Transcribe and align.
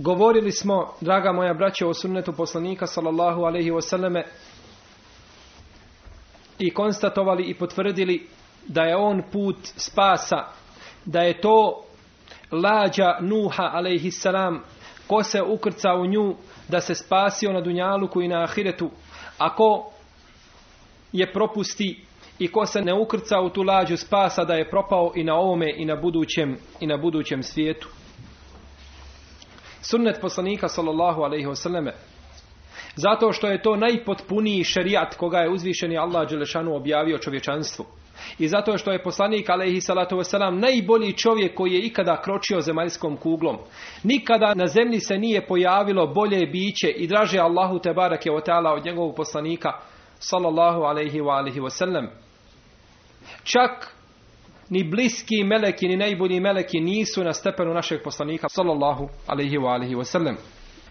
Govorili 0.00 0.52
smo, 0.52 0.92
draga 1.00 1.32
moja 1.32 1.54
braća, 1.54 1.86
o 1.86 1.94
sunnetu 1.94 2.32
poslanika 2.32 2.86
sallallahu 2.86 3.42
alaihi 3.42 3.70
wasallame 3.70 4.22
i 6.58 6.70
konstatovali 6.74 7.42
i 7.42 7.54
potvrdili 7.54 8.26
da 8.66 8.82
je 8.82 8.96
on 8.96 9.22
put 9.32 9.56
spasa, 9.62 10.44
da 11.04 11.20
je 11.20 11.40
to 11.40 11.82
lađa 12.52 13.16
Nuha 13.20 13.70
alaihi 13.72 14.10
salam, 14.10 14.62
ko 15.06 15.22
se 15.22 15.42
ukrca 15.42 15.94
u 15.94 16.06
nju 16.06 16.34
da 16.68 16.80
se 16.80 16.94
spasio 16.94 17.52
na 17.52 17.60
Dunjaluku 17.60 18.22
i 18.22 18.28
na 18.28 18.42
Ahiretu, 18.42 18.90
a 19.38 19.54
ko 19.54 19.90
je 21.12 21.32
propusti 21.32 22.04
i 22.38 22.48
ko 22.48 22.66
se 22.66 22.80
ne 22.80 22.94
ukrca 22.94 23.40
u 23.40 23.50
tu 23.50 23.62
lađu 23.62 23.96
spasa 23.96 24.44
da 24.44 24.54
je 24.54 24.70
propao 24.70 25.12
i 25.14 25.24
na 25.24 25.34
ovome 25.34 25.74
i 25.76 25.84
na 25.84 25.96
budućem, 25.96 26.56
i 26.80 26.86
na 26.86 26.96
budućem 26.96 27.42
svijetu 27.42 27.88
sunnet 29.82 30.20
poslanika 30.20 30.68
sallallahu 30.68 31.22
alaihi 31.22 31.46
wasallame. 31.46 31.92
Zato 32.96 33.32
što 33.32 33.46
je 33.46 33.62
to 33.62 33.76
najpotpuniji 33.76 34.64
šerijat 34.64 35.14
koga 35.14 35.38
je 35.38 35.50
uzvišeni 35.50 35.98
Allah 35.98 36.28
Đelešanu 36.28 36.76
objavio 36.76 37.18
čovječanstvu. 37.18 37.84
I 38.38 38.48
zato 38.48 38.78
što 38.78 38.92
je 38.92 39.02
poslanik 39.02 39.50
alaihi 39.50 39.80
salatu 39.80 40.16
wasalam 40.16 40.60
najbolji 40.60 41.12
čovjek 41.12 41.54
koji 41.54 41.72
je 41.72 41.80
ikada 41.86 42.22
kročio 42.22 42.60
zemaljskom 42.60 43.16
kuglom. 43.16 43.56
Nikada 44.02 44.54
na 44.54 44.66
zemlji 44.66 45.00
se 45.00 45.18
nije 45.18 45.46
pojavilo 45.46 46.06
bolje 46.06 46.46
biće 46.46 46.88
i 46.88 47.06
draže 47.06 47.38
Allahu 47.38 47.78
te 47.78 47.92
barake 47.92 48.30
o 48.30 48.40
ta'ala 48.40 48.72
od 48.76 48.84
njegovog 48.84 49.16
poslanika 49.16 49.72
sallallahu 50.18 50.82
alaihi 50.82 51.20
wa 51.20 51.36
alihi 51.36 51.60
wasallam 51.60 52.06
čak 53.44 53.97
ni 54.70 54.84
bliski 54.84 55.44
meleki, 55.44 55.88
ni 55.88 55.96
najbolji 55.96 56.40
meleki 56.40 56.80
nisu 56.80 57.24
na 57.24 57.32
stepenu 57.32 57.74
našeg 57.74 58.02
poslanika 58.02 58.48
sallallahu 58.48 59.08
alaihi 59.26 59.58
wa 59.58 59.72
alihi 59.72 59.94
wasallam. 59.94 60.36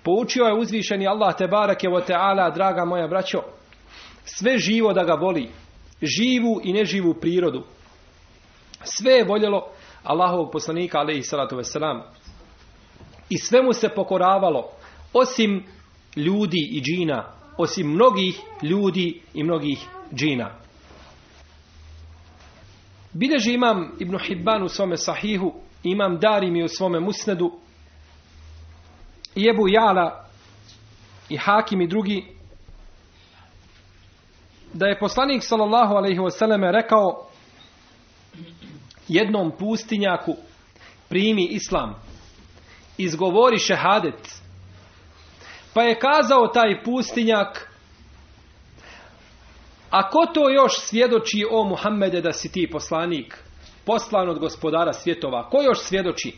Poučio 0.03 0.45
je 0.45 0.53
uzvišeni 0.53 1.07
Allah 1.07 1.35
te 1.37 1.47
barake 1.47 1.87
wa 1.87 2.01
ta'ala, 2.07 2.49
draga 2.49 2.85
moja 2.85 3.07
braćo, 3.07 3.41
sve 4.25 4.57
živo 4.57 4.93
da 4.93 5.03
ga 5.03 5.13
voli, 5.13 5.49
živu 6.01 6.61
i 6.63 6.73
neživu 6.73 7.13
prirodu. 7.13 7.63
Sve 8.83 9.11
je 9.11 9.23
voljelo 9.23 9.67
Allahovog 10.03 10.51
poslanika 10.51 10.99
alaihi 10.99 11.23
salatu 11.23 11.55
wasalam. 11.55 12.01
I 13.29 13.37
sve 13.37 13.61
mu 13.61 13.73
se 13.73 13.89
pokoravalo, 13.89 14.69
osim 15.13 15.63
ljudi 16.15 16.69
i 16.71 16.81
džina, 16.81 17.25
osim 17.57 17.87
mnogih 17.87 18.41
ljudi 18.61 19.21
i 19.33 19.43
mnogih 19.43 19.87
džina. 20.13 20.66
Bileži 23.19 23.53
imam 23.53 23.91
Ibn 23.99 24.17
Hibban 24.19 24.63
u 24.63 24.69
svome 24.69 24.97
sahihu, 24.97 25.53
imam 25.83 26.19
Darimi 26.19 26.63
u 26.63 26.67
svome 26.67 26.99
musnedu, 26.99 27.51
i 29.35 29.49
Ebu 29.49 29.67
Jala, 29.67 30.25
i 31.29 31.37
Hakim 31.37 31.81
i 31.81 31.87
drugi, 31.87 32.25
da 34.73 34.87
je 34.87 34.99
poslanik 34.99 35.43
sallallahu 35.43 35.93
alaihi 35.93 36.19
wasallam 36.19 36.71
rekao 36.71 37.27
jednom 39.07 39.51
pustinjaku 39.59 40.35
primi 41.09 41.47
islam, 41.51 41.95
izgovori 42.97 43.57
šehadet, 43.57 44.41
pa 45.73 45.83
je 45.83 45.99
kazao 45.99 46.47
taj 46.47 46.83
pustinjak 46.83 47.66
a 49.89 50.09
ko 50.09 50.25
to 50.33 50.49
još 50.49 50.79
svjedoči 50.79 51.45
o 51.51 51.63
Muhammede 51.63 52.21
da 52.21 52.33
si 52.33 52.51
ti 52.51 52.69
poslanik, 52.71 53.37
poslan 53.85 54.29
od 54.29 54.39
gospodara 54.39 54.93
svjetova? 54.93 55.49
Ko 55.49 55.61
još 55.61 55.79
svjedoči? 55.79 56.33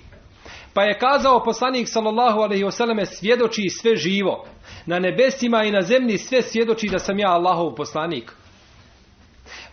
Pa 0.74 0.84
je 0.84 1.00
kazao 1.00 1.44
poslanik 1.44 1.88
sallallahu 1.90 2.40
alaihi 2.40 2.64
wasallam 2.64 3.06
svjedoči 3.06 3.70
sve 3.70 3.96
živo. 3.96 4.46
Na 4.86 5.00
nebesima 5.00 5.64
i 5.64 5.72
na 5.72 5.82
zemlji 5.82 6.18
sve 6.18 6.42
svjedoči 6.42 6.88
da 6.92 7.00
sam 7.00 7.20
ja 7.20 7.30
Allahov 7.30 7.76
poslanik. 7.76 8.32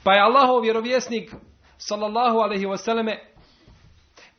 Pa 0.04 0.12
je 0.12 0.22
Allahov 0.22 0.60
vjerovjesnik 0.60 1.34
sallallahu 1.78 2.38
alaihi 2.38 2.66
wasallam 2.66 3.16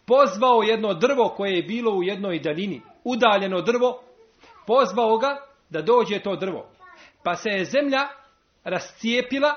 pozvao 0.05 0.61
jedno 0.61 0.93
drvo 0.93 1.29
koje 1.29 1.55
je 1.55 1.63
bilo 1.63 1.91
u 1.91 2.03
jednoj 2.03 2.39
daljini. 2.39 2.81
Udaljeno 3.03 3.61
drvo. 3.61 4.01
Pozvao 4.67 5.17
ga 5.17 5.37
da 5.69 5.81
dođe 5.81 6.19
to 6.19 6.35
drvo. 6.35 6.69
Pa 7.23 7.35
se 7.35 7.49
je 7.49 7.65
zemlja 7.65 7.99
rascijepila 8.67 9.55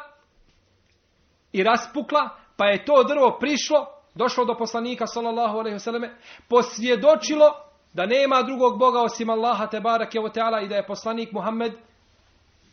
i 1.52 1.62
raspukla, 1.62 2.28
pa 2.56 2.66
je 2.66 2.84
to 2.84 3.04
drvo 3.04 3.36
prišlo, 3.40 3.86
došlo 4.14 4.44
do 4.44 4.54
poslanika 4.58 5.06
sallallahu 5.06 5.58
alejhi 5.58 5.74
ve 5.74 5.80
selleme, 5.80 6.16
posvjedočilo 6.48 7.50
da 7.92 8.06
nema 8.06 8.42
drugog 8.42 8.78
boga 8.78 9.00
osim 9.02 9.30
Allaha 9.30 9.66
te 9.66 9.80
barake 9.80 10.20
ve 10.20 10.32
taala 10.32 10.60
i 10.60 10.68
da 10.68 10.76
je 10.76 10.86
poslanik 10.86 11.32
Muhammed 11.32 11.72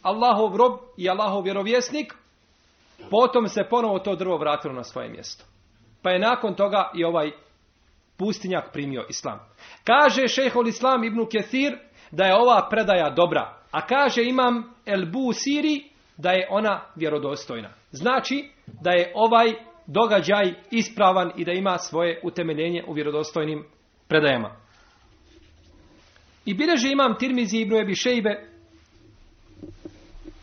Allahov 0.02 0.56
rob 0.56 0.80
i 0.98 1.10
Allahov 1.10 1.44
vjerovjesnik. 1.44 2.14
Potom 3.10 3.48
se 3.48 3.64
ponovo 3.70 4.00
to 4.00 4.16
drvo 4.16 4.38
vratilo 4.38 4.74
na 4.74 4.84
svoje 4.84 5.10
mjesto. 5.10 5.46
Pa 6.02 6.10
je 6.10 6.20
nakon 6.20 6.56
toga 6.56 6.92
i 6.96 7.04
ovaj 7.04 7.32
pustinjak 8.18 8.72
primio 8.74 9.06
islam. 9.10 9.40
Kaže 9.84 10.28
šejhul 10.28 10.68
Islam 10.68 11.04
ibn 11.04 11.26
Kathir 11.32 11.78
da 12.12 12.26
je 12.26 12.36
ova 12.36 12.68
predaja 12.70 13.10
dobra. 13.10 13.58
A 13.72 13.88
kaže 13.88 14.24
imam 14.24 14.74
El 14.86 15.06
Busiri 15.12 15.90
da 16.18 16.32
je 16.32 16.48
ona 16.50 16.82
vjerodostojna. 16.96 17.70
Znači 17.92 18.50
da 18.82 18.92
je 18.92 19.12
ovaj 19.16 19.54
događaj 19.88 20.54
ispravan 20.72 21.32
i 21.36 21.46
da 21.46 21.52
ima 21.52 21.78
svoje 21.78 22.20
utemeljenje 22.24 22.84
u 22.88 22.94
vjerodostojnim 22.94 23.66
predajama. 24.08 24.56
I 26.46 26.54
bileže 26.54 26.92
imam 26.92 27.18
Tirmizi 27.18 27.58
ibn 27.58 27.76
Ebi 27.76 27.96
Šejbe 27.96 28.48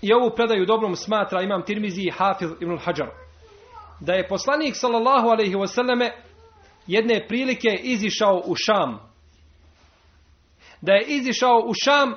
i 0.03 0.13
ovu 0.13 0.31
predaju 0.37 0.67
dobrom 0.67 0.97
smatra 0.97 1.43
imam 1.43 1.63
Tirmizi 1.63 2.03
i 2.03 2.11
Hafiz 2.11 2.51
ibn 2.61 2.79
Hajar. 2.79 3.11
Da 4.01 4.13
je 4.13 4.29
poslanik 4.29 4.77
sallallahu 4.77 5.29
alaihi 5.29 5.55
wasallame 5.55 6.11
jedne 6.87 7.27
prilike 7.29 7.69
izišao 7.83 8.43
u 8.47 8.55
Šam. 8.57 8.99
Da 10.81 10.93
je 10.93 11.07
izišao 11.07 11.63
u 11.67 11.73
Šam 11.85 12.15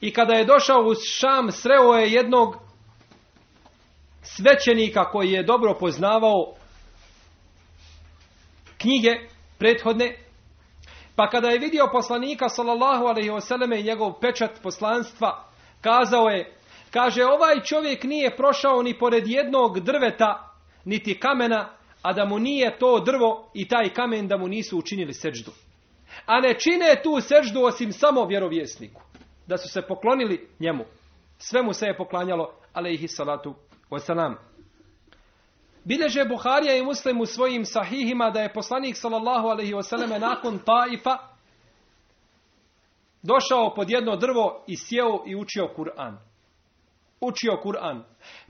i 0.00 0.12
kada 0.12 0.34
je 0.34 0.44
došao 0.44 0.80
u 0.80 0.94
Šam 1.20 1.50
sreo 1.50 1.94
je 1.94 2.12
jednog 2.12 2.65
svećenika 4.26 5.04
koji 5.04 5.30
je 5.30 5.42
dobro 5.42 5.74
poznavao 5.80 6.54
knjige 8.78 9.10
prethodne, 9.58 10.16
pa 11.16 11.28
kada 11.28 11.48
je 11.48 11.58
vidio 11.58 11.88
poslanika 11.92 12.48
sallallahu 12.48 13.04
alaihi 13.04 13.30
i 13.78 13.82
njegov 13.82 14.20
pečat 14.20 14.50
poslanstva, 14.62 15.44
kazao 15.80 16.28
je, 16.28 16.54
kaže 16.90 17.24
ovaj 17.24 17.62
čovjek 17.64 18.04
nije 18.04 18.36
prošao 18.36 18.82
ni 18.82 18.98
pored 18.98 19.26
jednog 19.26 19.80
drveta 19.80 20.54
niti 20.84 21.20
kamena, 21.20 21.68
a 22.02 22.12
da 22.12 22.24
mu 22.24 22.38
nije 22.38 22.78
to 22.78 23.00
drvo 23.00 23.50
i 23.54 23.68
taj 23.68 23.88
kamen 23.88 24.28
da 24.28 24.36
mu 24.36 24.48
nisu 24.48 24.78
učinili 24.78 25.14
seđdu. 25.14 25.50
A 26.26 26.40
ne 26.40 26.54
čine 26.58 27.00
tu 27.02 27.20
seđdu 27.20 27.62
osim 27.62 27.92
samo 27.92 28.24
vjerovjesniku. 28.24 29.02
Da 29.46 29.56
su 29.56 29.68
se 29.68 29.82
poklonili 29.82 30.48
njemu. 30.60 30.84
Sve 31.38 31.62
mu 31.62 31.72
se 31.72 31.86
je 31.86 31.96
poklanjalo, 31.96 32.52
alaihi 32.72 33.08
salatu 33.08 33.54
wasalam. 33.90 34.34
Bileže 35.84 36.24
Buharija 36.24 36.76
i 36.76 36.82
Muslim 36.82 37.20
u 37.20 37.26
svojim 37.26 37.64
sahihima 37.64 38.30
da 38.30 38.40
je 38.40 38.52
poslanik 38.52 38.96
sallallahu 38.96 39.48
alaihi 39.48 39.74
wasallam 39.74 40.18
nakon 40.18 40.58
Taifa 40.58 41.18
došao 43.22 43.74
pod 43.74 43.90
jedno 43.90 44.16
drvo 44.16 44.64
i 44.66 44.76
sjeo 44.76 45.22
i 45.26 45.36
učio 45.36 45.68
Kur'an. 45.76 46.18
Učio 47.20 47.60
Kur'an. 47.62 48.04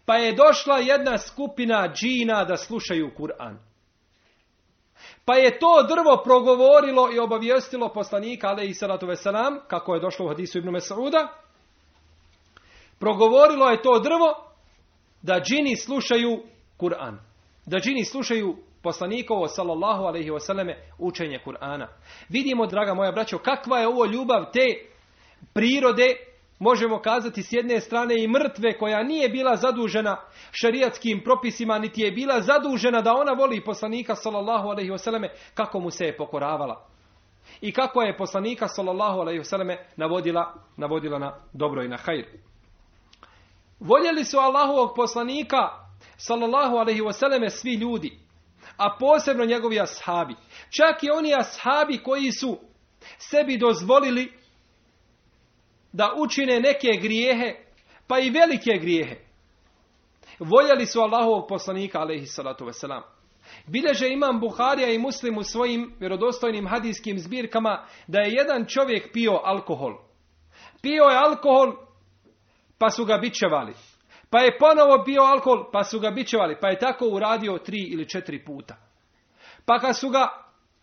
Pa 0.06 0.16
je 0.16 0.32
došla 0.32 0.78
jedna 0.78 1.18
skupina 1.18 1.92
džina 1.94 2.44
da 2.44 2.56
slušaju 2.56 3.10
Kur'an. 3.16 3.58
Pa 5.24 5.34
je 5.34 5.58
to 5.58 5.82
drvo 5.88 6.22
progovorilo 6.24 7.12
i 7.12 7.18
obavijestilo 7.18 7.92
poslanika, 7.92 8.48
ale 8.48 8.66
i 8.66 8.74
salatu 8.74 9.06
veselam, 9.06 9.58
kako 9.68 9.94
je 9.94 10.00
došlo 10.00 10.26
u 10.26 10.28
hadisu 10.28 10.58
Ibn 10.58 10.70
Mesauda, 10.70 11.28
progovorilo 12.98 13.68
je 13.68 13.82
to 13.82 13.98
drvo 13.98 14.46
da 15.26 15.40
džini 15.40 15.76
slušaju 15.76 16.42
Kur'an. 16.76 17.18
Da 17.66 17.78
džini 17.78 18.04
slušaju 18.04 18.56
poslanikovo, 18.82 19.48
sallallahu 19.48 20.02
alaihi 20.02 20.30
wasallame, 20.30 20.74
učenje 20.98 21.38
Kur'ana. 21.44 21.86
Vidimo, 22.28 22.66
draga 22.66 22.94
moja 22.94 23.12
braćo, 23.12 23.38
kakva 23.38 23.78
je 23.78 23.88
ovo 23.88 24.04
ljubav 24.06 24.44
te 24.52 24.66
prirode, 25.54 26.16
možemo 26.58 26.98
kazati 26.98 27.42
s 27.42 27.52
jedne 27.52 27.80
strane 27.80 28.14
i 28.18 28.28
mrtve 28.28 28.78
koja 28.78 29.02
nije 29.02 29.28
bila 29.28 29.56
zadužena 29.56 30.16
šarijatskim 30.52 31.20
propisima, 31.24 31.78
niti 31.78 32.00
je 32.00 32.10
bila 32.10 32.40
zadužena 32.40 33.00
da 33.00 33.12
ona 33.12 33.32
voli 33.32 33.64
poslanika 33.64 34.14
sallallahu 34.14 34.68
alaihi 34.68 34.90
wasallame, 34.90 35.28
kako 35.54 35.80
mu 35.80 35.90
se 35.90 36.04
je 36.04 36.16
pokoravala. 36.16 36.86
I 37.60 37.72
kako 37.72 38.02
je 38.02 38.16
poslanika 38.16 38.68
sallallahu 38.68 39.20
alaihi 39.20 39.40
wasallame 39.40 39.76
navodila, 39.96 40.54
navodila 40.76 41.18
na 41.18 41.32
dobro 41.52 41.82
i 41.82 41.88
na 41.88 41.96
hajr. 41.96 42.24
Voljeli 43.80 44.24
su 44.24 44.38
Allahovog 44.38 44.92
poslanika 44.96 45.86
sallallahu 46.16 46.76
alaihi 46.76 47.00
wasallame 47.00 47.50
svi 47.50 47.74
ljudi, 47.74 48.18
a 48.76 48.96
posebno 48.98 49.44
njegovi 49.44 49.80
ashabi. 49.80 50.34
Čak 50.70 51.02
i 51.02 51.10
oni 51.10 51.34
ashabi 51.34 51.98
koji 51.98 52.32
su 52.32 52.58
sebi 53.18 53.58
dozvolili 53.58 54.32
da 55.92 56.14
učine 56.16 56.60
neke 56.60 56.88
grijehe, 57.02 57.54
pa 58.06 58.18
i 58.18 58.30
velike 58.30 58.78
grijehe. 58.80 59.16
Voljeli 60.38 60.86
su 60.86 61.00
Allahovog 61.00 61.48
poslanika, 61.48 62.00
alaihi 62.00 62.26
salatu 62.26 62.64
wasalam. 62.64 63.02
Bileže 63.66 64.08
imam 64.08 64.40
Buharija 64.40 64.92
i 64.92 64.98
Muslim 64.98 65.38
u 65.38 65.42
svojim 65.42 65.94
vjerodostojnim 66.00 66.66
hadijskim 66.66 67.18
zbirkama 67.18 67.86
da 68.06 68.20
je 68.20 68.32
jedan 68.32 68.66
čovjek 68.68 69.12
pio 69.12 69.40
alkohol. 69.44 69.94
Pio 70.82 71.04
je 71.04 71.16
alkohol, 71.16 71.85
pa 72.78 72.90
su 72.90 73.04
ga 73.04 73.18
bičevali. 73.18 73.74
Pa 74.30 74.40
je 74.40 74.58
ponovo 74.58 75.04
pio 75.04 75.22
alkohol, 75.22 75.70
pa 75.72 75.84
su 75.84 76.00
ga 76.00 76.10
bičevali. 76.10 76.56
Pa 76.60 76.68
je 76.68 76.78
tako 76.78 77.06
uradio 77.08 77.58
tri 77.58 77.78
ili 77.92 78.08
četiri 78.08 78.44
puta. 78.44 78.76
Pa 79.66 79.78
kad 79.78 79.98
su 79.98 80.08
ga 80.08 80.28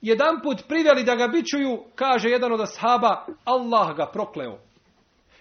jedan 0.02 0.42
put 0.44 0.68
priveli 0.68 1.04
da 1.04 1.16
ga 1.16 1.28
bičuju, 1.28 1.84
kaže 1.96 2.30
jedan 2.30 2.54
od 2.54 2.62
ashaba, 2.62 3.26
Allah 3.44 3.96
ga 3.96 4.06
prokleo. 4.06 4.60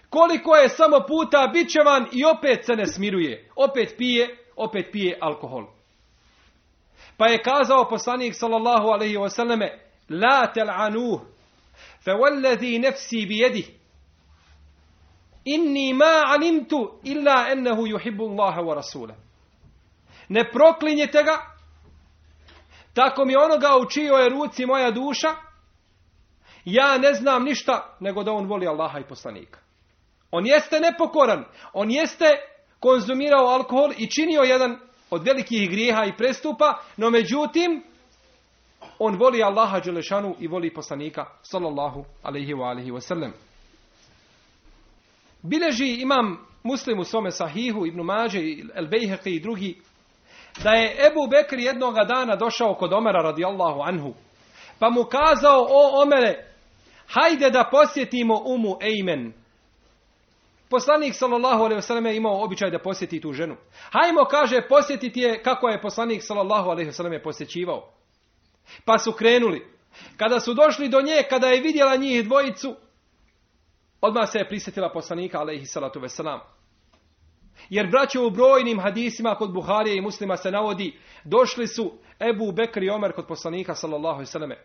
Koliko 0.09 0.55
je 0.55 0.69
samo 0.69 0.99
puta 1.07 1.49
bićevan 1.53 2.05
i 2.11 2.25
opet 2.25 2.65
se 2.65 2.75
ne 2.75 2.85
smiruje. 2.85 3.49
Opet 3.55 3.95
pije, 3.97 4.37
opet 4.55 4.89
pije 4.91 5.17
alkohol. 5.21 5.65
Pa 7.17 7.27
je 7.27 7.43
kazao 7.43 7.89
poslanik 7.89 8.35
sallallahu 8.35 8.87
alaihi 8.87 9.17
wasallame, 9.17 9.69
La 10.09 10.53
tel'anuh, 10.55 11.19
fe 12.03 12.11
nefsi 12.79 13.25
bijedih, 13.25 13.69
inni 15.45 15.93
ma 15.93 16.23
alimtu 16.27 16.99
illa 17.03 17.51
ennehu 17.51 17.87
yuhibbu 17.87 18.29
Allaha 18.29 18.61
wa 18.61 18.75
rasula. 18.75 19.15
Ne 20.29 20.51
proklinjete 20.51 21.23
ga, 21.23 21.37
tako 22.93 23.25
mi 23.25 23.35
onoga 23.35 23.77
u 23.77 23.89
čijoj 23.89 24.23
je 24.23 24.29
ruci 24.29 24.65
moja 24.65 24.91
duša, 24.91 25.35
ja 26.65 26.97
ne 26.97 27.13
znam 27.13 27.43
ništa 27.43 27.95
nego 27.99 28.23
da 28.23 28.31
on 28.31 28.47
voli 28.47 28.67
Allaha 28.67 28.99
i 28.99 29.03
poslanika. 29.03 29.59
On 30.31 30.45
jeste 30.45 30.79
nepokoran, 30.79 31.45
on 31.73 31.91
jeste 31.91 32.25
konzumirao 32.79 33.47
alkohol 33.47 33.91
i 33.97 34.09
činio 34.09 34.41
jedan 34.41 34.79
od 35.09 35.23
velikih 35.23 35.69
grijeha 35.69 36.05
i 36.05 36.17
prestupa, 36.17 36.79
no 36.97 37.09
međutim, 37.09 37.83
on 38.99 39.15
voli 39.15 39.43
Allaha 39.43 39.79
Đelešanu 39.79 40.35
i 40.39 40.47
voli 40.47 40.73
poslanika, 40.73 41.25
sallallahu 41.41 42.05
alaihi 42.23 42.53
wa 42.53 42.69
alihi 42.69 42.91
wa 42.91 43.01
sallam. 43.01 43.33
Bileži 45.43 46.01
imam 46.01 46.47
muslim 46.63 46.99
u 46.99 47.03
svome 47.03 47.31
sahihu, 47.31 47.85
Ibn 47.85 48.01
Mađe, 48.01 48.39
El 48.75 48.87
Bejheqi 48.87 49.29
i 49.29 49.39
drugi, 49.39 49.81
da 50.63 50.69
je 50.69 51.07
Ebu 51.07 51.27
Bekr 51.27 51.59
jednoga 51.59 52.03
dana 52.03 52.35
došao 52.35 52.75
kod 52.75 52.93
Omera 52.93 53.21
radijallahu 53.21 53.81
anhu, 53.81 54.13
pa 54.79 54.89
mu 54.89 55.03
kazao, 55.03 55.67
o 55.69 56.01
Omere, 56.01 56.53
hajde 57.07 57.49
da 57.49 57.69
posjetimo 57.71 58.41
umu 58.45 58.77
Ejmen. 58.81 59.33
Poslanik 60.69 61.15
sallallahu 61.15 61.63
alejhi 61.63 61.81
ve 62.01 62.09
je 62.09 62.17
imao 62.17 62.43
običaj 62.43 62.71
da 62.71 62.79
posjeti 62.79 63.21
tu 63.21 63.33
ženu. 63.33 63.55
Hajmo 63.91 64.25
kaže 64.25 64.61
posjetiti 64.69 65.19
je 65.19 65.43
kako 65.43 65.69
je 65.69 65.81
poslanik 65.81 66.23
sallallahu 66.23 66.69
alejhi 66.69 66.91
ve 67.09 67.23
posjećivao. 67.23 67.89
Pa 68.85 68.97
su 68.97 69.11
krenuli. 69.11 69.67
Kada 70.17 70.39
su 70.39 70.53
došli 70.53 70.89
do 70.89 71.01
nje, 71.01 71.23
kada 71.29 71.47
je 71.47 71.61
vidjela 71.61 71.95
njih 71.95 72.23
dvojicu, 72.23 72.75
odmah 74.03 74.29
se 74.29 74.39
je 74.39 74.47
prisjetila 74.47 74.91
poslanika 74.93 75.39
alejhi 75.39 75.65
salatu 75.65 75.99
ve 75.99 76.09
selam. 76.09 76.39
Jer 77.69 77.87
braćo 77.87 78.27
u 78.27 78.29
brojnim 78.29 78.79
hadisima 78.79 79.35
kod 79.35 79.53
Buharije 79.53 79.97
i 79.97 80.01
Muslima 80.01 80.37
se 80.37 80.51
navodi, 80.51 80.99
došli 81.23 81.67
su 81.67 81.91
Ebu 82.19 82.51
Bekr 82.51 82.83
i 82.83 82.89
Omer 82.89 83.11
kod 83.11 83.27
poslanika 83.27 83.75
sallallahu 83.75 84.15
alejhi 84.15 84.29
ve 84.29 84.31
selleme. 84.31 84.57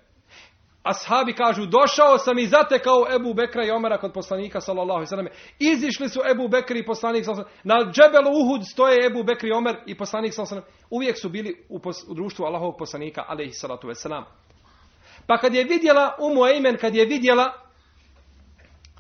Ashabi 0.83 1.33
kažu, 1.33 1.67
došao 1.67 2.19
sam 2.19 2.39
i 2.39 2.47
zatekao 2.47 3.07
Ebu 3.15 3.35
Bekra 3.35 3.65
i 3.65 3.71
Omara 3.71 3.99
kod 3.99 4.13
poslanika, 4.13 4.61
sallallahu 4.61 4.97
alaihi 4.97 5.07
sallam. 5.07 5.27
Izišli 5.59 6.09
su 6.09 6.21
Ebu 6.31 6.49
Bekri 6.49 6.79
i 6.79 6.87
poslanik, 6.87 7.25
Na 7.65 7.75
džebelu 7.75 8.31
Uhud 8.31 8.63
stoje 8.73 9.07
Ebu 9.07 9.23
Bekri 9.23 9.49
i 9.49 9.53
Omer 9.53 9.77
i 9.87 9.99
poslanik, 9.99 10.35
sallallahu 10.35 10.67
Uvijek 10.91 11.19
su 11.21 11.29
bili 11.29 11.67
u, 11.69 11.79
pos, 11.79 12.05
u 12.09 12.15
društvu 12.15 12.45
Allahovog 12.45 12.75
poslanika, 12.79 13.25
alaihi 13.29 13.53
salatu 13.53 13.89
wasalam. 13.89 14.25
Pa 15.27 15.39
kad 15.39 15.55
je 15.55 15.65
vidjela 15.65 16.15
Umu 16.21 16.47
Ejmen, 16.47 16.77
kad 16.81 16.95
je 16.95 17.07
vidjela 17.07 17.68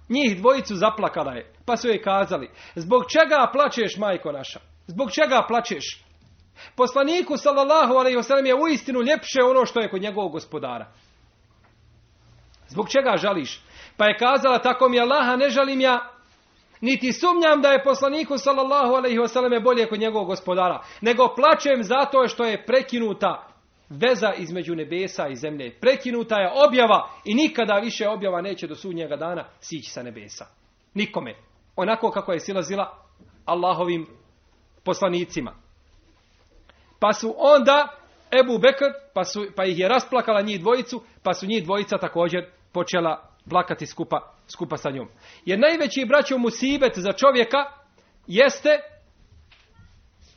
njih 0.09 0.38
dvojicu 0.38 0.75
zaplakala 0.75 1.33
je. 1.33 1.53
Pa 1.67 1.77
su 1.77 1.88
joj 1.88 2.03
kazali, 2.03 2.50
zbog 2.75 3.05
čega 3.12 3.50
plačeš, 3.53 3.97
majko 3.97 4.33
naša? 4.33 4.61
Zbog 4.87 5.12
čega 5.12 5.45
plačeš? 5.49 6.05
Poslaniku, 6.77 7.37
sallallahu 7.37 7.95
alaihi 7.95 8.17
wasalam, 8.17 8.47
je 8.47 8.55
uistinu 8.55 9.03
ljepše 9.03 9.43
ono 9.50 9.67
što 9.67 9.81
je 9.81 9.91
kod 9.91 10.03
njegovog 10.03 10.33
gospodara. 10.33 10.87
Zbog 12.69 12.88
čega 12.88 13.17
žališ? 13.17 13.61
Pa 13.97 14.05
je 14.05 14.19
kazala, 14.19 14.59
tako 14.59 14.88
mi 14.88 15.00
Allaha 15.00 15.37
ne 15.37 15.50
žalim 15.50 15.81
ja, 15.81 16.19
niti 16.81 17.12
sumnjam 17.12 17.62
da 17.62 17.69
je 17.69 17.85
poslaniku 17.85 18.38
sallallahu 18.38 18.95
alaihi 18.95 19.19
wasallam 19.19 19.62
bolje 19.62 19.88
kod 19.88 20.00
njegovog 20.00 20.27
gospodara, 20.27 20.83
nego 21.00 21.35
plačem 21.37 21.83
zato 21.83 22.29
što 22.29 22.45
je 22.45 22.67
prekinuta 22.67 23.48
veza 23.90 24.35
između 24.35 24.75
nebesa 24.75 25.28
i 25.28 25.37
zemlje. 25.37 25.78
Prekinuta 25.80 26.40
je 26.40 26.50
objava 26.66 27.11
i 27.25 27.35
nikada 27.35 27.75
više 27.75 28.09
objava 28.09 28.40
neće 28.40 28.66
do 28.66 28.75
sudnjega 28.75 29.16
dana 29.16 29.45
sići 29.61 29.90
sa 29.90 30.02
nebesa. 30.02 30.47
Nikome. 30.95 31.35
Onako 31.76 32.11
kako 32.11 32.33
je 32.33 32.40
silazila 32.40 33.04
Allahovim 33.45 34.07
poslanicima. 34.85 35.54
Pa 36.99 37.12
su 37.12 37.35
onda 37.38 37.88
Ebu 38.40 38.59
Bekr, 38.59 38.85
pa, 39.14 39.25
su, 39.25 39.47
pa 39.57 39.64
ih 39.64 39.78
je 39.78 39.88
rasplakala 39.88 40.40
njih 40.40 40.61
dvojicu, 40.61 41.02
pa 41.23 41.35
su 41.35 41.47
njih 41.47 41.64
dvojica 41.64 41.99
također 41.99 42.50
počela 42.73 43.30
plakati 43.50 43.87
skupa, 43.87 44.35
skupa 44.49 44.76
sa 44.76 44.90
njom. 44.90 45.09
Jer 45.45 45.59
najveći 45.59 46.04
braćo 46.09 46.38
musibet 46.38 46.92
za 46.95 47.12
čovjeka 47.12 47.59
jeste 48.26 48.68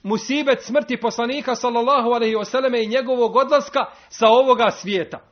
musibet 0.04 0.62
smrti 0.62 0.98
poslanika 0.98 1.56
sallallahu 1.56 2.10
alaihi 2.10 2.36
wasallam 2.36 2.84
i 2.84 2.88
njegovog 2.88 3.36
odlaska 3.36 3.86
sa 4.10 4.28
ovoga 4.28 4.72
svijeta. 4.72 5.32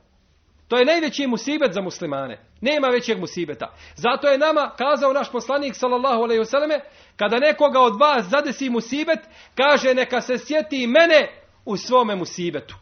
To 0.68 0.76
je 0.76 0.84
najveći 0.84 1.26
musibet 1.26 1.72
za 1.72 1.80
muslimane. 1.80 2.44
Nema 2.60 2.88
većeg 2.88 3.20
musibeta. 3.20 3.74
Zato 3.96 4.28
je 4.28 4.38
nama 4.38 4.70
kazao 4.78 5.12
naš 5.12 5.32
poslanik 5.32 5.74
sallallahu 5.76 6.22
alaihi 6.22 6.42
wasallam 6.42 6.80
kada 7.16 7.38
nekoga 7.38 7.80
od 7.80 8.00
vas 8.00 8.24
zadesi 8.26 8.70
musibet, 8.70 9.18
kaže 9.54 9.94
neka 9.94 10.20
se 10.20 10.38
sjeti 10.38 10.86
mene 10.86 11.42
u 11.64 11.76
svome 11.76 12.16
musibetu. 12.16 12.74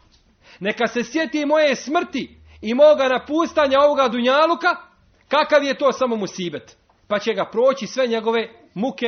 Neka 0.59 0.87
se 0.87 1.03
sjeti 1.03 1.45
moje 1.45 1.75
smrti 1.75 2.37
i 2.61 2.73
moga 2.73 3.07
napustanja 3.07 3.79
ovoga 3.79 4.07
dunjaluka, 4.07 4.75
kakav 5.27 5.63
je 5.63 5.77
to 5.77 5.91
samo 5.91 6.15
musibet. 6.15 6.77
Pa 7.07 7.19
će 7.19 7.33
ga 7.33 7.45
proći 7.51 7.87
sve 7.87 8.07
njegove 8.07 8.49
muke 8.73 9.05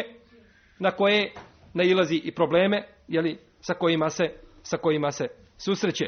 na 0.80 0.92
koje 0.92 1.34
nailazi 1.74 2.16
i 2.16 2.32
probleme 2.32 2.88
jeli, 3.08 3.40
sa 3.60 3.74
kojima 3.74 4.10
se 4.10 4.24
sa 4.64 4.78
kojima 4.78 5.12
se 5.12 5.28
susreće. 5.58 6.06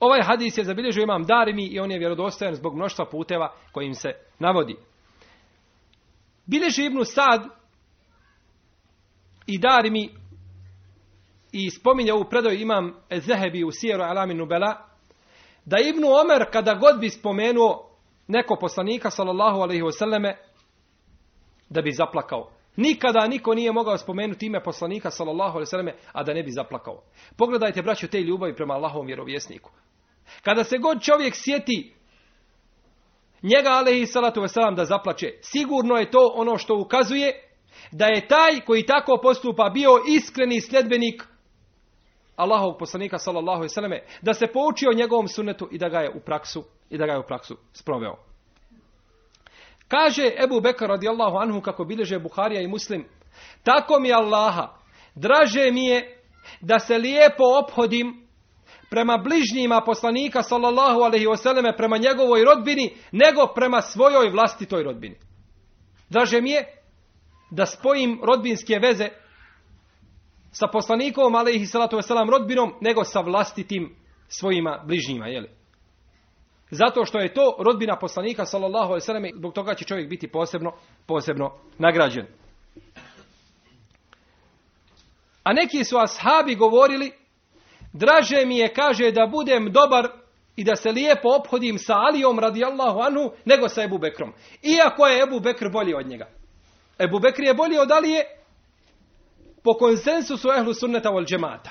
Ovaj 0.00 0.22
hadis 0.22 0.58
je 0.58 0.64
zabilježio 0.64 1.02
imam 1.02 1.24
Darimi 1.24 1.66
i 1.66 1.80
on 1.80 1.90
je 1.90 1.98
vjerodostojan 1.98 2.54
zbog 2.54 2.74
mnoštva 2.74 3.04
puteva 3.10 3.54
kojim 3.72 3.94
se 3.94 4.08
navodi. 4.38 4.76
Bilježi 6.46 6.84
Ibnu 6.84 7.04
Sad 7.04 7.40
i 9.46 9.58
Darimi 9.58 10.10
i 11.52 11.70
spominje 11.70 12.12
ovu 12.12 12.24
predaju 12.24 12.60
imam 12.60 12.94
Zehebi 13.10 13.64
u 13.64 13.70
Sijeru 13.70 14.02
Alamin 14.02 14.36
Nubela, 14.36 14.86
da 15.64 15.76
Ibnu 15.78 16.06
Omer 16.06 16.50
kada 16.52 16.74
god 16.74 17.00
bi 17.00 17.10
spomenuo 17.10 17.90
neko 18.28 18.56
poslanika 18.60 19.10
sallallahu 19.10 19.60
alaihi 19.60 19.82
wasallame 19.82 20.36
da 21.68 21.82
bi 21.82 21.92
zaplakao. 21.92 22.50
Nikada 22.80 23.26
niko 23.26 23.54
nije 23.54 23.72
mogao 23.72 23.98
spomenuti 23.98 24.46
ime 24.46 24.62
poslanika 24.62 25.10
sallallahu 25.10 25.58
alaihi 25.58 25.70
wasallame 25.70 25.92
a 26.12 26.22
da 26.22 26.34
ne 26.34 26.42
bi 26.42 26.50
zaplakao. 26.50 27.02
Pogledajte 27.36 27.82
braćo 27.82 28.06
te 28.06 28.20
ljubavi 28.20 28.56
prema 28.56 28.74
Allahovom 28.74 29.06
vjerovjesniku. 29.06 29.70
Kada 30.42 30.64
se 30.64 30.78
god 30.78 31.02
čovjek 31.02 31.34
sjeti 31.36 31.94
njega 33.42 33.70
alaihi 33.70 34.06
salatu 34.06 34.40
wasallam 34.40 34.74
da 34.74 34.84
zaplače, 34.84 35.32
sigurno 35.40 35.96
je 35.96 36.10
to 36.10 36.32
ono 36.34 36.58
što 36.58 36.80
ukazuje 36.80 37.32
da 37.92 38.06
je 38.06 38.28
taj 38.28 38.60
koji 38.66 38.86
tako 38.86 39.18
postupa 39.22 39.70
bio 39.74 39.90
iskreni 40.08 40.60
sljedbenik 40.60 41.24
Allahovog 42.36 42.78
poslanika 42.78 43.18
sallallahu 43.18 43.62
alejhi 43.62 43.90
ve 43.90 44.06
da 44.22 44.34
se 44.34 44.46
poučio 44.46 44.92
njegovom 44.92 45.28
sunnetu 45.28 45.68
i 45.70 45.78
da 45.78 45.88
ga 45.88 45.98
je 45.98 46.10
u 46.10 46.20
praksu 46.20 46.64
i 46.90 46.98
da 46.98 47.06
ga 47.06 47.12
je 47.12 47.18
u 47.18 47.26
praksu 47.26 47.56
sproveo. 47.72 48.29
Kaže 49.90 50.32
Ebu 50.44 50.60
Bekar 50.60 50.88
radijallahu 50.88 51.36
anhu 51.36 51.60
kako 51.60 51.84
bilježe 51.84 52.18
Buharija 52.18 52.60
i 52.60 52.68
Muslim, 52.68 53.04
tako 53.62 54.00
mi 54.00 54.12
Allaha, 54.12 54.68
draže 55.14 55.70
mi 55.72 55.86
je 55.86 56.22
da 56.60 56.78
se 56.78 56.98
lijepo 56.98 57.44
ophodim 57.64 58.26
prema 58.90 59.18
bližnjima 59.18 59.82
poslanika 59.86 60.42
sallallahu 60.42 61.00
alejhi 61.00 61.26
ve 61.26 61.36
selleme 61.36 61.76
prema 61.76 61.98
njegovoj 61.98 62.44
rodbini 62.44 62.96
nego 63.12 63.46
prema 63.54 63.82
svojoj 63.82 64.30
vlastitoj 64.30 64.82
rodbini. 64.82 65.16
Draže 66.10 66.40
mi 66.40 66.50
je 66.50 66.64
da 67.50 67.66
spojim 67.66 68.20
rodbinske 68.22 68.78
veze 68.82 69.08
sa 70.52 70.66
poslanikom, 70.66 71.34
alaihi 71.34 71.66
salatu 71.66 71.96
wasalam, 71.96 72.30
rodbinom, 72.30 72.74
nego 72.80 73.04
sa 73.04 73.20
vlastitim 73.20 73.96
svojima 74.28 74.82
bližnjima, 74.86 75.26
jeli? 75.26 75.59
Zato 76.70 77.04
što 77.04 77.18
je 77.18 77.34
to 77.34 77.56
rodbina 77.58 77.98
poslanika, 77.98 78.44
sallallahu 78.44 78.86
alaihi 78.86 79.04
sallam, 79.04 79.24
zbog 79.36 79.52
toga 79.52 79.74
će 79.74 79.84
čovjek 79.84 80.08
biti 80.08 80.28
posebno, 80.28 80.72
posebno 81.06 81.52
nagrađen. 81.78 82.26
A 85.42 85.52
neki 85.52 85.84
su 85.84 85.98
ashabi 85.98 86.54
govorili, 86.54 87.12
draže 87.92 88.46
mi 88.46 88.58
je, 88.58 88.74
kaže, 88.74 89.10
da 89.10 89.26
budem 89.26 89.72
dobar 89.72 90.08
i 90.56 90.64
da 90.64 90.76
se 90.76 90.92
lijepo 90.92 91.28
ophodim 91.28 91.78
sa 91.78 91.94
Alijom 91.94 92.38
radijallahu 92.38 93.00
anhu, 93.00 93.32
nego 93.44 93.68
sa 93.68 93.82
Ebu 93.82 93.98
Bekrom. 93.98 94.32
Iako 94.62 95.06
je 95.06 95.22
Ebu 95.22 95.40
Bekr 95.40 95.68
bolji 95.72 95.94
od 95.94 96.06
njega. 96.06 96.28
Ebu 96.98 97.18
Bekr 97.18 97.42
je 97.42 97.54
bolji 97.54 97.78
od 97.78 97.90
Alije, 97.90 98.24
po 99.64 99.72
konsensusu 99.72 100.48
ehlu 100.58 100.74
sunneta 100.74 101.10
wal 101.10 101.26
džemata. 101.26 101.70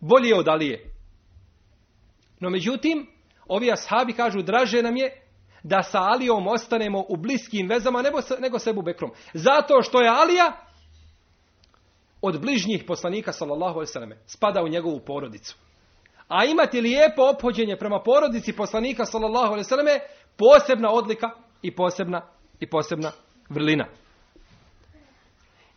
Bolje 0.00 0.34
od 0.34 0.48
Alije. 0.48 0.95
No 2.40 2.50
međutim, 2.50 3.06
ovi 3.48 3.72
ashabi 3.72 4.12
kažu 4.12 4.42
draže 4.42 4.82
nam 4.82 4.96
je 4.96 5.22
da 5.62 5.82
sa 5.82 5.98
Alijom 6.00 6.46
ostanemo 6.48 7.04
u 7.08 7.16
bliskim 7.16 7.68
vezama 7.68 8.02
nego, 8.02 8.18
nego 8.40 8.58
sa 8.58 8.70
Ebu 8.70 8.82
Bekrom. 8.82 9.10
Zato 9.34 9.82
što 9.82 10.00
je 10.00 10.08
Alija 10.08 10.52
od 12.22 12.40
bližnjih 12.40 12.84
poslanika 12.86 13.32
sallallahu 13.32 13.78
alejhi 13.78 14.16
spada 14.26 14.62
u 14.62 14.68
njegovu 14.68 15.00
porodicu. 15.06 15.56
A 16.28 16.44
imati 16.44 16.80
lijepo 16.80 17.22
ophođenje 17.22 17.76
prema 17.76 18.02
porodici 18.02 18.52
poslanika 18.52 19.04
sallallahu 19.04 19.52
alejhi 19.52 19.68
ve 19.84 20.00
posebna 20.36 20.90
odlika 20.90 21.30
i 21.62 21.74
posebna 21.74 22.22
i 22.60 22.70
posebna 22.70 23.12
vrlina. 23.48 23.86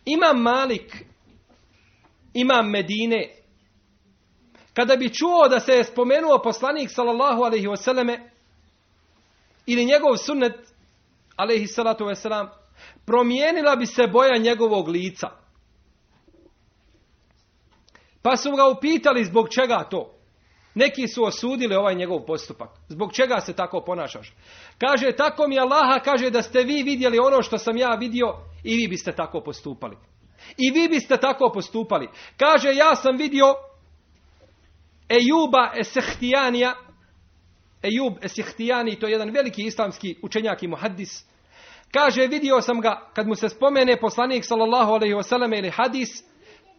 Imam 0.06 0.42
Malik, 0.42 1.06
imam 2.34 2.70
Medine, 2.70 3.39
kada 4.74 4.96
bi 4.96 5.14
čuo 5.14 5.48
da 5.50 5.60
se 5.60 5.72
je 5.72 5.84
spomenuo 5.84 6.42
poslanik 6.44 6.90
sallallahu 6.92 7.44
alaihi 7.44 7.68
wasallame 7.68 8.30
ili 9.66 9.86
njegov 9.86 10.18
sunnet 10.18 10.56
alaihi 11.36 11.68
salatu 11.68 12.06
wasalam, 12.06 12.48
promijenila 13.06 13.76
bi 13.76 13.86
se 13.86 14.08
boja 14.08 14.38
njegovog 14.38 14.88
lica. 14.88 15.30
Pa 18.22 18.38
su 18.38 18.52
ga 18.52 18.68
upitali 18.68 19.26
zbog 19.26 19.50
čega 19.50 19.88
to. 19.92 20.16
Neki 20.76 21.08
su 21.08 21.24
osudili 21.24 21.76
ovaj 21.76 21.96
njegov 21.96 22.26
postupak. 22.26 22.70
Zbog 22.88 23.14
čega 23.14 23.40
se 23.40 23.54
tako 23.54 23.82
ponašaš? 23.86 24.34
Kaže, 24.78 25.12
tako 25.12 25.48
mi 25.48 25.60
Allaha 25.60 26.00
kaže 26.04 26.30
da 26.30 26.42
ste 26.42 26.64
vi 26.64 26.84
vidjeli 26.84 27.20
ono 27.20 27.42
što 27.42 27.58
sam 27.58 27.78
ja 27.78 27.96
vidio 27.96 28.34
i 28.64 28.76
vi 28.76 28.88
biste 28.88 29.12
tako 29.12 29.42
postupali. 29.42 29.98
I 30.58 30.72
vi 30.72 30.88
biste 30.88 31.18
tako 31.18 31.52
postupali. 31.54 32.10
Kaže, 32.38 32.74
ja 32.76 32.96
sam 32.96 33.18
vidio 33.18 33.46
Ejuba 35.10 35.72
Esehtijanija, 35.76 36.76
Ejub 37.84 38.14
Esehtijani, 38.22 39.00
to 39.00 39.08
je 39.08 39.12
jedan 39.12 39.30
veliki 39.30 39.64
islamski 39.64 40.16
učenjak 40.22 40.64
i 40.64 40.68
muhaddis. 40.68 41.26
Kaže, 41.92 42.28
vidio 42.28 42.62
sam 42.62 42.82
ga, 42.82 43.10
kad 43.14 43.28
mu 43.28 43.36
se 43.36 43.50
spomene 43.50 44.00
poslanik 44.00 44.46
sallallahu 44.46 44.92
alaihi 44.92 45.16
wasallam 45.16 45.58
ili 45.58 45.70
hadis, 45.70 46.24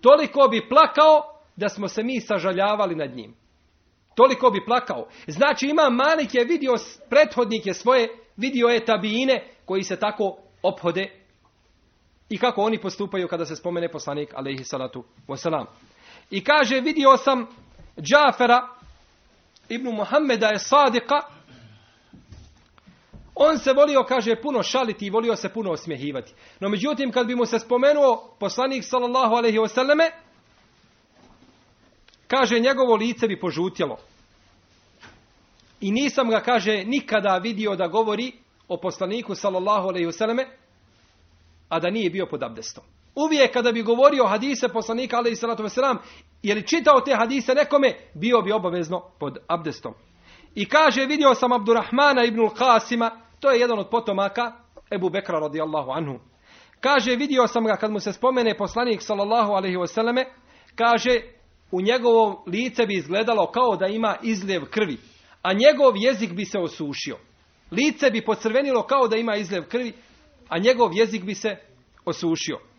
toliko 0.00 0.48
bi 0.48 0.68
plakao 0.68 1.22
da 1.56 1.68
smo 1.68 1.88
se 1.88 2.02
mi 2.02 2.20
sažaljavali 2.20 2.94
nad 2.94 3.16
njim. 3.16 3.34
Toliko 4.14 4.50
bi 4.50 4.64
plakao. 4.64 5.08
Znači 5.26 5.66
ima 5.66 5.90
Malik 5.90 6.34
je 6.34 6.44
vidio 6.44 6.74
prethodnike 7.10 7.74
svoje, 7.74 8.08
vidio 8.36 8.66
je 8.68 8.84
tabijine 8.84 9.44
koji 9.64 9.82
se 9.82 9.96
tako 9.96 10.36
ophode 10.62 11.10
i 12.28 12.38
kako 12.38 12.62
oni 12.62 12.80
postupaju 12.80 13.28
kada 13.28 13.44
se 13.44 13.56
spomene 13.56 13.88
poslanik 13.88 14.34
alaihi 14.34 14.64
salatu 14.64 15.04
wasalam. 15.28 15.64
I 16.30 16.44
kaže 16.44 16.80
vidio 16.80 17.16
sam 17.16 17.46
Džafera 17.98 18.68
ibn 19.68 19.88
Muhammeda 19.88 20.46
je 20.46 20.58
sadika 20.58 21.20
on 23.42 23.58
se 23.58 23.72
volio, 23.72 24.04
kaže, 24.04 24.36
puno 24.42 24.62
šaliti 24.62 25.06
i 25.06 25.10
volio 25.10 25.36
se 25.36 25.48
puno 25.48 25.70
osmjehivati. 25.70 26.32
No 26.60 26.68
međutim, 26.68 27.12
kad 27.12 27.26
bi 27.26 27.34
mu 27.34 27.46
se 27.46 27.58
spomenuo 27.58 28.36
poslanik 28.40 28.84
sallallahu 28.84 29.34
alaihi 29.34 29.58
wasallame, 29.58 30.10
kaže, 32.26 32.58
njegovo 32.58 32.96
lice 32.96 33.28
bi 33.28 33.40
požutjelo. 33.40 33.96
I 35.80 35.90
nisam 35.90 36.30
ga, 36.30 36.40
kaže, 36.40 36.84
nikada 36.84 37.38
vidio 37.38 37.76
da 37.76 37.88
govori 37.88 38.32
o 38.68 38.76
poslaniku 38.76 39.34
sallallahu 39.34 39.88
alaihi 39.88 40.06
wasallame, 40.06 40.46
a 41.68 41.80
da 41.80 41.90
nije 41.90 42.10
bio 42.10 42.26
pod 42.26 42.42
abdestom. 42.42 42.84
Uvijek 43.14 43.52
kada 43.52 43.72
bi 43.72 43.82
govorio 43.82 44.26
hadise 44.26 44.68
poslanika 44.68 45.16
alaihi 45.16 45.36
sallatu 45.36 45.62
wasallam, 45.62 45.96
jer 46.42 46.56
li 46.56 46.66
čitao 46.66 47.00
te 47.00 47.14
hadise 47.14 47.54
nekome, 47.54 47.94
bio 48.14 48.42
bi 48.42 48.52
obavezno 48.52 49.00
pod 49.18 49.38
abdestom. 49.46 49.94
I 50.54 50.68
kaže, 50.68 51.06
vidio 51.06 51.34
sam 51.34 51.52
Abdurrahmana 51.52 52.24
ibnul 52.24 52.48
Qasima, 52.48 53.10
to 53.40 53.50
je 53.50 53.60
jedan 53.60 53.78
od 53.78 53.90
potomaka 53.90 54.52
Ebu 54.90 55.10
Bekra 55.10 55.38
radijallahu 55.38 55.90
anhu. 55.90 56.18
Kaže, 56.80 57.16
vidio 57.16 57.46
sam 57.46 57.64
ga 57.64 57.76
kad 57.76 57.90
mu 57.90 58.00
se 58.00 58.12
spomene 58.12 58.56
poslanik 58.56 59.02
sallallahu 59.02 59.52
alaihi 59.52 59.76
wasallame, 59.76 60.24
kaže, 60.74 61.20
u 61.70 61.80
njegovo 61.80 62.44
lice 62.46 62.86
bi 62.86 62.94
izgledalo 62.94 63.50
kao 63.50 63.76
da 63.76 63.86
ima 63.86 64.16
izljev 64.22 64.64
krvi, 64.70 64.98
a 65.42 65.52
njegov 65.52 65.92
jezik 65.96 66.32
bi 66.32 66.44
se 66.44 66.58
osušio. 66.58 67.16
Lice 67.70 68.10
bi 68.10 68.24
pocrvenilo 68.24 68.82
kao 68.82 69.08
da 69.08 69.16
ima 69.16 69.36
izljev 69.36 69.68
krvi, 69.68 69.92
a 70.48 70.58
njegov 70.58 70.90
jezik 70.94 71.24
bi 71.24 71.34
se 71.34 71.56
osušio. 72.04 72.69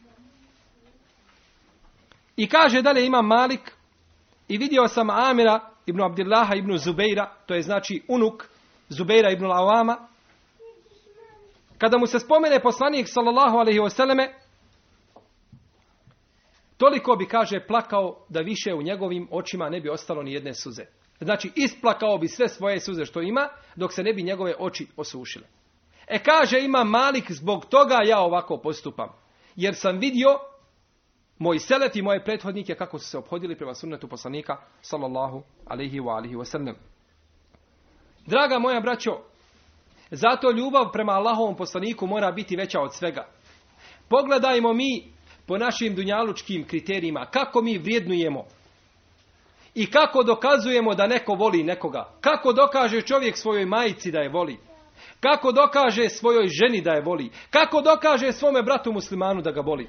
I 2.36 2.48
kaže 2.48 2.82
dalje 2.82 3.06
ima 3.06 3.22
Malik 3.22 3.72
i 4.48 4.58
vidio 4.58 4.88
sam 4.88 5.10
Amira 5.10 5.60
ibn 5.86 6.02
Abdillaha 6.02 6.56
ibn 6.56 6.78
Zubeira, 6.78 7.36
to 7.46 7.54
je 7.54 7.62
znači 7.62 8.04
unuk 8.08 8.48
Zubeira 8.90 9.32
ibn 9.32 9.46
Awama, 9.46 9.96
kada 11.78 11.98
mu 11.98 12.08
se 12.08 12.20
spomene 12.20 12.60
poslanik 12.60 13.08
sallallahu 13.10 13.58
alaihi 13.58 13.80
wasallame, 13.80 14.28
toliko 16.78 17.16
bi, 17.16 17.28
kaže, 17.28 17.68
plakao 17.68 18.26
da 18.30 18.40
više 18.40 18.74
u 18.74 18.82
njegovim 18.82 19.28
očima 19.32 19.70
ne 19.70 19.82
bi 19.82 19.90
ostalo 19.90 20.24
ni 20.24 20.34
jedne 20.34 20.54
suze. 20.54 20.86
Znači, 21.20 21.52
isplakao 21.56 22.18
bi 22.18 22.28
sve 22.28 22.50
svoje 22.50 22.80
suze 22.80 23.06
što 23.06 23.22
ima, 23.22 23.48
dok 23.76 23.94
se 23.94 24.04
ne 24.04 24.14
bi 24.14 24.24
njegove 24.24 24.56
oči 24.60 24.88
osušile. 24.98 25.48
E 26.08 26.20
kaže 26.24 26.60
ima 26.62 26.84
Malik 26.84 27.32
zbog 27.32 27.66
toga 27.66 27.98
ja 28.06 28.20
ovako 28.20 28.58
postupam. 28.58 29.10
Jer 29.56 29.76
sam 29.76 29.98
vidio 29.98 30.28
moj 31.42 31.60
selet 31.60 31.96
i 31.96 32.02
moje 32.02 32.24
prethodnike 32.24 32.76
kako 32.76 33.00
su 33.00 33.10
se 33.10 33.18
obhodili 33.18 33.56
prema 33.58 33.74
sunnetu 33.74 34.08
poslanika 34.08 34.58
sallallahu 34.82 35.44
alaihi 35.66 36.00
wa 36.00 36.16
alihi 36.16 36.36
wa 36.36 36.46
sallam. 36.46 36.76
Draga 38.26 38.60
moja 38.60 38.80
braćo, 38.80 39.12
zato 40.12 40.52
ljubav 40.52 40.92
prema 40.92 41.12
Allahovom 41.12 41.56
poslaniku 41.56 42.08
mora 42.08 42.32
biti 42.32 42.56
veća 42.56 42.82
od 42.82 42.94
svega. 42.94 43.28
Pogledajmo 44.10 44.74
mi 44.74 45.14
po 45.46 45.58
našim 45.58 45.96
dunjalučkim 45.96 46.68
kriterijima, 46.68 47.26
kako 47.26 47.62
mi 47.62 47.78
vrijednujemo 47.78 48.46
i 49.76 49.92
kako 49.92 50.24
dokazujemo 50.24 50.96
da 50.96 51.08
neko 51.08 51.34
voli 51.34 51.64
nekoga. 51.64 52.14
Kako 52.22 52.54
dokaže 52.54 53.02
čovjek 53.02 53.38
svojoj 53.38 53.66
majici 53.66 54.12
da 54.12 54.20
je 54.20 54.30
voli. 54.30 54.58
Kako 55.20 55.52
dokaže 55.52 56.10
svojoj 56.10 56.48
ženi 56.48 56.82
da 56.82 56.92
je 56.92 57.02
voli. 57.02 57.30
Kako 57.50 57.82
dokaže 57.82 58.32
svome 58.32 58.64
bratu 58.64 58.92
muslimanu 58.92 59.42
da 59.42 59.52
ga 59.52 59.62
voli. 59.62 59.88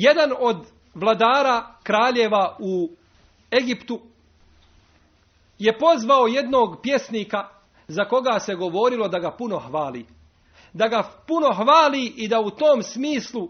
Jedan 0.00 0.32
od 0.38 0.66
vladara 0.94 1.74
kraljeva 1.82 2.56
u 2.60 2.90
Egiptu 3.60 4.00
je 5.58 5.78
pozvao 5.78 6.26
jednog 6.26 6.82
pjesnika 6.82 7.48
za 7.88 8.04
koga 8.04 8.38
se 8.38 8.54
govorilo 8.54 9.08
da 9.08 9.18
ga 9.18 9.30
puno 9.30 9.58
hvali. 9.58 10.06
Da 10.72 10.88
ga 10.88 11.02
puno 11.26 11.54
hvali 11.54 12.12
i 12.16 12.28
da 12.28 12.40
u 12.40 12.50
tom 12.50 12.82
smislu 12.82 13.48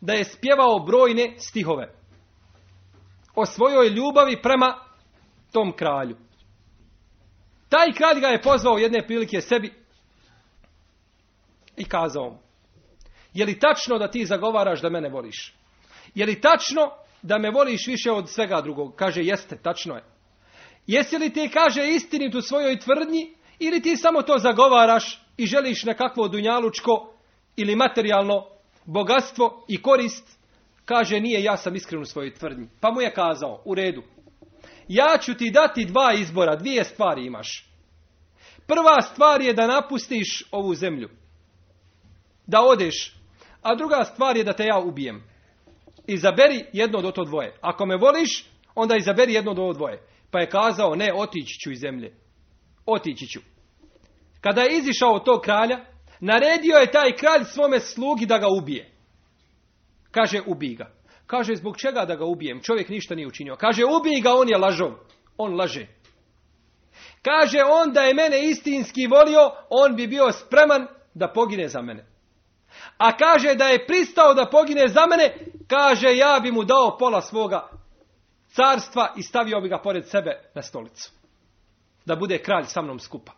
da 0.00 0.12
je 0.12 0.24
spjevao 0.24 0.78
brojne 0.78 1.34
stihove 1.38 1.94
o 3.34 3.46
svojoj 3.46 3.88
ljubavi 3.88 4.42
prema 4.42 4.74
tom 5.52 5.72
kralju. 5.76 6.16
Taj 7.68 7.92
kralj 7.92 8.20
ga 8.20 8.26
je 8.26 8.42
pozvao 8.42 8.78
jedne 8.78 9.06
prilike 9.06 9.40
sebi 9.40 9.74
i 11.76 11.84
kazao 11.84 12.30
mu, 12.30 12.38
je 13.34 13.46
li 13.46 13.58
tačno 13.58 13.98
da 13.98 14.10
ti 14.10 14.26
zagovaraš 14.26 14.80
da 14.80 14.90
mene 14.90 15.08
voliš? 15.08 15.54
Je 16.14 16.26
li 16.26 16.40
tačno 16.40 16.90
da 17.22 17.38
me 17.38 17.50
voliš 17.50 17.86
više 17.86 18.10
od 18.10 18.30
svega 18.30 18.60
drugog? 18.60 18.94
Kaže, 18.96 19.22
jeste, 19.22 19.56
tačno 19.56 19.94
je. 19.94 20.04
Jesi 20.86 21.18
li 21.18 21.30
ti, 21.30 21.50
kaže, 21.52 21.88
istinitu 21.88 22.40
svojoj 22.40 22.78
tvrdnji 22.78 23.34
ili 23.58 23.82
ti 23.82 23.96
samo 23.96 24.22
to 24.22 24.38
zagovaraš 24.38 25.22
i 25.36 25.46
želiš 25.46 25.84
nekakvo 25.84 26.28
dunjalučko 26.28 27.14
ili 27.56 27.76
materijalno 27.76 28.46
bogatstvo 28.84 29.64
i 29.68 29.82
korist? 29.82 30.38
Kaže, 30.84 31.20
nije, 31.20 31.42
ja 31.42 31.56
sam 31.56 31.76
iskren 31.76 32.02
u 32.02 32.04
svojoj 32.04 32.34
tvrdnji. 32.34 32.68
Pa 32.80 32.90
mu 32.90 33.00
je 33.00 33.14
kazao, 33.14 33.62
u 33.64 33.74
redu. 33.74 34.02
Ja 34.88 35.18
ću 35.20 35.34
ti 35.34 35.50
dati 35.50 35.84
dva 35.84 36.12
izbora, 36.14 36.56
dvije 36.56 36.84
stvari 36.84 37.26
imaš. 37.26 37.68
Prva 38.66 39.02
stvar 39.02 39.42
je 39.42 39.52
da 39.52 39.66
napustiš 39.66 40.44
ovu 40.50 40.74
zemlju. 40.74 41.08
Da 42.46 42.60
odeš. 42.60 43.21
A 43.62 43.74
druga 43.74 44.04
stvar 44.04 44.36
je 44.36 44.44
da 44.44 44.52
te 44.52 44.64
ja 44.64 44.78
ubijem. 44.78 45.22
Izaberi 46.06 46.64
jedno 46.72 46.98
od 46.98 47.14
to 47.14 47.24
dvoje. 47.24 47.56
Ako 47.60 47.86
me 47.86 47.96
voliš, 47.96 48.46
onda 48.74 48.96
izaberi 48.96 49.32
jedno 49.32 49.50
od 49.50 49.58
ovo 49.58 49.72
dvoje. 49.72 50.02
Pa 50.30 50.40
je 50.40 50.50
kazao, 50.50 50.94
ne, 50.94 51.12
otići 51.14 51.58
ću 51.58 51.72
iz 51.72 51.78
zemlje. 51.80 52.16
Otići 52.86 53.26
ću. 53.26 53.40
Kada 54.40 54.62
je 54.62 54.78
izišao 54.78 55.12
od 55.12 55.24
tog 55.24 55.40
kralja, 55.40 55.84
naredio 56.20 56.76
je 56.76 56.90
taj 56.90 57.16
kralj 57.16 57.44
svome 57.44 57.80
slugi 57.80 58.26
da 58.26 58.38
ga 58.38 58.46
ubije. 58.60 58.90
Kaže, 60.10 60.40
ubij 60.46 60.74
ga. 60.74 60.90
Kaže, 61.26 61.56
zbog 61.56 61.76
čega 61.76 62.04
da 62.04 62.16
ga 62.16 62.24
ubijem? 62.24 62.60
Čovjek 62.62 62.88
ništa 62.88 63.14
nije 63.14 63.26
učinio. 63.26 63.56
Kaže, 63.56 63.84
ubij 63.84 64.20
ga, 64.22 64.34
on 64.34 64.48
je 64.48 64.58
lažov. 64.58 64.92
On 65.36 65.54
laže. 65.54 65.86
Kaže, 67.22 67.58
on 67.64 67.92
da 67.92 68.02
je 68.02 68.14
mene 68.14 68.48
istinski 68.48 69.06
volio, 69.06 69.50
on 69.70 69.96
bi 69.96 70.06
bio 70.06 70.32
spreman 70.32 70.86
da 71.14 71.32
pogine 71.32 71.68
za 71.68 71.82
mene. 71.82 72.11
A 73.02 73.16
kaže 73.16 73.54
da 73.54 73.64
je 73.64 73.86
pristao 73.86 74.34
da 74.34 74.46
pogine 74.46 74.88
za 74.88 75.06
mene, 75.06 75.34
kaže, 75.68 76.16
ja 76.16 76.40
bi 76.42 76.52
mu 76.52 76.64
dao 76.64 76.96
pola 76.98 77.22
svoga 77.22 77.68
carstva 78.54 79.12
i 79.16 79.22
stavio 79.22 79.60
bi 79.60 79.68
ga 79.68 79.78
pored 79.78 80.08
sebe 80.08 80.50
na 80.54 80.62
stolicu. 80.62 81.10
Da 82.06 82.16
bude 82.16 82.38
kralj 82.38 82.64
sa 82.64 82.82
mnom 82.82 82.98
skupa. 82.98 83.32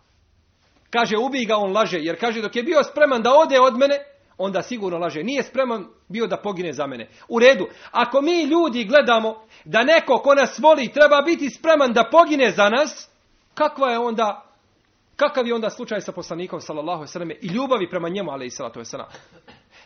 Kaže, 0.90 1.16
ubij 1.16 1.44
ga, 1.44 1.56
on 1.56 1.72
laže, 1.72 1.98
jer 1.98 2.20
kaže, 2.20 2.42
dok 2.42 2.56
je 2.56 2.62
bio 2.62 2.82
spreman 2.82 3.22
da 3.22 3.34
ode 3.34 3.60
od 3.60 3.78
mene, 3.78 3.98
onda 4.38 4.62
sigurno 4.62 4.98
laže. 4.98 5.22
Nije 5.22 5.42
spreman 5.42 5.86
bio 6.08 6.26
da 6.26 6.36
pogine 6.36 6.72
za 6.72 6.86
mene. 6.86 7.08
U 7.28 7.38
redu. 7.38 7.66
Ako 7.90 8.20
mi 8.20 8.42
ljudi 8.42 8.84
gledamo 8.84 9.46
da 9.64 9.82
neko 9.82 10.18
ko 10.18 10.34
nas 10.34 10.58
voli 10.58 10.92
treba 10.92 11.22
biti 11.22 11.50
spreman 11.50 11.92
da 11.92 12.08
pogine 12.10 12.50
za 12.50 12.68
nas, 12.68 13.08
kakva 13.54 13.90
je 13.90 13.98
onda 13.98 14.54
Kakav 15.16 15.46
je 15.46 15.54
onda 15.54 15.70
slučaj 15.70 16.00
sa 16.00 16.12
poslanikom 16.12 16.60
sallallahu 16.60 17.04
i 17.40 17.46
ljubavi 17.46 17.90
prema 17.90 18.08
njemu 18.08 18.30
alejhi 18.30 18.50
salatu 18.50 18.80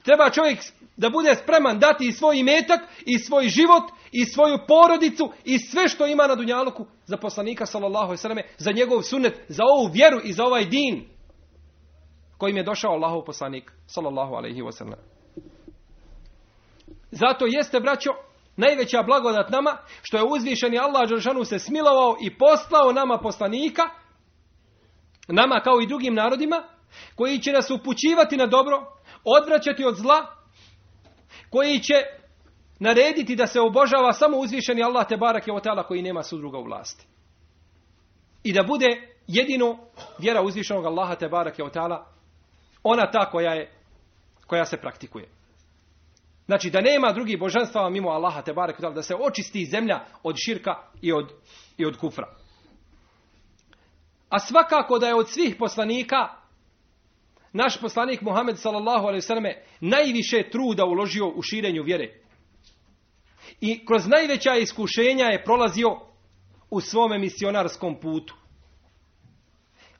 Treba 0.02 0.30
čovjek 0.30 0.58
da 0.96 1.10
bude 1.10 1.34
spreman 1.34 1.78
dati 1.78 2.06
i 2.06 2.12
svoj 2.12 2.38
imetak 2.38 2.80
i 3.06 3.18
svoj 3.18 3.48
život 3.48 3.82
i 4.12 4.24
svoju 4.24 4.58
porodicu 4.68 5.32
i 5.44 5.58
sve 5.58 5.88
što 5.88 6.06
ima 6.06 6.26
na 6.26 6.34
dunjaluku 6.34 6.86
za 7.06 7.16
poslanika 7.16 7.66
sallallahu 7.66 8.14
alejhi 8.24 8.42
za 8.58 8.72
njegov 8.72 9.02
sunnet, 9.02 9.40
za 9.48 9.62
ovu 9.64 9.90
vjeru 9.92 10.20
i 10.24 10.32
za 10.32 10.44
ovaj 10.44 10.64
din 10.64 11.08
kojim 12.38 12.56
je 12.56 12.62
došao 12.62 12.92
Allahov 12.92 13.24
poslanik 13.24 13.72
sallallahu 13.86 14.34
alejhi 14.34 14.62
ve 14.62 14.72
sellem. 14.72 14.98
Zato 17.10 17.46
jeste 17.46 17.80
braćo 17.80 18.10
najveća 18.56 19.02
blagodat 19.02 19.50
nama 19.50 19.76
što 20.02 20.16
je 20.16 20.24
uzvišeni 20.24 20.78
Allah 20.78 21.08
dželle 21.08 21.44
se 21.44 21.58
smilovao 21.58 22.16
i 22.20 22.38
poslao 22.38 22.92
nama 22.92 23.18
poslanika 23.18 23.82
nama 25.28 25.60
kao 25.64 25.80
i 25.80 25.86
drugim 25.86 26.14
narodima 26.14 26.62
koji 27.14 27.38
će 27.38 27.52
nas 27.52 27.70
upućivati 27.70 28.36
na 28.36 28.46
dobro, 28.46 28.97
odvraćati 29.24 29.84
od 29.84 29.96
zla, 29.96 30.26
koji 31.50 31.80
će 31.80 31.94
narediti 32.78 33.36
da 33.36 33.46
se 33.46 33.60
obožava 33.60 34.12
samo 34.12 34.36
uzvišeni 34.36 34.82
Allah 34.82 35.06
te 35.08 35.16
barak 35.16 35.46
je 35.46 35.52
koji 35.82 36.02
nema 36.02 36.22
sudruga 36.22 36.58
u 36.58 36.64
vlasti. 36.64 37.06
I 38.42 38.52
da 38.52 38.62
bude 38.62 39.16
jedino 39.26 39.78
vjera 40.18 40.42
uzvišenog 40.42 40.84
Allaha 40.84 41.14
te 41.14 41.28
barak 41.28 41.58
je 41.58 41.64
ona 42.82 43.10
ta 43.10 43.30
koja, 43.30 43.52
je, 43.52 43.72
koja 44.46 44.64
se 44.64 44.76
praktikuje. 44.76 45.28
Znači 46.46 46.70
da 46.70 46.80
nema 46.80 47.12
drugih 47.12 47.38
božanstava 47.38 47.90
mimo 47.90 48.08
Allaha 48.08 48.42
te 48.42 48.52
barek, 48.52 48.80
da 48.80 49.02
se 49.02 49.14
očisti 49.20 49.68
zemlja 49.70 50.00
od 50.22 50.36
širka 50.44 50.74
i 51.02 51.12
od, 51.12 51.32
i 51.76 51.86
od 51.86 51.96
kufra. 51.96 52.34
A 54.28 54.38
svakako 54.38 54.98
da 54.98 55.06
je 55.06 55.14
od 55.14 55.28
svih 55.30 55.56
poslanika 55.58 56.37
naš 57.52 57.80
poslanik 57.80 58.20
Muhammed 58.20 58.58
sallallahu 58.58 59.06
alejhi 59.06 59.54
najviše 59.80 60.50
truda 60.50 60.84
uložio 60.84 61.28
u 61.28 61.42
širenju 61.42 61.82
vjere. 61.82 62.14
I 63.60 63.86
kroz 63.86 64.06
najveća 64.06 64.54
iskušenja 64.54 65.24
je 65.24 65.44
prolazio 65.44 65.88
u 66.70 66.80
svome 66.80 67.18
misionarskom 67.18 68.00
putu. 68.00 68.34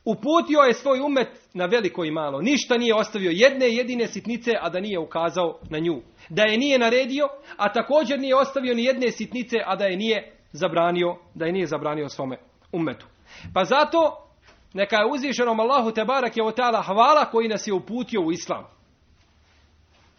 Uputio 0.04 0.58
je 0.58 0.74
svoj 0.74 1.00
umet 1.00 1.28
na 1.54 1.66
veliko 1.66 2.04
i 2.04 2.11
malo. 2.11 2.40
Ništa 2.42 2.76
nije 2.76 2.94
ostavio 2.94 3.30
jedne 3.30 3.68
jedine 3.68 4.06
sitnice, 4.06 4.50
a 4.61 4.68
da 4.68 4.80
nije 4.80 4.98
ukazao 4.98 5.61
na 5.70 5.78
nju. 5.78 6.02
Da 6.28 6.42
je 6.42 6.58
nije 6.58 6.78
naredio, 6.78 7.28
a 7.56 7.72
također 7.72 8.20
nije 8.20 8.37
ostavio 8.37 8.74
ni 8.74 8.84
jedne 8.84 9.11
sitnice, 9.11 9.56
a 9.66 9.76
da 9.76 9.84
je 9.84 9.96
nije 9.96 10.32
zabranio, 10.52 11.16
da 11.34 11.46
je 11.46 11.52
nije 11.52 11.66
zabranio 11.66 12.08
svome 12.08 12.38
umetu. 12.72 13.06
Pa 13.54 13.64
zato 13.64 14.27
neka 14.72 14.96
je 14.96 15.11
uzvišenom 15.11 15.61
Allahu 15.61 15.92
te 15.92 16.04
barak 16.04 16.37
je 16.37 16.44
otala 16.44 16.83
hvala 16.83 17.24
koji 17.24 17.48
nas 17.48 17.66
je 17.66 17.72
uputio 17.72 18.20
u 18.20 18.33
islam. 18.33 18.64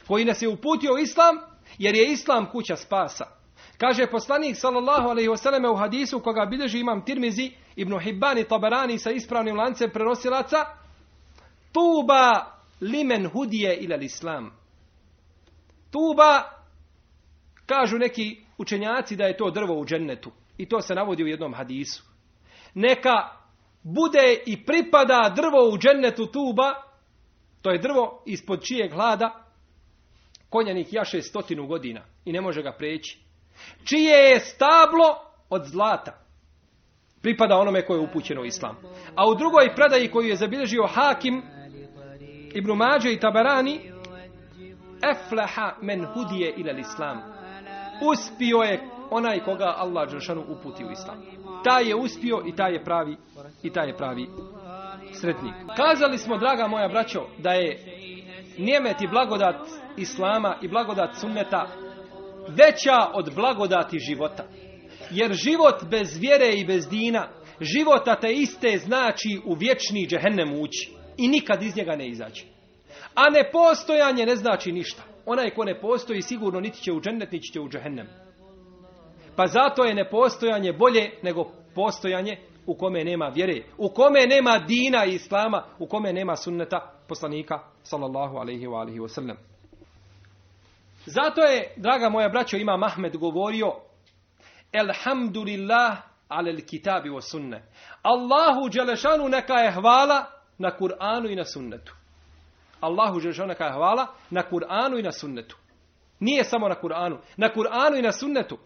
Koji 0.08 0.26
nas 0.26 0.42
je 0.42 0.50
uputio 0.50 0.94
u 0.94 0.98
islam 0.98 1.38
jer 1.78 1.96
je 1.96 2.12
islam 2.12 2.46
kuća 2.52 2.76
spasa. 2.76 3.26
Kaže 3.78 4.08
poslanik 4.08 4.56
sallallahu 4.58 5.10
alejhi 5.10 5.30
ve 5.62 5.70
u 5.70 5.76
hadisu 5.76 6.20
koga 6.20 6.46
bilježi 6.46 6.80
imam 6.80 7.06
Tirmizi 7.06 7.52
Ibn 7.76 8.00
Hibban 8.00 8.38
i 8.38 8.44
Tabarani 8.44 8.98
sa 8.98 9.12
ispravnim 9.12 9.56
lancem 9.56 9.90
prenosilaca 9.90 10.58
Tuba 11.72 12.46
limen 12.82 13.28
hudije 13.28 13.78
ila 13.78 13.96
islam. 13.96 14.52
Tuba 15.92 16.44
kažu 17.66 17.98
neki 17.98 18.42
učenjaci 18.58 19.16
da 19.16 19.26
je 19.26 19.38
to 19.38 19.52
drvo 19.52 19.80
u 19.80 19.86
džennetu 19.86 20.32
i 20.58 20.70
to 20.70 20.82
se 20.82 20.96
navodi 20.96 21.24
u 21.24 21.28
jednom 21.28 21.54
hadisu. 21.54 22.04
Neka 22.74 23.39
bude 23.84 24.44
i 24.46 24.66
pripada 24.66 25.34
drvo 25.36 25.70
u 25.74 25.78
džennetu 25.78 26.26
tuba, 26.26 26.74
to 27.62 27.72
je 27.72 27.78
drvo 27.78 28.24
ispod 28.26 28.64
čijeg 28.64 28.94
hlada 28.94 29.46
konjanik 30.50 30.88
jaše 30.92 31.22
stotinu 31.22 31.68
godina 31.68 32.02
i 32.26 32.32
ne 32.32 32.42
može 32.42 32.62
ga 32.62 32.72
preći. 32.78 33.20
Čije 33.84 34.18
je 34.18 34.40
stablo 34.40 35.16
od 35.50 35.66
zlata. 35.66 36.26
Pripada 37.22 37.58
onome 37.58 37.86
koje 37.86 37.98
je 37.98 38.08
upućeno 38.08 38.42
u 38.42 38.46
islam. 38.46 38.78
A 39.16 39.30
u 39.30 39.36
drugoj 39.36 39.76
predaji 39.76 40.12
koju 40.12 40.28
je 40.28 40.36
zabilježio 40.36 40.88
Hakim, 40.88 41.44
Ibn 42.54 42.72
Mađe 42.72 43.14
i 43.14 43.20
Tabarani, 43.20 43.92
Eflaha 45.12 45.76
men 45.82 46.06
hudije 46.06 46.54
ila 46.58 46.72
islam. 46.72 47.22
Uspio 48.12 48.58
je 48.58 48.90
onaj 49.12 49.40
koga 49.40 49.74
Allah 49.78 50.10
Đelšanu 50.10 50.46
uputi 50.50 50.86
u 50.86 50.92
islam. 50.92 51.18
Taj 51.64 51.90
je 51.90 51.96
uspio 51.96 52.44
i 52.48 52.56
taj 52.56 52.74
je 52.74 52.84
pravi 52.84 53.18
i 53.64 53.70
taj 53.70 53.88
je 53.88 53.98
pravi 53.98 54.28
sretnik. 55.14 55.54
Kazali 55.76 56.18
smo, 56.18 56.38
draga 56.38 56.68
moja 56.68 56.88
braćo, 56.88 57.28
da 57.38 57.52
je 57.52 57.78
nijemet 58.58 59.02
i 59.02 59.08
blagodat 59.08 59.56
Islama 59.98 60.58
i 60.62 60.68
blagodat 60.68 61.16
sunneta 61.16 61.68
veća 62.48 62.98
od 63.14 63.36
blagodati 63.36 64.00
života. 64.00 64.44
Jer 65.12 65.34
život 65.34 65.84
bez 65.90 66.18
vjere 66.18 66.54
i 66.54 66.66
bez 66.66 66.90
dina, 66.90 67.28
života 67.62 68.16
te 68.16 68.32
iste 68.32 68.78
znači 68.78 69.42
u 69.46 69.54
vječni 69.54 70.08
džehennem 70.08 70.62
ući 70.62 70.92
i 71.18 71.28
nikad 71.28 71.64
iz 71.64 71.76
njega 71.76 71.96
ne 71.96 72.08
izaći. 72.08 72.46
A 73.16 73.30
nepostojanje 73.30 74.26
ne 74.26 74.36
znači 74.36 74.72
ništa. 74.72 75.04
Onaj 75.26 75.50
ko 75.50 75.64
ne 75.64 75.80
postoji 75.82 76.22
sigurno 76.22 76.60
niti 76.60 76.82
će 76.82 76.92
u 76.92 77.02
džennet, 77.02 77.32
niti 77.32 77.52
će 77.54 77.60
u 77.60 77.70
džehennem. 77.70 78.08
Pa 79.40 79.48
zato 79.48 79.84
je 79.84 79.94
nepostojanje 79.94 80.74
bolje 80.74 81.12
nego 81.24 81.52
postojanje 81.76 82.38
u 82.66 82.76
kome 82.76 83.04
nema 83.04 83.28
vjere, 83.28 83.64
u 83.78 83.90
kome 83.90 84.26
nema 84.28 84.60
dina 84.60 85.06
i 85.06 85.14
islama, 85.14 85.64
u 85.80 85.88
kome 85.88 86.14
nema 86.14 86.36
sunneta 86.36 86.92
poslanika 87.08 87.60
sallallahu 87.84 88.38
alaihi 88.38 88.68
wa 88.68 88.80
alihi 88.80 89.00
wasallam. 89.00 89.36
Zato 91.06 91.42
je, 91.42 91.74
draga 91.78 92.10
moja 92.10 92.30
braćo, 92.30 92.58
ima 92.58 92.78
Mahmed 92.78 93.18
govorio 93.18 93.74
Elhamdulillah 94.72 95.98
alel 96.28 96.62
kitabi 96.66 97.10
wa 97.10 97.22
sunne. 97.22 97.64
Allahu 98.02 98.70
Đelešanu 98.70 99.30
neka 99.30 99.54
je 99.54 99.72
hvala 99.72 100.26
na 100.58 100.72
Kur'anu 100.78 101.30
i 101.30 101.36
na 101.36 101.46
sunnetu. 101.46 101.94
Allahu 102.82 103.20
Đelešanu 103.20 103.48
neka 103.48 103.66
je 103.66 103.74
hvala 103.74 104.08
na 104.30 104.44
Kur'anu 104.52 105.00
i 105.00 105.04
na 105.04 105.12
sunnetu. 105.12 105.58
Nije 106.20 106.44
samo 106.44 106.70
na 106.70 106.76
Kur'anu, 106.76 107.18
na 107.38 107.50
Kur'anu 107.50 108.00
i 108.00 108.02
na 108.02 108.12
sunnetu. 108.12 108.58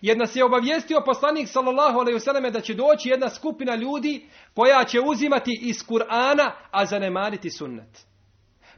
Jer 0.00 0.18
nas 0.18 0.36
je 0.36 0.44
obavijestio 0.44 1.02
poslanik 1.06 1.48
sallallahu 1.48 1.98
alejhi 1.98 2.18
ve 2.42 2.50
da 2.50 2.60
će 2.60 2.74
doći 2.74 3.08
jedna 3.08 3.28
skupina 3.28 3.74
ljudi 3.74 4.28
koja 4.54 4.84
će 4.84 5.00
uzimati 5.00 5.58
iz 5.62 5.76
Kur'ana, 5.76 6.50
a 6.70 6.86
zanemariti 6.86 7.50
sunnet. 7.50 8.06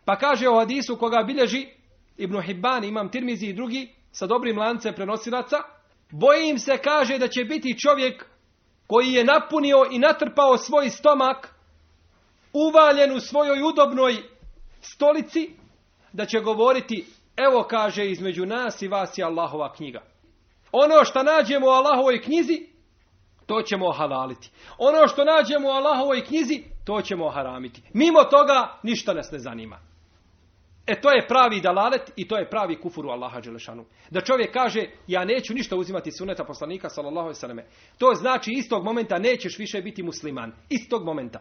Pa 0.04 0.16
kaže 0.16 0.48
o 0.48 0.58
hadisu 0.58 0.96
koga 0.96 1.22
bilježi 1.26 1.66
Ibn 2.16 2.40
Hibban, 2.40 2.84
Imam 2.84 3.10
Tirmizi 3.10 3.46
i 3.46 3.52
drugi 3.52 3.94
sa 4.12 4.26
dobrim 4.26 4.58
lancem 4.58 4.94
prenosilaca, 4.94 5.56
bojim 6.10 6.58
se 6.58 6.76
kaže 6.76 7.18
da 7.18 7.28
će 7.28 7.44
biti 7.44 7.78
čovjek 7.78 8.26
koji 8.86 9.12
je 9.12 9.24
napunio 9.24 9.86
i 9.90 9.98
natrpao 9.98 10.58
svoj 10.58 10.90
stomak 10.90 11.54
uvaljen 12.52 13.16
u 13.16 13.20
svojoj 13.20 13.62
udobnoj 13.62 14.16
stolici, 14.80 15.50
da 16.12 16.26
će 16.26 16.40
govoriti, 16.40 17.06
evo 17.36 17.66
kaže 17.70 18.10
između 18.10 18.46
nas 18.46 18.82
i 18.82 18.88
vas 18.88 19.18
je 19.18 19.24
Allahova 19.24 19.72
knjiga. 19.72 20.09
Ono 20.72 21.04
što 21.04 21.22
nađemo 21.22 21.66
u 21.66 21.70
Allahovoj 21.70 22.22
knjizi, 22.22 22.66
to 23.46 23.62
ćemo 23.62 23.92
halaliti. 23.92 24.50
Ono 24.78 25.08
što 25.08 25.24
nađemo 25.24 25.68
u 25.68 25.72
Allahovoj 25.72 26.24
knjizi, 26.24 26.62
to 26.84 27.02
ćemo 27.02 27.30
haramiti. 27.30 27.82
Mimo 27.94 28.24
toga 28.24 28.78
ništa 28.82 29.14
nas 29.14 29.30
ne 29.32 29.38
zanima. 29.38 29.78
E 30.86 31.00
to 31.00 31.10
je 31.10 31.26
pravi 31.28 31.60
dalalet 31.60 32.12
i 32.16 32.28
to 32.28 32.38
je 32.38 32.50
pravi 32.50 32.80
kufur 32.80 33.06
u 33.06 33.10
Allaha 33.10 33.40
Đelešanu. 33.40 33.84
Da 34.10 34.20
čovjek 34.20 34.52
kaže 34.52 34.86
ja 35.06 35.24
neću 35.24 35.54
ništa 35.54 35.76
uzimati 35.76 36.12
suneta 36.12 36.44
poslanika 36.44 36.88
sallallahu 36.88 37.32
alejhi 37.42 37.68
To 37.98 38.14
znači 38.14 38.50
istog 38.50 38.84
momenta 38.84 39.18
nećeš 39.18 39.58
više 39.58 39.82
biti 39.82 40.02
musliman. 40.02 40.52
Istog 40.68 41.04
momenta. 41.04 41.40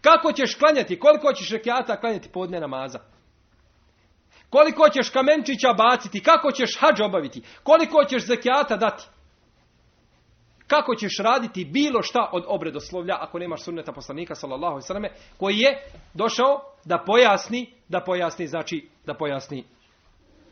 Kako 0.00 0.32
ćeš 0.32 0.54
klanjati? 0.54 0.98
Koliko 0.98 1.32
ćeš 1.32 1.50
rekiata 1.50 2.00
klanjati 2.00 2.28
podne 2.28 2.60
namaza? 2.60 2.98
Koliko 4.50 4.88
ćeš 4.88 5.10
kamenčića 5.10 5.72
baciti? 5.72 6.22
Kako 6.22 6.52
ćeš 6.52 6.78
hađ 6.80 7.00
obaviti? 7.00 7.42
Koliko 7.62 8.04
ćeš 8.04 8.26
zekijata 8.26 8.76
dati? 8.76 9.04
Kako 10.66 10.94
ćeš 10.94 11.18
raditi 11.18 11.64
bilo 11.64 12.02
šta 12.02 12.30
od 12.32 12.44
obredoslovlja 12.46 13.16
ako 13.20 13.38
nemaš 13.38 13.62
sunneta 13.62 13.92
poslanika 13.92 14.34
sallallahu 14.34 14.80
alejhi 14.90 15.14
koji 15.38 15.58
je 15.58 15.82
došao 16.14 16.60
da 16.84 17.02
pojasni, 17.06 17.74
da 17.88 18.00
pojasni 18.00 18.46
znači 18.46 18.88
da 19.06 19.14
pojasni 19.14 19.64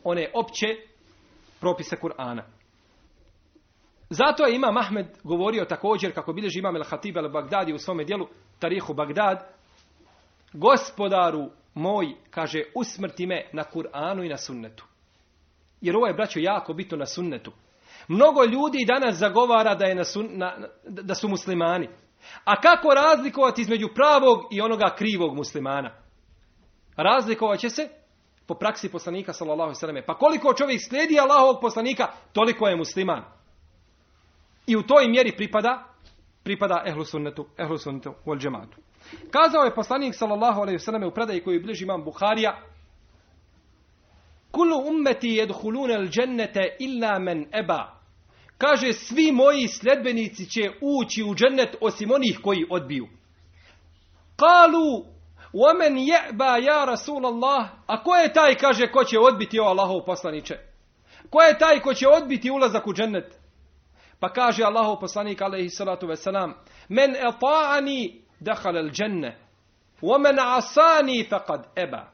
one 0.03 0.31
opće 0.33 0.67
propise 1.59 1.95
Kur'ana. 1.95 2.41
Zato 4.09 4.45
je 4.45 4.55
Imam 4.55 4.77
Ahmed 4.77 5.05
govorio 5.23 5.65
također 5.65 6.13
kako 6.13 6.33
bilježi 6.33 6.59
Imam 6.59 6.75
el-Hatib 6.75 7.13
al-Bagdadi 7.13 7.73
u 7.73 7.77
svome 7.77 8.03
dijelu 8.03 8.27
Tarihu 8.59 8.93
Bagdad 8.93 9.47
gospodaru 10.53 11.49
moj, 11.79 12.15
kaže, 12.29 12.63
usmrti 12.75 13.27
me 13.27 13.49
na 13.53 13.63
Kur'anu 13.63 14.25
i 14.25 14.29
na 14.29 14.37
sunnetu. 14.37 14.85
Jer 15.81 15.95
ovo 15.95 16.07
je, 16.07 16.13
braćo, 16.13 16.39
jako 16.39 16.73
bitno 16.73 16.97
na 16.97 17.05
sunnetu. 17.05 17.51
Mnogo 18.07 18.43
ljudi 18.43 18.85
danas 18.87 19.15
zagovara 19.15 19.75
da, 19.75 19.85
je 19.85 19.95
na 19.95 20.03
da 20.83 21.15
su 21.15 21.27
muslimani. 21.27 21.89
A 22.43 22.61
kako 22.61 22.89
razlikovati 22.93 23.61
između 23.61 23.87
pravog 23.95 24.39
i 24.51 24.61
onoga 24.61 24.95
krivog 24.97 25.35
muslimana? 25.35 25.91
Razlikovat 26.95 27.59
će 27.59 27.69
se 27.69 27.89
po 28.47 28.55
praksi 28.55 28.89
poslanika 28.91 29.33
sallallahu 29.33 29.73
alejhi 29.83 30.05
Pa 30.05 30.13
koliko 30.13 30.53
čovjek 30.53 30.81
slijedi 30.89 31.19
Allahovog 31.19 31.57
poslanika, 31.61 32.07
toliko 32.33 32.67
je 32.67 32.75
musliman. 32.75 33.23
I 34.67 34.75
u 34.75 34.81
toj 34.81 35.07
mjeri 35.07 35.35
pripada 35.37 35.89
pripada 36.43 36.83
ehlu 36.85 37.05
sunnetu, 37.05 37.45
ehlu 37.57 37.77
sunnetu 37.77 38.13
džematu. 38.39 38.77
Kazao 39.30 39.64
je 39.64 39.74
poslanik 39.74 40.14
sallallahu 40.14 40.60
alejhi 40.60 40.78
ve 41.00 41.06
u 41.06 41.14
predaji 41.14 41.44
koju 41.44 41.62
bliži 41.62 41.84
imam 41.84 42.04
Buharija 42.04 42.60
Kullu 44.50 44.76
ummeti 44.88 45.28
yadkhuluna 45.28 45.94
al-jannata 45.94 46.62
illa 46.78 47.18
man 47.18 47.46
eba. 47.52 48.00
Kaže 48.58 48.92
svi 48.92 49.32
moji 49.32 49.68
sljedbenici 49.68 50.50
će 50.50 50.70
ući 50.80 51.22
u 51.22 51.34
džennet 51.34 51.76
osim 51.80 52.10
onih 52.10 52.38
koji 52.42 52.66
odbiju. 52.70 53.08
Kalu 54.36 55.14
وَمَنْ 55.54 55.94
يَعْبَا 55.98 56.64
ja 56.64 56.84
Rasulallah 56.84 57.68
A 57.86 58.02
ko 58.02 58.14
je 58.14 58.32
taj, 58.32 58.54
kaže, 58.54 58.86
ko 58.92 59.04
će 59.04 59.18
odbiti 59.18 59.60
o 59.60 59.64
Allahov 59.64 60.04
poslaniče? 60.06 60.58
Ko 61.30 61.42
je 61.42 61.58
taj 61.58 61.80
ko 61.80 61.94
će 61.94 62.08
odbiti 62.08 62.50
ulazak 62.50 62.86
u 62.86 62.92
džennet? 62.92 63.38
Pa 64.20 64.28
kaže 64.28 64.64
Allahov 64.64 65.00
poslanik, 65.00 65.42
alaihi 65.42 65.70
salatu 65.70 66.06
wasalam, 66.06 66.52
Men 66.88 67.10
eta'ani 67.10 68.22
dahal 68.39 68.77
al 68.77 68.89
dženne. 68.89 69.37
Omen 70.01 70.39
asani 70.39 71.23
faqad 71.29 71.63
eba. 71.75 72.11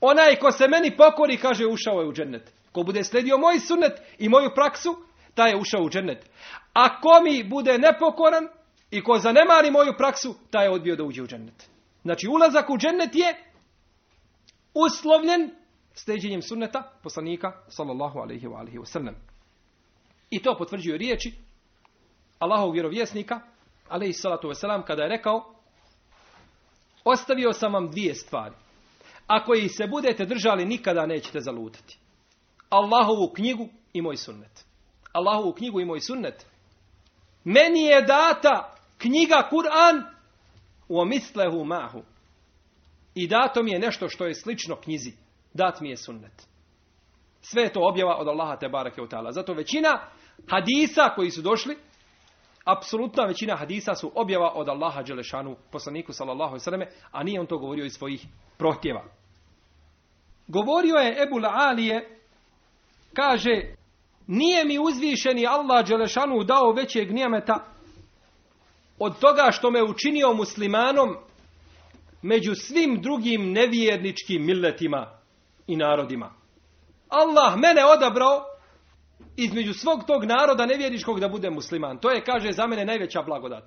Onaj 0.00 0.36
ko 0.36 0.52
se 0.52 0.68
meni 0.68 0.96
pokori, 0.96 1.36
kaže, 1.36 1.66
ušao 1.66 2.00
je 2.00 2.08
u 2.08 2.12
džennet. 2.12 2.52
Ko 2.72 2.82
bude 2.82 3.04
sledio 3.04 3.38
moj 3.38 3.58
sunnet 3.58 4.00
i 4.18 4.28
moju 4.28 4.50
praksu, 4.54 4.96
taj 5.34 5.50
je 5.50 5.56
ušao 5.56 5.82
u 5.82 5.90
džennet. 5.90 6.30
A 6.72 7.00
ko 7.00 7.20
mi 7.22 7.44
bude 7.44 7.78
nepokoran 7.78 8.48
i 8.90 9.02
ko 9.02 9.18
zanemari 9.18 9.70
moju 9.70 9.94
praksu, 9.98 10.34
taj 10.50 10.64
je 10.64 10.70
odbio 10.70 10.96
da 10.96 11.04
uđe 11.04 11.22
u 11.22 11.26
džennet. 11.26 11.70
Znači, 12.02 12.28
ulazak 12.28 12.70
u 12.70 12.78
džennet 12.78 13.14
je 13.14 13.34
uslovljen 14.74 15.50
steđenjem 15.94 16.42
sunneta 16.42 16.92
poslanika, 17.02 17.52
sallallahu 17.68 18.18
alaihi 18.18 18.46
wa 18.46 18.58
alihi 18.58 18.78
wa 18.78 19.12
I 20.30 20.42
to 20.42 20.56
potvrđuju 20.58 20.96
riječi 20.96 21.34
Allahovog 22.38 22.72
vjerovjesnika, 22.72 23.40
alaihi 23.88 24.12
salatu 24.12 24.48
wasalam, 24.48 24.84
kada 24.84 25.02
je 25.02 25.08
rekao 25.08 25.54
Ostavio 27.04 27.52
sam 27.52 27.72
vam 27.72 27.90
dvije 27.90 28.14
stvari. 28.14 28.54
Ako 29.26 29.54
ih 29.54 29.70
se 29.76 29.86
budete 29.86 30.24
držali, 30.24 30.64
nikada 30.64 31.06
nećete 31.06 31.40
zalutati. 31.40 31.98
Allahovu 32.70 33.32
knjigu 33.34 33.68
i 33.92 34.02
moj 34.02 34.16
sunnet. 34.16 34.64
Allahovu 35.12 35.52
knjigu 35.52 35.80
i 35.80 35.84
moj 35.84 36.00
sunnet. 36.00 36.46
Meni 37.44 37.82
je 37.82 38.02
data 38.02 38.74
knjiga 38.98 39.48
Kur'an 39.50 40.02
u 40.88 41.04
mislehu 41.04 41.64
mahu. 41.64 42.02
I 43.14 43.28
dato 43.28 43.62
mi 43.62 43.70
je 43.70 43.78
nešto 43.78 44.08
što 44.08 44.26
je 44.26 44.34
slično 44.34 44.76
knjizi. 44.76 45.12
Dat 45.54 45.80
mi 45.80 45.90
je 45.90 45.96
sunnet. 45.96 46.46
Sve 47.40 47.62
je 47.62 47.72
to 47.72 47.80
objava 47.82 48.16
od 48.16 48.28
Allaha 48.28 48.56
te 48.56 48.68
barake 48.68 49.02
u. 49.02 49.08
Zato 49.30 49.52
većina 49.52 50.00
hadisa 50.48 51.08
koji 51.14 51.30
su 51.30 51.42
došli 51.42 51.76
apsolutna 52.64 53.24
većina 53.24 53.56
hadisa 53.56 53.94
su 53.94 54.12
objava 54.14 54.52
od 54.54 54.68
Allaha 54.68 55.02
Đelešanu, 55.02 55.56
poslaniku 55.72 56.12
sallallahu 56.12 56.56
alejhi 56.66 56.92
a 57.12 57.22
nije 57.22 57.40
on 57.40 57.46
to 57.46 57.58
govorio 57.58 57.84
iz 57.84 57.92
svojih 57.92 58.26
prohtjeva. 58.58 59.04
Govorio 60.46 60.94
je 60.94 61.22
Ebu 61.22 61.40
Alije, 61.52 62.18
kaže, 63.14 63.74
nije 64.26 64.64
mi 64.64 64.78
uzvišeni 64.78 65.46
Allah 65.46 65.86
Đelešanu 65.86 66.44
dao 66.44 66.72
većeg 66.72 67.12
nijemeta 67.12 67.64
od 68.98 69.18
toga 69.18 69.48
što 69.50 69.70
me 69.70 69.82
učinio 69.82 70.32
muslimanom 70.32 71.16
među 72.22 72.54
svim 72.54 73.02
drugim 73.02 73.52
nevjerničkim 73.52 74.46
milletima 74.46 75.18
i 75.66 75.76
narodima. 75.76 76.34
Allah 77.08 77.56
mene 77.56 77.84
odabrao 77.84 78.53
između 79.36 79.74
svog 79.74 80.04
tog 80.06 80.24
naroda 80.24 80.66
nevjerničkog 80.66 81.20
da 81.20 81.28
bude 81.28 81.50
musliman. 81.50 81.98
To 81.98 82.10
je, 82.10 82.24
kaže, 82.24 82.52
za 82.52 82.66
mene 82.66 82.84
najveća 82.84 83.22
blagodat. 83.22 83.64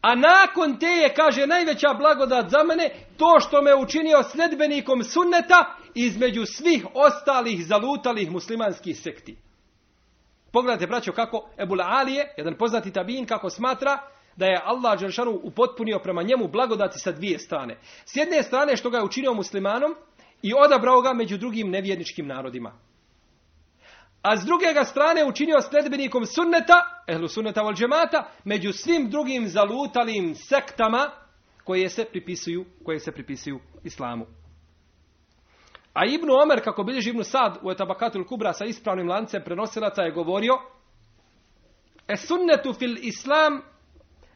A 0.00 0.14
nakon 0.14 0.78
te 0.78 0.86
je, 0.86 1.14
kaže, 1.14 1.46
najveća 1.46 1.94
blagodat 1.98 2.50
za 2.50 2.64
mene 2.64 2.90
to 3.16 3.40
što 3.40 3.62
me 3.62 3.74
učinio 3.74 4.22
sljedbenikom 4.22 5.02
sunneta 5.02 5.76
između 5.94 6.46
svih 6.46 6.86
ostalih 6.94 7.66
zalutalih 7.66 8.30
muslimanskih 8.30 8.98
sekti. 8.98 9.36
Pogledajte, 10.52 10.86
braćo, 10.86 11.12
kako 11.12 11.48
Ebul 11.58 11.82
Alije, 11.82 12.34
jedan 12.36 12.54
poznati 12.58 12.92
tabin, 12.92 13.26
kako 13.26 13.50
smatra 13.50 13.98
da 14.36 14.46
je 14.46 14.60
Allah 14.64 15.00
Đeršanu 15.00 15.40
upotpunio 15.42 15.98
prema 15.98 16.22
njemu 16.22 16.48
blagodati 16.48 16.98
sa 16.98 17.12
dvije 17.12 17.38
strane. 17.38 17.78
S 18.04 18.16
jedne 18.16 18.42
strane 18.42 18.76
što 18.76 18.90
ga 18.90 18.98
je 18.98 19.04
učinio 19.04 19.34
muslimanom 19.34 19.94
i 20.42 20.52
odabrao 20.66 21.00
ga 21.00 21.12
među 21.12 21.38
drugim 21.38 21.70
nevjerničkim 21.70 22.26
narodima 22.26 22.72
a 24.22 24.36
s 24.36 24.44
druge 24.44 24.72
ga 24.74 24.84
strane 24.84 25.24
učinio 25.24 25.60
sledbenikom 25.60 26.26
sunneta, 26.26 27.02
ehlu 27.06 27.28
sunneta 27.28 27.62
vol 27.62 27.74
džemata, 27.74 28.28
među 28.44 28.72
svim 28.72 29.10
drugim 29.10 29.48
zalutalim 29.48 30.34
sektama 30.34 31.10
koje 31.64 31.88
se 31.88 32.04
pripisuju, 32.04 32.64
koje 32.84 33.00
se 33.00 33.12
pripisuju 33.12 33.60
islamu. 33.84 34.26
A 35.94 36.06
Ibnu 36.06 36.32
Omer, 36.42 36.64
kako 36.64 36.84
bilježi 36.84 37.10
Ibnu 37.10 37.24
Sad 37.24 37.58
u 37.62 37.70
Etabakatul 37.70 38.24
Kubra 38.26 38.52
sa 38.52 38.64
ispravnim 38.64 39.08
lancem 39.08 39.42
prenosilaca 39.44 40.02
je 40.02 40.12
govorio 40.12 40.52
E 42.08 42.16
sunnetu 42.16 42.72
fil 42.72 42.96
islam 43.00 43.62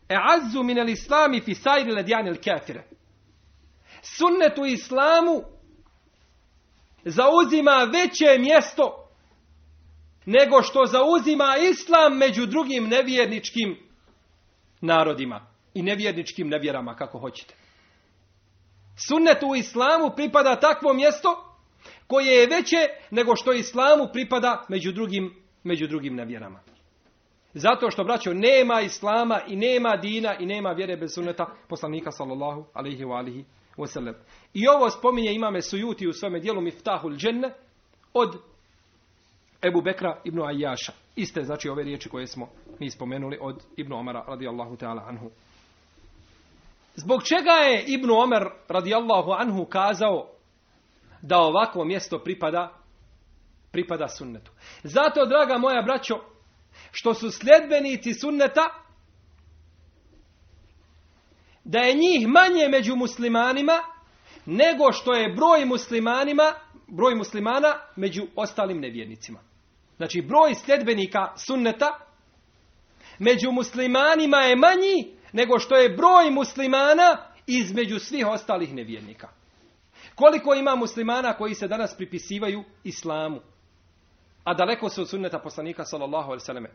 e 0.09 0.16
azzu 0.35 0.62
min 0.62 0.79
el 0.79 0.88
islami 0.88 1.40
fi 1.40 1.55
sajri 1.55 1.92
ledjani 1.92 2.31
il 2.31 2.38
kafire. 2.44 2.85
Sunnet 4.03 4.59
u 4.59 4.66
islamu 4.66 5.42
zauzima 7.05 7.90
veće 7.92 8.38
mjesto 8.38 9.06
nego 10.27 10.62
što 10.62 10.87
zauzima 10.87 11.55
islam 11.71 12.17
među 12.17 12.47
drugim 12.47 12.89
nevjerničkim 12.89 13.77
narodima 14.81 15.47
i 15.75 15.83
nevjerničkim 15.83 16.49
nevjerama, 16.49 16.97
kako 16.97 17.19
hoćete. 17.19 17.55
Sunnet 19.09 19.43
u 19.43 19.57
islamu 19.57 20.11
pripada 20.17 20.57
takvo 20.57 20.95
mjesto 20.95 21.29
koje 22.07 22.35
je 22.35 22.47
veće 22.47 22.77
nego 23.11 23.37
što 23.37 23.53
islamu 23.53 24.09
pripada 24.12 24.65
među 24.69 24.93
drugim, 24.93 25.35
među 25.65 25.87
drugim 25.87 26.15
nevjerama. 26.15 26.61
Zato 27.55 27.91
što, 27.91 28.05
braćo, 28.05 28.35
nema 28.35 28.81
islama 28.81 29.41
i 29.49 29.57
nema 29.57 29.97
dina 29.97 30.37
i 30.39 30.47
nema 30.47 30.71
vjere 30.73 30.97
bez 30.97 31.15
sunneta 31.15 31.47
poslanika 31.69 32.11
sallallahu 32.11 32.67
alaihi 32.75 33.05
wa 33.05 33.17
alihi. 33.17 33.45
I 34.55 34.69
ovo 34.69 34.91
spominje 34.91 35.33
imame 35.33 35.62
Sujuti 35.62 36.09
u 36.09 36.12
svome 36.12 36.41
dijelu 36.41 36.61
Miftahul 36.61 37.17
Dženne 37.17 37.55
od 38.12 38.43
Ebu 39.62 39.83
Bekra 39.83 40.21
ibn 40.25 40.42
Ajaša. 40.42 40.92
Iste 41.16 41.42
znači 41.42 41.69
ove 41.69 41.85
riječi 41.85 42.09
koje 42.09 42.27
smo 42.27 42.49
mi 42.79 42.90
spomenuli 42.90 43.38
od 43.40 43.62
Ibn 43.77 43.92
Omara 43.92 44.25
radijallahu 44.29 44.77
ta'ala 44.77 45.09
anhu. 45.09 45.31
Zbog 46.95 47.23
čega 47.23 47.51
je 47.51 47.85
Ibn 47.87 48.11
Omer 48.11 48.42
radijallahu 48.69 49.31
anhu 49.31 49.64
kazao 49.64 50.29
da 51.23 51.38
ovakvo 51.38 51.85
mjesto 51.85 52.19
pripada 52.19 52.73
pripada 53.77 54.09
sunnetu. 54.09 54.53
Zato, 54.83 55.27
draga 55.27 55.59
moja 55.59 55.83
braćo, 55.83 56.14
što 56.92 57.14
su 57.14 57.31
sljedbenici 57.31 58.14
sunneta, 58.14 58.64
da 61.64 61.79
je 61.79 61.95
njih 61.95 62.29
manje 62.29 62.69
među 62.71 62.97
muslimanima, 62.97 63.79
nego 64.47 64.92
što 64.92 65.12
je 65.12 65.35
broj 65.35 65.64
muslimanima, 65.64 66.55
broj 66.87 67.14
muslimana 67.14 67.75
među 67.96 68.27
ostalim 68.37 68.81
nevjernicima. 68.81 69.38
Znači, 69.96 70.22
broj 70.22 70.55
sljedbenika 70.55 71.33
sunneta 71.37 71.99
među 73.18 73.53
muslimanima 73.53 74.37
je 74.37 74.57
manji 74.57 75.16
nego 75.33 75.59
što 75.59 75.77
je 75.77 75.88
broj 75.88 76.31
muslimana 76.31 77.16
između 77.46 77.99
svih 77.99 78.27
ostalih 78.27 78.75
nevjernika. 78.75 79.29
Koliko 80.14 80.55
ima 80.55 80.75
muslimana 80.75 81.33
koji 81.33 81.55
se 81.55 81.68
danas 81.68 81.96
pripisivaju 81.96 82.64
islamu? 82.85 83.40
A 84.44 84.55
daleko 84.55 84.88
su 84.88 85.01
od 85.01 85.09
sunneta 85.09 85.38
poslanika 85.38 85.85
sallallahu 85.85 86.38
sallam. 86.38 86.66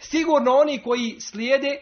Sigurno 0.00 0.56
oni 0.56 0.82
koji 0.82 1.16
slijede 1.20 1.76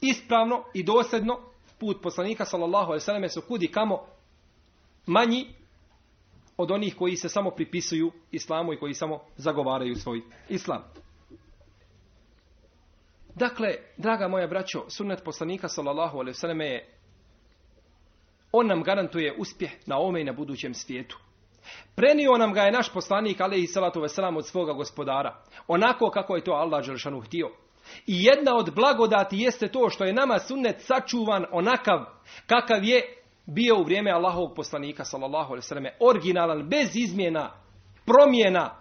ispravno 0.00 0.64
i 0.74 0.82
dosljedno 0.82 1.40
put 1.80 2.02
poslanika 2.02 2.44
sallallahu 2.44 2.98
sallam 2.98 3.28
su 3.28 3.42
kudi 3.48 3.68
kamo 3.68 4.06
manji 5.06 5.54
od 6.56 6.70
onih 6.70 6.94
koji 6.98 7.16
se 7.16 7.28
samo 7.28 7.50
pripisuju 7.50 8.12
islamu 8.30 8.72
i 8.72 8.78
koji 8.78 8.94
samo 8.94 9.20
zagovaraju 9.36 9.94
svoj 9.94 10.22
islam. 10.48 10.82
Dakle, 13.34 13.74
draga 13.96 14.28
moja 14.28 14.46
braćo, 14.46 14.84
sunnet 14.88 15.24
poslanika 15.24 15.68
sallallahu 15.68 16.18
alejhi 16.18 16.38
ve 16.58 16.66
je 16.66 16.94
on 18.52 18.66
nam 18.66 18.82
garantuje 18.82 19.34
uspjeh 19.38 19.70
na 19.86 19.96
ovome 19.96 20.20
i 20.20 20.24
na 20.24 20.32
budućem 20.32 20.74
svijetu. 20.74 21.18
Prenio 21.94 22.36
nam 22.38 22.52
ga 22.52 22.62
je 22.62 22.72
naš 22.72 22.92
poslanik 22.92 23.40
alejhi 23.40 23.66
salatu 23.66 24.00
ve 24.00 24.08
selam 24.08 24.36
od 24.36 24.46
svoga 24.46 24.72
gospodara, 24.72 25.42
onako 25.66 26.10
kako 26.10 26.36
je 26.36 26.44
to 26.44 26.52
Allah 26.52 26.84
dželešanu 26.84 27.20
htio. 27.20 27.50
I 28.06 28.24
jedna 28.24 28.56
od 28.56 28.74
blagodati 28.74 29.36
jeste 29.38 29.68
to 29.68 29.90
što 29.90 30.04
je 30.04 30.12
nama 30.12 30.38
sunnet 30.38 30.76
sačuvan 30.78 31.44
onakav 31.52 32.04
kakav 32.46 32.84
je 32.84 33.23
bio 33.46 33.78
u 33.78 33.84
vrijeme 33.84 34.10
Allahovog 34.10 34.54
poslanika 34.56 35.04
sallallahu 35.04 35.52
alejhi 35.52 35.64
ve 35.64 35.68
selleme, 35.68 35.96
originalan 36.00 36.68
bez 36.68 36.96
izmjena, 36.96 37.52
promjena, 38.06 38.74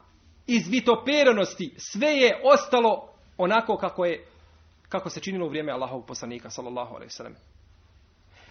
izvitoperenosti, 0.47 1.73
sve 1.77 2.07
je 2.07 2.41
ostalo 2.43 3.09
onako 3.37 3.77
kako 3.77 4.05
je 4.05 4.27
kako 4.89 5.09
se 5.09 5.19
činilo 5.19 5.45
u 5.45 5.49
vrijeme 5.49 5.71
Allahovog 5.71 6.05
poslanika 6.05 6.49
sallallahu 6.49 6.95
alejhi 6.95 7.05
ve 7.05 7.09
sellem. 7.09 7.35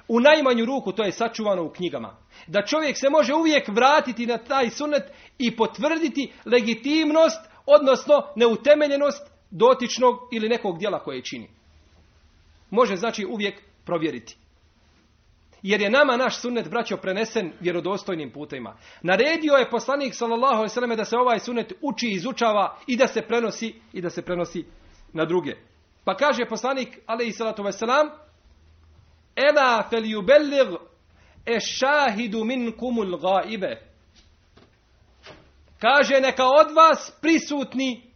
U 0.09 0.20
najmanju 0.20 0.64
ruku 0.64 0.92
to 0.92 1.05
je 1.05 1.12
sačuvano 1.12 1.64
u 1.64 1.70
knjigama. 1.70 2.16
Da 2.46 2.66
čovjek 2.66 2.98
se 2.98 3.11
može 3.11 3.35
uvijek 3.35 3.68
vratiti 3.68 4.27
na 4.27 4.38
taj 4.38 4.70
sunnet 4.70 5.03
i 5.38 5.57
potvrditi 5.57 6.33
legitimnost, 6.44 7.40
odnosno 7.66 8.14
neutemeljenost 8.37 9.31
dotičnog 9.51 10.14
ili 10.33 10.48
nekog 10.48 10.79
dijela 10.79 10.98
koje 10.98 11.22
čini. 11.22 11.48
Može 12.70 12.96
znači 12.96 13.27
uvijek 13.27 13.62
provjeriti. 13.85 14.37
Jer 15.62 15.81
je 15.81 15.90
nama 15.90 16.16
naš 16.16 16.40
sunnet 16.40 16.70
braćo 16.70 16.96
prenesen 16.96 17.53
vjerodostojnim 17.61 18.31
putima. 18.31 18.77
Naredio 19.03 19.53
je 19.53 19.70
poslanik 19.70 20.14
sallallahu 20.14 20.64
alejhi 20.77 20.96
da 20.96 21.05
se 21.05 21.16
ovaj 21.16 21.38
sunnet 21.38 21.72
uči, 21.83 22.09
izučava 22.09 22.79
i 22.87 22.96
da 22.96 23.07
se 23.07 23.22
prenosi 23.22 23.75
i 23.92 24.01
da 24.01 24.11
se 24.11 24.22
prenosi 24.22 24.64
na 25.12 25.25
druge. 25.25 25.55
Pa 26.05 26.16
kaže 26.16 26.44
poslanik, 26.48 26.98
alaihi 27.07 27.33
salatu 27.33 27.62
wasalam, 27.62 28.11
Ela 29.37 29.88
fel 29.90 30.05
yubellig 30.05 30.77
e 31.46 31.61
šahidu 31.61 32.44
min 32.44 32.72
kumul 32.72 33.18
gaibe. 33.18 33.81
Kaže, 35.79 36.20
neka 36.20 36.44
od 36.44 36.75
vas 36.75 37.12
prisutni 37.20 38.12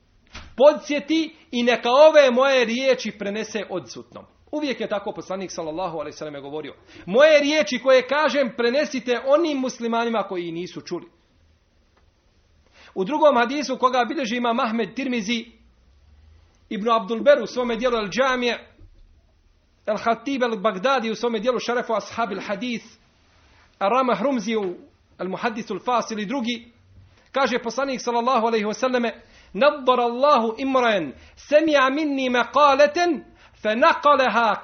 podsjeti 0.56 1.36
i 1.50 1.62
neka 1.62 1.90
ove 1.90 2.30
moje 2.30 2.64
riječi 2.64 3.18
prenese 3.18 3.64
odsutnom. 3.70 4.24
Uvijek 4.52 4.80
je 4.80 4.88
tako 4.88 5.12
poslanik 5.12 5.50
sallallahu 5.50 5.98
alaihi 5.98 6.16
sallam 6.16 6.42
govorio. 6.42 6.74
Moje 7.06 7.40
riječi 7.40 7.78
koje 7.82 8.08
kažem 8.08 8.52
prenesite 8.56 9.20
onim 9.26 9.58
muslimanima 9.58 10.22
koji 10.22 10.52
nisu 10.52 10.80
čuli. 10.80 11.06
U 12.94 13.04
drugom 13.04 13.36
hadisu 13.36 13.78
koga 13.78 14.04
bilježi 14.08 14.36
ima 14.36 14.52
Mahmed 14.52 14.94
Tirmizi 14.94 15.44
Ibn 16.68 16.90
Abdul 16.90 17.22
Ber 17.22 17.42
u 17.42 17.46
svome 17.46 17.76
dijelu 17.76 17.96
El 17.96 18.08
Džamije, 18.08 18.72
El 19.86 19.96
Hatib 19.98 20.42
El 20.42 20.56
Bagdadi 20.56 21.10
u 21.10 21.14
svome 21.14 21.38
dijelu 21.38 21.58
Šarefu 21.60 21.92
Ashab 21.92 22.32
El 22.32 22.40
Hadith, 22.40 22.84
Arama 23.78 24.14
Hrumzi 24.14 24.56
u 24.56 24.76
El 25.18 25.28
Muhaddisu 25.28 25.74
El 25.74 25.80
Fasil 25.80 26.18
i 26.18 26.26
drugi, 26.26 26.72
kaže 27.32 27.58
poslanik 27.58 28.00
sallallahu 28.00 28.46
alaihi 28.46 28.64
wasallame, 28.64 29.10
Nadbar 29.52 30.00
Allahu 30.00 30.54
imran 30.58 31.12
semija 31.36 31.90
minni 31.90 32.30
meqaleten, 32.30 33.24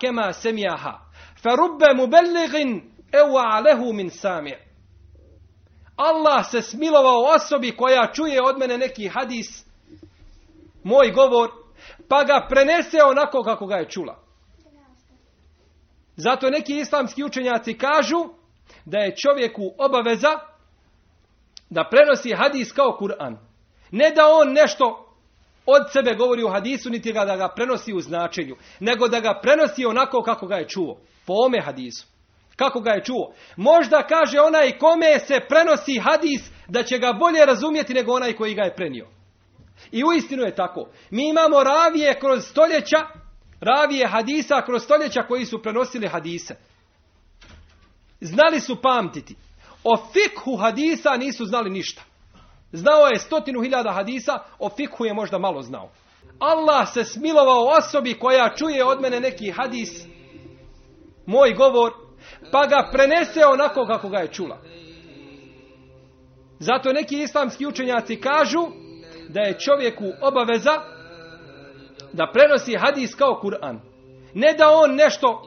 kema 0.01 0.33
semijaha, 0.33 1.01
fe 1.43 1.51
rubbe 1.57 1.95
mubelligin 1.95 2.93
ewa 3.13 3.61
lehu 3.61 3.93
min 3.93 4.11
samir. 4.11 4.59
Allah 5.97 6.51
se 6.51 6.63
smilovao 6.63 7.23
osobi 7.23 7.77
koja 7.77 8.13
čuje 8.13 8.43
od 8.43 8.59
mene 8.59 8.79
neki 8.79 9.09
hadis, 9.09 9.67
moj 10.85 11.11
govor, 11.11 11.51
pa 12.09 12.25
ga 12.25 12.47
prenese 12.49 12.99
onako 13.05 13.43
kako 13.43 13.67
ga 13.67 13.77
je 13.77 13.89
čula. 13.89 14.19
Zato 16.17 16.51
neki 16.51 16.77
islamski 16.77 17.25
učenjaci 17.25 17.79
kažu 17.79 18.25
da 18.85 18.99
je 18.99 19.17
čovjeku 19.17 19.75
obaveza 19.79 20.39
da 21.71 21.89
prenosi 21.91 22.35
hadis 22.35 22.73
kao 22.73 22.97
Kur'an. 23.01 23.37
Ne 23.91 24.11
da 24.11 24.23
on 24.27 24.53
nešto 24.53 25.12
od 25.67 25.83
sebe 25.93 26.15
govori 26.15 26.43
u 26.43 26.49
hadisu, 26.49 26.91
niti 26.91 27.13
ga 27.13 27.25
da 27.25 27.37
ga 27.37 27.49
prenosi 27.49 27.93
u 27.93 28.01
značenju, 28.01 28.57
nego 28.81 29.09
da 29.09 29.21
ga 29.21 29.41
prenosi 29.43 29.87
onako 29.87 30.23
kako 30.23 30.47
ga 30.47 30.57
je 30.57 30.69
čuo. 30.69 31.01
Po 31.27 31.33
ome 31.47 31.61
hadisu. 31.61 32.07
Kako 32.57 32.81
ga 32.81 32.91
je 32.91 33.05
čuo. 33.05 33.33
Možda 33.57 34.07
kaže 34.07 34.41
onaj 34.41 34.79
kome 34.79 35.19
se 35.19 35.41
prenosi 35.49 35.99
hadis 35.99 36.51
da 36.69 36.83
će 36.83 36.99
ga 36.99 37.13
bolje 37.13 37.47
razumjeti 37.47 37.95
nego 37.95 38.13
onaj 38.13 38.33
koji 38.33 38.55
ga 38.55 38.63
je 38.63 38.75
prenio. 38.75 39.09
I 39.91 40.05
u 40.05 40.13
istinu 40.13 40.43
je 40.43 40.55
tako. 40.55 40.89
Mi 41.11 41.29
imamo 41.29 41.65
ravije 41.65 42.19
kroz 42.21 42.45
stoljeća, 42.45 43.07
ravije 43.61 44.07
hadisa 44.07 44.63
kroz 44.67 44.83
stoljeća 44.83 45.23
koji 45.23 45.47
su 45.47 45.63
prenosili 45.63 46.09
hadise. 46.09 46.57
Znali 48.21 48.61
su 48.61 48.83
pamtiti. 48.83 49.37
O 49.85 49.97
fikhu 50.13 50.57
hadisa 50.57 51.17
nisu 51.17 51.45
znali 51.45 51.71
ništa. 51.71 52.03
Znao 52.73 53.07
je 53.07 53.19
stotinu 53.19 53.63
hiljada 53.63 53.93
hadisa, 53.93 54.39
o 54.59 54.69
fikhu 54.69 55.05
je 55.05 55.15
možda 55.15 55.39
malo 55.39 55.63
znao. 55.63 55.91
Allah 56.39 56.93
se 56.93 57.05
smilovao 57.05 57.67
osobi 57.79 58.15
koja 58.15 58.55
čuje 58.57 58.85
od 58.85 59.01
mene 59.01 59.21
neki 59.21 59.51
hadis, 59.51 60.05
moj 61.27 61.55
govor, 61.55 61.93
pa 62.53 62.67
ga 62.67 62.89
prenese 62.93 63.47
onako 63.47 63.87
kako 63.87 64.09
ga 64.09 64.19
je 64.19 64.33
čula. 64.33 64.59
Zato 66.59 66.93
neki 66.93 67.23
islamski 67.23 67.67
učenjaci 67.67 68.17
kažu, 68.17 68.67
da 69.29 69.41
je 69.41 69.59
čovjeku 69.59 70.05
obaveza 70.21 70.73
da 72.13 72.31
prenosi 72.33 72.77
hadis 72.77 73.15
kao 73.15 73.41
Kur'an. 73.43 73.81
Ne 74.35 74.53
da 74.53 74.71
on 74.71 74.95
nešto 74.95 75.43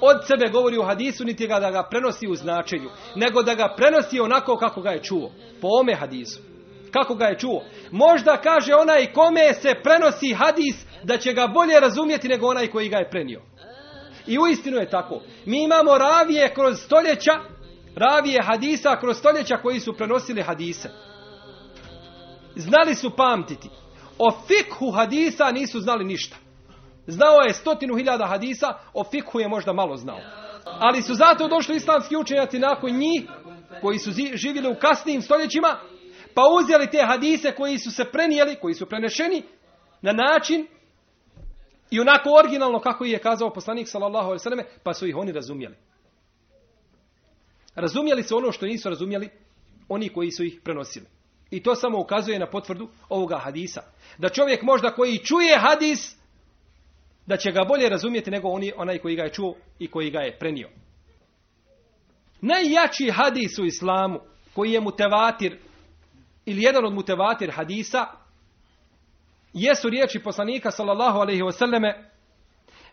od 0.00 0.26
sebe 0.26 0.48
govori 0.48 0.78
u 0.78 0.82
hadisu, 0.82 1.24
niti 1.24 1.46
ga 1.46 1.60
da 1.60 1.70
ga 1.70 1.82
prenosi 1.90 2.28
u 2.28 2.34
značenju, 2.34 2.88
nego 3.16 3.42
da 3.42 3.54
ga 3.54 3.74
prenosi 3.76 4.20
onako 4.20 4.56
kako 4.56 4.80
ga 4.80 4.90
je 4.90 5.02
čuo. 5.02 5.30
Po 5.60 5.68
ome 5.80 5.94
hadisu. 5.94 6.53
Kako 6.94 7.14
ga 7.14 7.24
je 7.24 7.38
čuo. 7.38 7.64
Možda 7.90 8.36
kaže 8.36 8.74
onaj 8.74 9.12
kome 9.12 9.54
se 9.54 9.74
prenosi 9.82 10.34
hadis 10.34 10.76
da 11.02 11.18
će 11.18 11.32
ga 11.32 11.46
bolje 11.46 11.80
razumjeti 11.80 12.28
nego 12.28 12.46
onaj 12.46 12.66
koji 12.66 12.88
ga 12.88 12.96
je 12.96 13.10
prenio. 13.10 13.42
I 14.26 14.38
uistinu 14.38 14.76
je 14.76 14.90
tako. 14.90 15.20
Mi 15.46 15.62
imamo 15.62 15.98
ravije 15.98 16.54
kroz 16.54 16.80
stoljeća, 16.80 17.32
ravije 17.96 18.42
hadisa 18.42 18.96
kroz 19.00 19.18
stoljeća 19.18 19.56
koji 19.56 19.80
su 19.80 19.92
prenosili 19.92 20.42
hadise. 20.42 20.90
Znali 22.56 22.94
su 22.94 23.10
pamtiti. 23.16 23.68
O 24.18 24.32
fikhu 24.46 24.90
hadisa 24.90 25.50
nisu 25.50 25.80
znali 25.80 26.04
ništa. 26.04 26.36
Znao 27.06 27.40
je 27.40 27.54
stotinu 27.54 27.96
hiljada 27.96 28.26
hadisa, 28.26 28.74
o 28.92 29.04
fikhu 29.04 29.40
je 29.40 29.48
možda 29.48 29.72
malo 29.72 29.96
znao. 29.96 30.18
Ali 30.64 31.02
su 31.02 31.14
zato 31.14 31.48
došli 31.48 31.76
islamski 31.76 32.16
učenjaci 32.16 32.58
nakon 32.58 32.90
njih, 32.90 33.22
koji 33.80 33.98
su 33.98 34.10
živjeli 34.34 34.68
u 34.68 34.74
kasnijim 34.80 35.22
stoljećima, 35.22 35.76
pa 36.34 36.42
uzeli 36.60 36.90
te 36.90 37.02
hadise 37.06 37.52
koji 37.52 37.78
su 37.78 37.90
se 37.90 38.04
prenijeli, 38.04 38.56
koji 38.60 38.74
su 38.74 38.86
prenešeni 38.86 39.42
na 40.02 40.12
način 40.12 40.66
i 41.90 42.00
onako 42.00 42.30
originalno 42.38 42.80
kako 42.80 43.04
je 43.04 43.18
kazao 43.18 43.52
poslanik 43.52 43.88
sallallahu 43.88 44.28
alejhi 44.28 44.56
ve 44.56 44.64
pa 44.82 44.94
su 44.94 45.06
ih 45.06 45.16
oni 45.16 45.32
razumjeli. 45.32 45.76
Razumjeli 47.74 48.22
su 48.22 48.36
ono 48.36 48.52
što 48.52 48.66
nisu 48.66 48.88
razumjeli 48.88 49.28
oni 49.88 50.08
koji 50.08 50.30
su 50.30 50.44
ih 50.44 50.60
prenosili. 50.64 51.06
I 51.50 51.62
to 51.62 51.74
samo 51.74 52.00
ukazuje 52.00 52.38
na 52.38 52.50
potvrdu 52.50 52.88
ovoga 53.08 53.38
hadisa. 53.38 53.82
Da 54.18 54.28
čovjek 54.28 54.62
možda 54.62 54.90
koji 54.90 55.18
čuje 55.18 55.58
hadis, 55.58 56.16
da 57.26 57.36
će 57.36 57.52
ga 57.52 57.64
bolje 57.68 57.88
razumjeti 57.88 58.30
nego 58.30 58.48
oni, 58.48 58.72
onaj 58.76 58.98
koji 58.98 59.16
ga 59.16 59.22
je 59.22 59.32
čuo 59.32 59.54
i 59.78 59.90
koji 59.90 60.10
ga 60.10 60.20
je 60.20 60.38
prenio. 60.38 60.70
Najjači 62.40 63.10
hadis 63.10 63.58
u 63.58 63.64
islamu, 63.64 64.20
koji 64.54 64.72
je 64.72 64.80
mutevatir, 64.80 65.58
ili 66.46 66.62
jedan 66.62 66.84
od 66.84 66.92
mutevatir 66.92 67.50
hadisa, 67.50 68.06
jesu 69.52 69.88
riječi 69.88 70.22
poslanika 70.22 70.70
sallallahu 70.70 71.18
alaihi 71.18 71.42
wasallame 71.42 72.10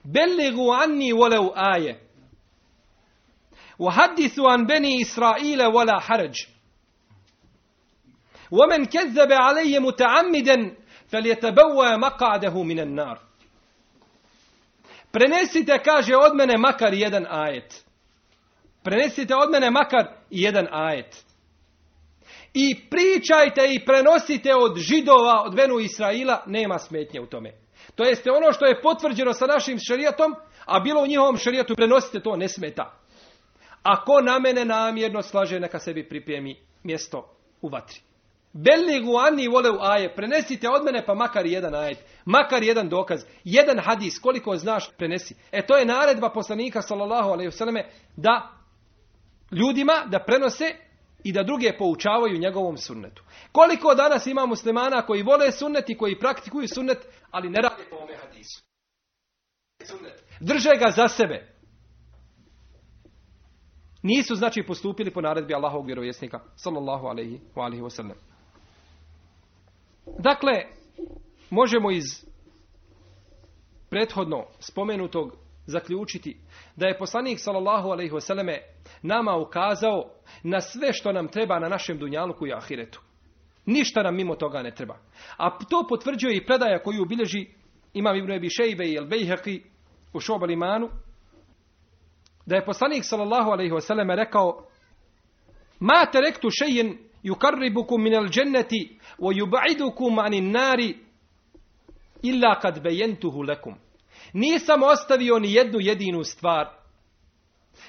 Belligu 0.04 0.72
anni 0.72 1.14
walau 1.14 1.52
aje. 1.56 2.12
وحدثوا 3.82 4.52
عن 4.52 4.66
بني 4.66 5.02
إسرائيل 5.02 5.66
ولا 5.66 6.00
حرج 6.00 6.36
ومن 8.52 8.86
كذب 8.86 9.32
علي 9.32 9.80
متعمدا 9.80 10.76
فليتبوى 11.08 11.98
مقعده 11.98 12.64
من 12.64 12.80
النار 12.80 13.20
Prenesite, 15.12 15.84
kaže, 15.84 16.16
od 16.16 16.36
mene 16.36 16.58
makar 16.58 16.94
jedan 16.94 17.26
ajet. 17.30 17.84
Prenesite 18.84 19.36
od 19.36 19.52
mene 19.52 19.70
makar 19.70 20.08
jedan 20.30 20.68
ajet. 20.72 21.26
I 22.54 22.90
pričajte 22.90 23.62
i 23.74 23.86
prenosite 23.86 24.56
od 24.56 24.78
židova, 24.78 25.44
od 25.46 25.56
Venu 25.56 25.80
Israila, 25.80 26.44
nema 26.48 26.80
smetnje 26.80 27.22
u 27.22 27.26
tome. 27.26 27.54
To 27.96 28.04
jeste 28.04 28.32
ono 28.32 28.54
što 28.54 28.66
je 28.66 28.82
potvrđeno 28.82 29.34
sa 29.34 29.46
našim 29.46 29.78
šarijatom, 29.88 30.36
a 30.66 30.80
bilo 30.80 31.02
u 31.02 31.08
njihovom 31.08 31.38
šarijatu, 31.38 31.76
prenosite 31.76 32.20
to, 32.20 32.36
ne 32.36 32.50
smeta. 32.50 32.98
Ako 33.84 34.22
na 34.22 34.40
mene 34.40 34.66
namjerno 34.66 35.22
slaže, 35.22 35.60
neka 35.60 35.80
sebi 35.80 36.10
pripremi 36.10 36.56
mjesto 36.84 37.36
u 37.62 37.70
vatri. 37.70 38.00
Belligu 38.54 39.18
ani 39.18 39.48
vole 39.48 39.72
u 39.72 39.78
aje, 39.80 40.16
prenesite 40.16 40.70
od 40.70 40.84
mene 40.86 41.06
pa 41.06 41.14
makar 41.14 41.46
jedan 41.46 41.76
ajet, 41.76 41.98
makar 42.26 42.64
jedan 42.64 42.90
dokaz, 42.90 43.26
jedan 43.44 43.80
hadis, 43.80 44.20
koliko 44.20 44.58
znaš, 44.58 44.90
prenesi. 44.98 45.36
E 45.52 45.66
to 45.66 45.78
je 45.78 45.86
naredba 45.86 46.30
poslanika 46.30 46.82
sallallahu 46.82 47.30
alejhi 47.30 47.52
ve 47.74 47.90
da 48.18 48.52
ljudima 49.52 50.06
da 50.10 50.20
prenose 50.20 50.76
i 51.24 51.32
da 51.32 51.44
druge 51.44 51.78
poučavaju 51.78 52.40
njegovom 52.40 52.78
sunnetu. 52.78 53.24
Koliko 53.52 53.96
danas 53.96 54.28
ima 54.28 54.46
muslimana 54.46 55.02
koji 55.02 55.24
vole 55.24 55.52
sunnet 55.52 55.90
i 55.90 55.98
koji 55.98 56.20
praktikuju 56.20 56.68
sunnet, 56.68 56.98
ali 57.32 57.50
ne 57.50 57.62
rade 57.62 57.84
po 57.90 57.96
ome 57.96 58.16
hadisu. 58.16 58.62
Drže 60.40 60.70
ga 60.80 60.92
za 60.92 61.08
sebe. 61.08 61.56
Nisu 64.04 64.36
znači 64.36 64.64
postupili 64.68 65.12
po 65.12 65.22
naredbi 65.22 65.54
Allahovog 65.54 65.86
vjerovjesnika 65.86 66.40
sallallahu 66.56 67.08
alejhi 67.08 67.40
ve 67.56 67.62
alihi 67.62 67.82
wasallam. 67.82 68.16
Dakle, 70.20 70.52
možemo 71.50 71.92
iz 71.92 72.04
prethodno 73.90 74.46
spomenutog 74.60 75.38
zaključiti 75.72 76.38
da 76.76 76.88
je 76.88 76.98
poslanik 76.98 77.40
sallallahu 77.40 77.90
alejhi 77.90 78.14
ve 78.14 78.62
nama 79.02 79.38
ukazao 79.38 80.04
na 80.44 80.62
sve 80.62 80.94
što 80.94 81.12
nam 81.12 81.28
treba 81.28 81.60
na 81.60 81.70
našem 81.70 81.98
dunjaluku 81.98 82.48
i 82.48 82.54
ahiretu. 82.54 83.02
Ništa 83.66 84.04
nam 84.04 84.16
mimo 84.16 84.36
toga 84.36 84.62
ne 84.62 84.72
treba. 84.72 84.98
A 85.38 85.60
to 85.60 85.86
potvrđuje 85.90 86.36
i 86.38 86.46
predaja 86.46 86.84
koju 86.84 87.06
bilježi 87.06 87.48
Imam 87.94 88.16
Ibn 88.16 88.32
Abi 88.32 88.50
Shejbe 88.50 88.86
i 88.86 88.98
El-Bejheqi 88.98 89.62
u 90.14 90.20
Šobal 90.20 90.52
imanu, 90.52 90.90
da 92.46 92.56
je 92.56 92.66
poslanik 92.66 93.04
sallallahu 93.06 93.52
alejhi 93.52 93.74
ve 94.08 94.16
rekao: 94.16 94.68
"Ma 95.80 96.06
terektu 96.12 96.48
shay'in 96.48 96.98
yuqarribukum 97.24 98.02
min 98.02 98.14
al-jannati 98.14 99.00
wa 99.20 99.34
yub'idukum 99.34 100.20
'anil 100.20 100.52
nari 100.52 100.98
illa 102.24 102.60
kad 102.60 102.84
bayantuhu 102.84 103.44
lakum." 103.44 103.76
Nisam 104.34 104.84
ostavio 104.84 105.40
ni 105.40 105.54
jednu 105.54 105.80
jedinu 105.80 106.24
stvar 106.24 106.82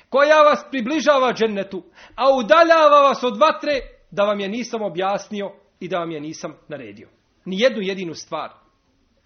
koja 0.09 0.43
vas 0.43 0.65
približava 0.71 1.33
džennetu, 1.33 1.83
a 2.15 2.35
udaljava 2.37 3.01
vas 3.01 3.25
od 3.25 3.39
vatre 3.39 3.81
da 4.11 4.25
vam 4.25 4.41
je 4.41 4.49
nisam 4.49 4.83
objasnio 4.83 5.53
i 5.81 5.89
da 5.89 5.99
vam 5.99 6.11
je 6.11 6.21
nisam 6.21 6.57
naredio. 6.69 7.09
Ni 7.45 7.61
jednu 7.61 7.83
jedinu 7.83 8.15
stvar. 8.15 8.51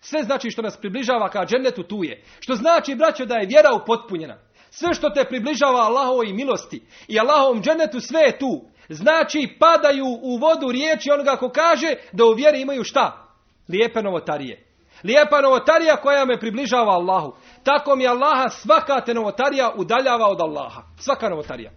Sve 0.01 0.23
znači 0.23 0.51
što 0.51 0.63
nas 0.63 0.77
približava 0.77 1.29
ka 1.29 1.47
džennetu 1.47 1.83
tu 1.83 2.05
je. 2.05 2.23
Što 2.41 2.55
znači, 2.55 2.95
braćo, 2.95 3.27
da 3.27 3.35
je 3.35 3.47
vjera 3.47 3.71
upotpunjena. 3.83 4.39
Sve 4.71 4.95
što 4.95 5.11
te 5.11 5.25
približava 5.25 5.81
Allahovoj 5.81 6.33
milosti 6.33 6.83
i 7.09 7.19
Allahovom 7.19 7.63
džennetu 7.63 8.01
sve 8.01 8.21
je 8.21 8.39
tu. 8.39 8.65
Znači 8.89 9.57
padaju 9.59 10.07
u 10.23 10.37
vodu 10.37 10.73
riječi 10.73 11.11
onoga 11.11 11.37
ko 11.37 11.49
kaže 11.49 11.95
da 12.13 12.25
u 12.25 12.35
vjeri 12.35 12.61
imaju 12.61 12.85
šta? 12.85 13.29
Lijepe 13.69 14.03
novotarije. 14.03 14.66
Lijepa 15.05 15.41
novotarija 15.41 15.97
koja 15.97 16.25
me 16.25 16.41
približava 16.41 16.93
Allahu. 16.93 17.33
Tako 17.65 17.97
mi 17.97 18.07
Allaha 18.07 18.49
svaka 18.49 19.01
te 19.01 19.15
novotarija 19.15 19.73
udaljava 19.77 20.27
od 20.27 20.41
Allaha. 20.41 20.83
Svaka 20.99 21.29
novotarija. 21.29 21.71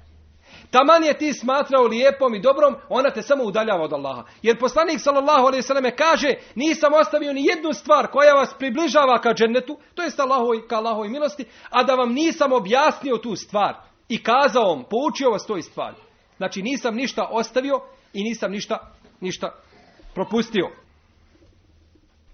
Taman 0.72 1.04
je 1.04 1.18
ti 1.18 1.34
smatrao 1.34 1.84
lijepom 1.84 2.36
i 2.36 2.42
dobrom, 2.42 2.76
ona 2.90 3.10
te 3.10 3.22
samo 3.22 3.44
udaljava 3.44 3.84
od 3.84 3.94
Allaha. 3.94 4.24
Jer 4.42 4.60
poslanik 4.60 5.00
sallallahu 5.00 5.46
alejhi 5.48 5.66
ve 5.84 5.96
kaže: 5.96 6.34
"Nisam 6.56 6.94
ostavio 6.94 7.34
ni 7.34 7.46
jednu 7.46 7.74
stvar 7.74 8.08
koja 8.08 8.34
vas 8.34 8.54
približava 8.60 9.22
ka 9.22 9.34
džennetu, 9.34 9.78
to 9.96 10.02
jest 10.02 10.20
Allahovoj 10.20 10.68
ka 10.68 10.76
Allahovoj 10.76 11.10
milosti, 11.10 11.46
a 11.70 11.84
da 11.84 11.96
vam 11.96 12.14
nisam 12.14 12.54
objasnio 12.54 13.18
tu 13.18 13.36
stvar 13.36 13.76
i 14.10 14.24
kazao 14.24 14.64
vam, 14.64 14.84
poučio 14.90 15.30
vas 15.30 15.46
toj 15.46 15.62
stvari." 15.62 15.98
Znači 16.38 16.62
nisam 16.62 16.96
ništa 16.96 17.28
ostavio 17.32 17.82
i 18.14 18.24
nisam 18.24 18.52
ništa 18.52 18.92
ništa 19.20 19.52
propustio. 20.14 20.70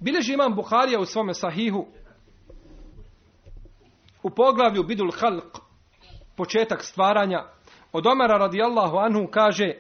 Bileži 0.05 0.33
imam 0.33 0.55
Buharija 0.55 0.99
u 0.99 1.05
svome 1.05 1.33
sahihu 1.33 1.85
u 4.23 4.29
poglavlju 4.29 4.83
Bidul 4.83 5.11
Halq, 5.11 5.59
početak 6.37 6.83
stvaranja, 6.83 7.45
od 7.93 8.07
Omara 8.07 8.37
radijallahu 8.37 8.97
anhu 8.97 9.27
kaže 9.31 9.71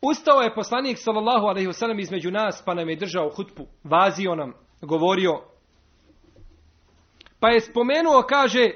Ustao 0.00 0.40
je 0.40 0.54
poslanik 0.54 0.98
sallallahu 0.98 1.46
alaihi 1.46 1.68
wasallam 1.68 2.00
između 2.00 2.30
nas 2.30 2.62
pa 2.64 2.74
nam 2.74 2.88
je 2.88 2.96
držao 2.96 3.30
hutbu, 3.36 3.66
vazio 3.84 4.34
nam, 4.34 4.52
govorio. 4.80 5.42
Pa 7.40 7.48
je 7.48 7.60
spomenuo, 7.60 8.22
kaže, 8.22 8.70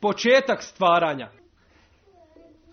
početak 0.00 0.62
stvaranja. 0.62 1.30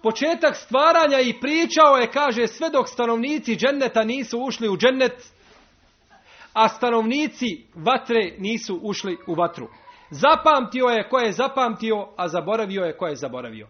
Početak 0.04 0.56
stvaranja 0.56 1.20
i 1.20 1.40
pričao 1.40 1.96
je, 1.96 2.12
kaže, 2.12 2.48
sve 2.48 2.70
dok 2.70 2.90
stanovnici 2.90 3.56
dženneta 3.56 4.04
nisu 4.04 4.40
ušli 4.40 4.70
u 4.70 4.78
džennet, 4.78 5.32
a 6.54 6.70
stanovnici 6.70 7.66
vatre 7.76 8.36
nisu 8.38 8.80
ušli 8.82 9.18
u 9.28 9.34
vatru. 9.34 9.68
Zapamtio 10.10 10.86
je 10.86 11.10
ko 11.10 11.20
je 11.20 11.32
zapamtio, 11.32 12.08
a 12.18 12.28
zaboravio 12.28 12.84
je 12.84 12.98
ko 12.98 13.08
je 13.08 13.16
zaboravio. 13.16 13.68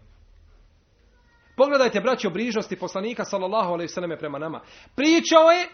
Pogledajte, 1.57 1.99
braćo, 1.99 2.29
brižnosti 2.29 2.75
poslanika, 2.75 3.25
sallallahu 3.25 3.73
alaihi 3.73 4.17
prema 4.19 4.39
nama. 4.39 4.61
Pričao 4.95 5.51
je 5.51 5.67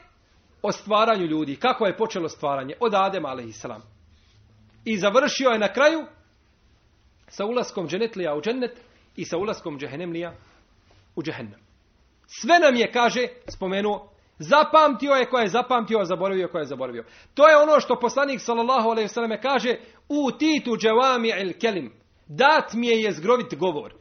o 0.61 0.71
stvaranju 0.71 1.25
ljudi. 1.25 1.55
Kako 1.55 1.85
je 1.85 1.97
počelo 1.97 2.29
stvaranje? 2.29 2.73
Od 2.79 2.93
Adema, 2.95 3.29
alaihi 3.29 3.53
I 4.85 4.97
završio 4.97 5.49
je 5.49 5.59
na 5.59 5.73
kraju 5.73 6.05
sa 7.27 7.45
ulaskom 7.45 7.87
dženetlija 7.87 8.35
u 8.35 8.41
džennet 8.41 8.86
i 9.17 9.25
sa 9.25 9.37
ulaskom 9.37 9.79
džehennemlija 9.79 10.33
u 11.15 11.23
džehennem. 11.23 11.59
Sve 12.27 12.59
nam 12.59 12.75
je, 12.75 12.91
kaže, 12.91 13.27
spomenuo 13.47 14.17
Zapamtio 14.39 15.11
je 15.11 15.29
ko 15.29 15.37
je 15.37 15.47
zapamtio, 15.47 15.99
a 15.99 16.05
zaboravio 16.05 16.47
ko 16.47 16.57
je 16.57 16.65
zaboravio. 16.65 17.03
To 17.33 17.49
je 17.49 17.57
ono 17.57 17.79
što 17.79 17.99
poslanik 17.99 18.41
sallallahu 18.41 18.89
alejhi 18.89 19.09
ve 19.29 19.41
kaže 19.41 19.75
u 20.09 20.31
titu 20.31 20.77
džavami 20.77 21.29
el 21.29 21.53
kelim. 21.59 21.93
Dat 22.27 22.73
mi 22.73 22.87
je 22.87 23.01
jezgrovit 23.01 23.55
govor. 23.55 23.93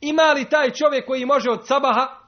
Ima 0.00 0.32
li 0.32 0.44
taj 0.44 0.70
čovjek 0.70 1.06
koji 1.06 1.24
može 1.24 1.50
od 1.50 1.66
sabaha 1.66 2.25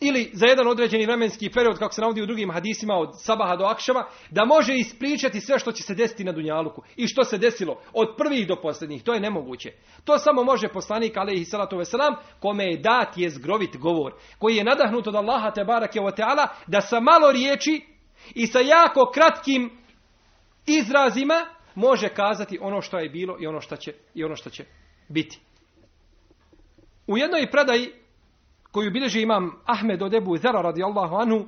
ili 0.00 0.30
za 0.32 0.46
jedan 0.46 0.68
određeni 0.68 1.06
vremenski 1.06 1.50
period, 1.50 1.78
kako 1.78 1.94
se 1.94 2.00
navodi 2.00 2.22
u 2.22 2.26
drugim 2.26 2.50
hadisima 2.50 2.94
od 2.94 3.08
sabaha 3.22 3.56
do 3.56 3.64
akšama, 3.64 4.04
da 4.30 4.44
može 4.44 4.74
ispričati 4.74 5.40
sve 5.40 5.58
što 5.58 5.72
će 5.72 5.82
se 5.82 5.94
desiti 5.94 6.24
na 6.24 6.32
Dunjaluku 6.32 6.82
i 6.96 7.06
što 7.06 7.24
se 7.24 7.38
desilo 7.38 7.80
od 7.92 8.14
prvih 8.18 8.46
do 8.46 8.56
posljednjih. 8.56 9.02
To 9.02 9.14
je 9.14 9.20
nemoguće. 9.20 9.72
To 10.04 10.18
samo 10.18 10.44
može 10.44 10.68
poslanik, 10.68 11.16
alaihi 11.16 11.44
salatu 11.44 11.76
veselam, 11.76 12.14
kome 12.40 12.64
je 12.64 12.78
dat 12.78 13.16
je 13.16 13.30
zgrovit 13.30 13.76
govor, 13.76 14.12
koji 14.38 14.56
je 14.56 14.64
nadahnut 14.64 15.06
od 15.06 15.14
Allaha 15.14 15.50
te 15.50 15.64
barake 15.64 16.00
o 16.00 16.10
teala, 16.10 16.48
da 16.66 16.80
sa 16.80 17.00
malo 17.00 17.32
riječi 17.32 17.86
i 18.34 18.46
sa 18.46 18.60
jako 18.60 19.10
kratkim 19.14 19.70
izrazima 20.66 21.46
može 21.74 22.08
kazati 22.08 22.58
ono 22.60 22.82
što 22.82 22.98
je 22.98 23.08
bilo 23.08 23.36
i 23.40 23.46
ono 23.46 23.60
što 23.60 23.76
će, 23.76 23.92
i 24.14 24.24
ono 24.24 24.36
što 24.36 24.50
će 24.50 24.64
biti. 25.08 25.40
U 27.06 27.18
jednoj 27.18 27.50
predaji 27.50 27.92
koju 28.76 28.90
bilježi 28.90 29.22
imam 29.22 29.52
Ahmed 29.64 30.02
od 30.02 30.14
Ebu 30.14 30.36
Zara 30.36 30.60
radijallahu 30.60 31.16
anhu, 31.16 31.46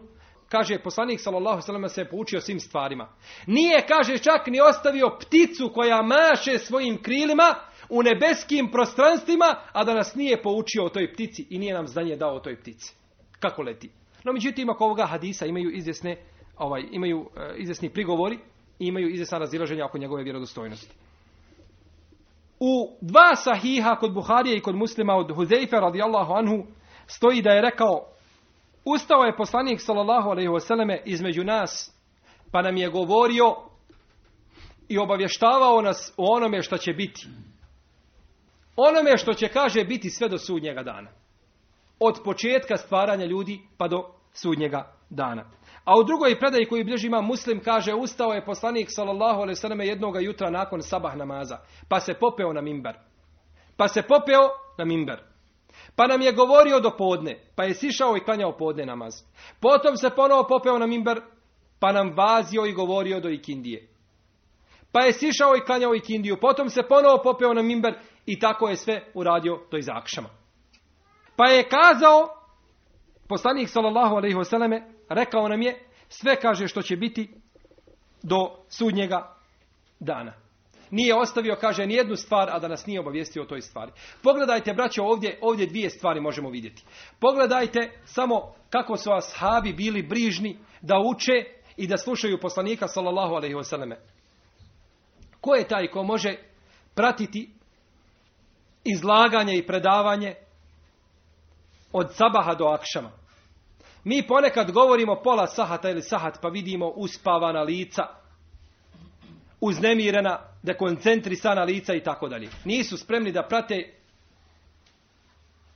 kaže 0.49 0.79
poslanik 0.79 1.21
sallallahu 1.21 1.63
sallam 1.63 1.89
se 1.89 2.05
poučio 2.05 2.41
svim 2.41 2.61
stvarima. 2.61 3.09
Nije, 3.47 3.87
kaže, 3.89 4.19
čak 4.19 4.47
ni 4.47 4.61
ostavio 4.61 5.19
pticu 5.21 5.71
koja 5.75 6.03
maše 6.03 6.59
svojim 6.59 7.03
krilima 7.03 7.55
u 7.89 8.03
nebeskim 8.03 8.71
prostranstvima, 8.71 9.57
a 9.73 9.85
da 9.85 9.95
nas 9.95 10.15
nije 10.15 10.43
poučio 10.43 10.85
o 10.85 10.89
toj 10.89 11.13
ptici 11.13 11.47
i 11.51 11.59
nije 11.59 11.75
nam 11.75 11.87
znanje 11.87 12.17
dao 12.17 12.37
o 12.37 12.41
toj 12.41 12.57
ptici. 12.61 12.95
Kako 13.41 13.63
leti? 13.63 13.91
No, 14.25 14.33
međutim, 14.33 14.71
ako 14.71 14.85
ovoga 14.85 15.07
hadisa 15.07 15.47
imaju 15.47 15.71
izvjesne, 15.71 16.17
ovaj, 16.59 16.83
imaju 16.91 17.19
uh, 17.21 17.27
izvjesni 17.57 17.91
prigovori 17.91 18.39
i 18.79 18.87
imaju 18.87 19.09
izvjesna 19.09 19.39
razilaženja 19.39 19.87
oko 19.87 19.99
njegove 19.99 20.23
vjerodostojnosti. 20.23 20.95
U 22.61 22.97
dva 23.01 23.37
sahiha 23.37 23.97
kod 23.97 24.15
Buharije 24.15 24.57
i 24.57 24.61
kod 24.61 24.77
muslima 24.77 25.15
od 25.15 25.35
Huzeife 25.35 25.77
radijallahu 25.77 26.33
anhu 26.33 26.78
stoji 27.09 27.43
da 27.43 27.51
je 27.51 27.63
rekao 27.63 28.07
ustao 28.85 29.25
je 29.25 29.37
poslanik 29.37 29.81
sallallahu 29.81 30.31
alejhi 30.31 30.49
ve 30.89 31.03
između 31.05 31.45
nas 31.45 31.99
pa 32.53 32.63
nam 32.63 32.77
je 32.77 32.89
govorio 32.89 33.57
i 34.89 34.99
obavještavao 34.99 35.83
nas 35.83 36.13
o 36.17 36.37
onome 36.37 36.63
što 36.63 36.79
će 36.79 36.93
biti. 36.93 37.27
Onome 38.77 39.19
što 39.19 39.35
će 39.35 39.49
kaže 39.49 39.85
biti 39.85 40.11
sve 40.11 40.29
do 40.29 40.39
sudnjega 40.39 40.83
dana. 40.83 41.11
Od 42.01 42.21
početka 42.25 42.77
stvaranja 42.77 43.25
ljudi 43.25 43.61
pa 43.79 43.89
do 43.89 44.05
sudnjega 44.33 44.93
dana. 45.11 45.45
A 45.85 45.99
u 45.99 46.05
drugoj 46.05 46.39
predaji 46.39 46.67
koju 46.67 46.85
bilježi 46.85 47.07
ima 47.07 47.21
muslim 47.21 47.61
kaže 47.61 47.95
ustao 47.95 48.33
je 48.33 48.45
poslanik 48.45 48.89
sallallahu 48.91 49.41
alejhi 49.41 49.51
ve 49.51 49.61
selleme 49.61 49.87
jednog 49.87 50.23
jutra 50.23 50.51
nakon 50.51 50.83
sabah 50.83 51.17
namaza 51.17 51.59
pa 51.89 52.01
se 52.01 52.15
popeo 52.15 52.53
na 52.53 52.61
mimber. 52.61 52.95
Pa 53.77 53.89
se 53.89 54.03
popeo 54.03 54.49
na 54.79 54.85
mimber. 54.85 55.28
Pa 55.97 56.07
nam 56.07 56.21
je 56.21 56.33
govorio 56.33 56.81
do 56.81 56.91
podne, 56.91 57.39
pa 57.57 57.65
je 57.65 57.75
sišao 57.75 58.17
i 58.17 58.21
klanjao 58.21 58.57
podne 58.57 58.87
namaz. 58.87 59.15
Potom 59.61 59.97
se 59.97 60.11
ponovo 60.11 60.47
popeo 60.49 60.79
na 60.79 60.87
mimber, 60.87 61.21
pa 61.81 61.93
nam 61.93 62.13
vazio 62.17 62.67
i 62.67 62.73
govorio 62.73 63.21
do 63.21 63.29
ikindije. 63.29 63.89
Pa 64.93 65.01
je 65.01 65.13
sišao 65.13 65.57
i 65.57 65.61
klanjao 65.61 65.95
ikindiju, 65.95 66.37
potom 66.41 66.69
se 66.69 66.83
ponovo 66.83 67.23
popeo 67.23 67.55
na 67.55 67.63
mimber 67.63 67.95
i 68.27 68.39
tako 68.39 68.69
je 68.69 68.77
sve 68.77 69.05
uradio 69.15 69.61
do 69.71 69.77
izakšama. 69.77 70.29
Pa 71.37 71.49
je 71.49 71.69
kazao, 71.69 72.29
poslanik 73.29 73.69
sallallahu 73.69 74.17
alaihi 74.17 74.37
wasallam, 74.37 74.83
rekao 75.09 75.49
nam 75.49 75.63
je, 75.63 75.89
sve 76.09 76.37
kaže 76.37 76.69
što 76.69 76.83
će 76.83 76.97
biti 76.97 77.31
do 78.23 78.51
sudnjega 78.69 79.35
dana. 80.01 80.48
Nije 80.91 81.15
ostavio, 81.15 81.57
kaže, 81.61 81.87
ni 81.87 81.95
jednu 81.95 82.17
stvar, 82.17 82.51
a 82.51 82.59
da 82.59 82.69
nas 82.69 82.87
nije 82.87 83.01
obavijestio 83.01 83.43
o 83.43 83.47
toj 83.47 83.61
stvari. 83.61 83.93
Pogledajte, 84.23 84.75
braćo, 84.75 85.03
ovdje, 85.03 85.39
ovdje 85.43 85.67
dvije 85.67 85.91
stvari 85.91 86.21
možemo 86.21 86.51
vidjeti. 86.51 86.85
Pogledajte 87.21 88.01
samo 88.05 88.55
kako 88.71 88.97
su 88.97 89.13
ashabi 89.13 89.73
bili 89.73 90.03
brižni 90.03 90.59
da 90.81 90.99
uče 90.99 91.45
i 91.77 91.87
da 91.87 91.97
slušaju 91.97 92.41
poslanika, 92.41 92.89
sallallahu 92.89 93.35
alaihi 93.35 93.55
wasallam. 93.55 93.95
Ko 95.41 95.55
je 95.55 95.69
taj 95.69 95.87
ko 95.87 96.03
može 96.03 96.37
pratiti 96.95 97.51
izlaganje 98.85 99.57
i 99.57 99.67
predavanje 99.67 100.35
od 101.93 102.15
sabaha 102.15 102.55
do 102.55 102.65
akšama? 102.65 103.11
Mi 104.05 104.27
ponekad 104.27 104.71
govorimo 104.71 105.21
pola 105.25 105.47
sahata 105.47 105.91
ili 105.91 106.03
sahat 106.03 106.39
pa 106.43 106.49
vidimo 106.49 106.89
uspavana 106.89 107.63
lica, 107.63 108.03
uznemirena, 109.61 110.39
dekoncentrisana 110.63 111.63
lica 111.63 111.95
i 111.95 112.03
tako 112.03 112.29
dalje. 112.29 112.49
Nisu 112.65 112.97
spremni 112.97 113.33
da 113.33 113.43
prate 113.43 113.95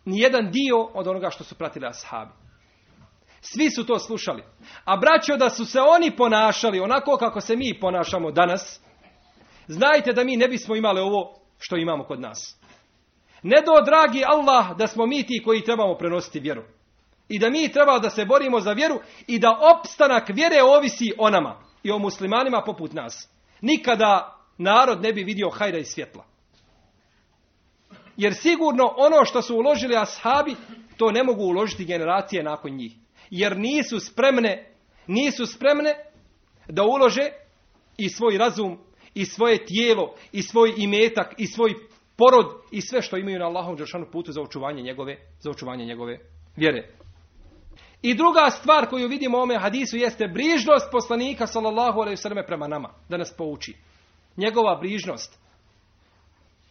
ni 0.04 0.20
jedan 0.20 0.50
dio 0.50 0.82
od 0.94 1.08
onoga 1.08 1.30
što 1.30 1.44
su 1.44 1.54
pratili 1.54 1.86
ashabi. 1.86 2.32
Svi 3.40 3.70
su 3.70 3.86
to 3.86 3.98
slušali. 3.98 4.42
A 4.84 4.96
braćo 4.96 5.36
da 5.36 5.50
su 5.50 5.64
se 5.64 5.80
oni 5.80 6.16
ponašali 6.16 6.80
onako 6.80 7.16
kako 7.16 7.40
se 7.40 7.56
mi 7.56 7.78
ponašamo 7.80 8.30
danas, 8.30 8.80
znajte 9.66 10.12
da 10.12 10.24
mi 10.24 10.36
ne 10.36 10.48
bismo 10.48 10.76
imali 10.76 11.00
ovo 11.00 11.34
što 11.58 11.76
imamo 11.76 12.04
kod 12.04 12.20
nas. 12.20 12.58
Ne 13.42 13.62
do 13.66 13.84
dragi 13.84 14.22
Allah 14.26 14.76
da 14.76 14.86
smo 14.86 15.06
mi 15.06 15.26
ti 15.26 15.42
koji 15.44 15.64
trebamo 15.64 15.94
prenositi 15.94 16.40
vjeru. 16.40 16.62
I 17.28 17.38
da 17.38 17.50
mi 17.50 17.72
treba 17.72 17.98
da 17.98 18.10
se 18.10 18.24
borimo 18.24 18.60
za 18.60 18.72
vjeru 18.72 19.00
i 19.26 19.38
da 19.38 19.58
opstanak 19.76 20.28
vjere 20.28 20.62
ovisi 20.62 21.12
o 21.18 21.30
nama 21.30 21.60
i 21.82 21.90
o 21.90 21.98
muslimanima 21.98 22.62
poput 22.66 22.92
nas 22.92 23.28
nikada 23.60 24.41
narod 24.58 25.02
ne 25.02 25.12
bi 25.12 25.24
vidio 25.24 25.50
hajra 25.50 25.78
i 25.78 25.84
svjetla. 25.84 26.24
Jer 28.16 28.34
sigurno 28.34 28.94
ono 28.96 29.24
što 29.24 29.42
su 29.42 29.56
uložili 29.56 29.96
ashabi, 29.96 30.56
to 30.96 31.10
ne 31.10 31.22
mogu 31.22 31.42
uložiti 31.42 31.84
generacije 31.84 32.42
nakon 32.42 32.72
njih. 32.72 32.92
Jer 33.30 33.56
nisu 33.56 34.00
spremne, 34.00 34.74
nisu 35.06 35.46
spremne 35.46 35.94
da 36.68 36.82
ulože 36.82 37.28
i 37.96 38.08
svoj 38.08 38.38
razum, 38.38 38.78
i 39.14 39.24
svoje 39.24 39.64
tijelo, 39.64 40.14
i 40.32 40.42
svoj 40.42 40.74
imetak, 40.76 41.34
i 41.38 41.46
svoj 41.46 41.74
porod, 42.16 42.46
i 42.70 42.80
sve 42.80 43.02
što 43.02 43.16
imaju 43.16 43.38
na 43.38 43.46
Allahom 43.46 43.76
Đeršanu 43.76 44.06
putu 44.12 44.32
za 44.32 44.42
očuvanje 44.42 44.82
njegove, 44.82 45.16
za 45.40 45.50
očuvanje 45.50 45.84
njegove 45.84 46.18
vjere. 46.56 46.88
I 48.02 48.14
druga 48.14 48.50
stvar 48.50 48.86
koju 48.86 49.08
vidimo 49.08 49.38
u 49.38 49.40
ome 49.40 49.58
hadisu 49.58 49.96
jeste 49.96 50.28
brižnost 50.28 50.90
poslanika 50.92 51.46
sallallahu 51.46 52.00
alejhi 52.00 52.28
ve 52.34 52.46
prema 52.46 52.68
nama, 52.68 52.94
da 53.08 53.16
nas 53.16 53.36
pouči. 53.36 53.76
Njegova 54.36 54.76
brižnost. 54.76 55.38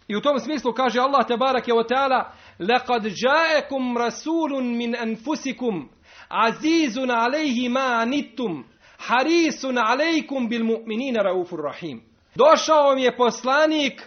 I 0.07 0.15
u 0.15 0.21
tom 0.21 0.39
smislu 0.39 0.73
kaže 0.73 0.99
Allah 0.99 1.27
te 1.27 1.33
ve 1.33 1.87
taala: 1.87 2.33
"Laqad 2.59 3.05
ja'akum 3.05 3.97
rasulun 3.97 4.77
min 4.77 4.95
anfusikum 4.95 5.89
azizun 6.29 7.11
alayhi 7.11 7.69
ma 7.69 8.01
anittum 8.01 8.65
harisun 8.97 9.77
alaykum 9.77 10.49
bil 10.49 10.63
mu'minina 10.63 11.23
raufur 11.23 11.59
rahim." 11.63 12.01
Došao 12.35 12.83
vam 12.83 12.97
je 12.97 13.17
poslanik 13.17 14.01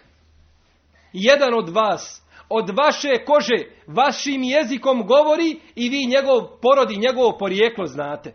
jedan 1.12 1.55
od 1.55 1.68
vas 1.68 2.24
od 2.48 2.70
vaše 2.70 3.24
kože, 3.24 3.64
vašim 3.86 4.42
jezikom 4.42 5.07
govori 5.07 5.61
i 5.74 5.88
vi 5.88 6.07
njegov 6.07 6.40
porod 6.62 6.90
i 6.90 6.98
njegovo 6.98 7.38
porijeklo 7.38 7.86
znate. 7.86 8.34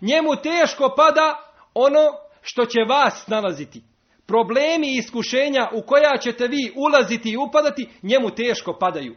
Njemu 0.00 0.36
teško 0.36 0.94
pada 0.96 1.38
ono 1.74 2.29
što 2.42 2.64
će 2.64 2.80
vas 2.88 3.26
nalaziti. 3.26 3.82
Problemi 4.26 4.86
i 4.86 4.98
iskušenja 4.98 5.68
u 5.74 5.82
koja 5.86 6.18
ćete 6.20 6.48
vi 6.48 6.72
ulaziti 6.76 7.30
i 7.30 7.36
upadati, 7.36 7.88
njemu 8.02 8.30
teško 8.30 8.76
padaju. 8.80 9.16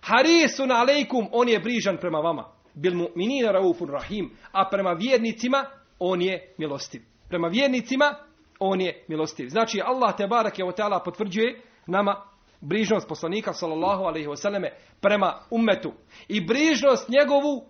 Harisun 0.00 0.70
alejkum, 0.70 1.28
on 1.32 1.48
je 1.48 1.60
brižan 1.60 1.96
prema 1.96 2.18
vama. 2.18 2.44
Bil 2.74 2.94
mu 2.94 3.08
minina 3.14 3.52
raufun 3.52 3.90
rahim, 3.90 4.30
a 4.52 4.68
prema 4.70 4.92
vjernicima 4.92 5.64
on 5.98 6.22
je 6.22 6.54
milostiv. 6.58 7.02
Prema 7.28 7.48
vjernicima 7.48 8.14
on 8.58 8.80
je 8.80 9.04
milostiv. 9.08 9.48
Znači 9.48 9.80
Allah 9.84 10.16
te 10.16 10.26
barake 10.26 10.64
o 10.64 10.72
teala 10.72 11.02
potvrđuje 11.04 11.60
nama 11.86 12.22
brižnost 12.60 13.08
poslanika 13.08 13.52
sallallahu 13.52 14.04
alejhi 14.04 14.28
ve 14.28 14.78
prema 15.00 15.34
ummetu 15.50 15.92
i 16.28 16.46
brižnost 16.46 17.08
njegovu 17.08 17.64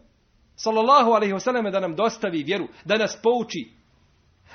sallallahu 0.57 1.11
alejhi 1.11 1.35
ve 1.35 1.71
da 1.71 1.81
nam 1.81 1.95
dostavi 1.97 2.43
vjeru, 2.43 2.69
da 2.85 2.97
nas 2.97 3.19
pouči, 3.23 3.82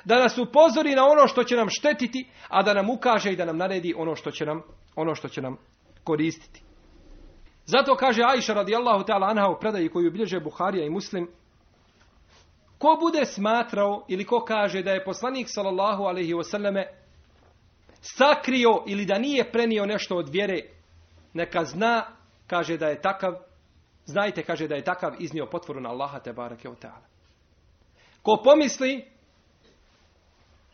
da 0.07 0.19
nas 0.19 0.37
upozori 0.37 0.95
na 0.95 1.05
ono 1.05 1.27
što 1.27 1.43
će 1.43 1.55
nam 1.55 1.69
štetiti, 1.69 2.27
a 2.47 2.63
da 2.63 2.73
nam 2.73 2.89
ukaže 2.89 3.31
i 3.31 3.35
da 3.35 3.45
nam 3.45 3.57
naredi 3.57 3.93
ono 3.97 4.15
što 4.15 4.31
će 4.31 4.45
nam 4.45 4.61
ono 4.95 5.15
što 5.15 5.27
će 5.27 5.41
nam 5.41 5.57
koristiti. 6.03 6.61
Zato 7.65 7.95
kaže 7.95 8.21
Aisha 8.23 8.53
radijallahu 8.53 9.03
ta'ala 9.03 9.29
anha 9.29 9.47
u 9.47 9.59
predaji 9.59 9.89
koju 9.89 10.11
bilježe 10.11 10.39
Buharija 10.39 10.85
i 10.85 10.89
Muslim, 10.89 11.27
ko 12.77 12.97
bude 13.01 13.25
smatrao 13.25 14.05
ili 14.07 14.25
ko 14.25 14.39
kaže 14.39 14.83
da 14.83 14.91
je 14.91 15.03
poslanik 15.03 15.47
sallallahu 15.49 16.03
alejhi 16.03 16.33
ve 16.33 16.43
selleme 16.43 16.87
sakrio 18.01 18.83
ili 18.85 19.05
da 19.05 19.17
nije 19.17 19.51
prenio 19.51 19.85
nešto 19.85 20.15
od 20.15 20.29
vjere, 20.29 20.59
neka 21.33 21.63
zna, 21.63 22.05
kaže 22.47 22.77
da 22.77 22.87
je 22.87 23.01
takav 23.01 23.33
znajte, 24.05 24.43
kaže, 24.43 24.67
da 24.67 24.75
je 24.75 24.83
takav 24.83 25.13
iznio 25.19 25.45
potvoru 25.45 25.81
na 25.81 25.89
Allaha 25.89 26.19
te 26.19 26.33
barake 26.33 26.69
Ko 28.21 28.41
pomisli 28.43 29.16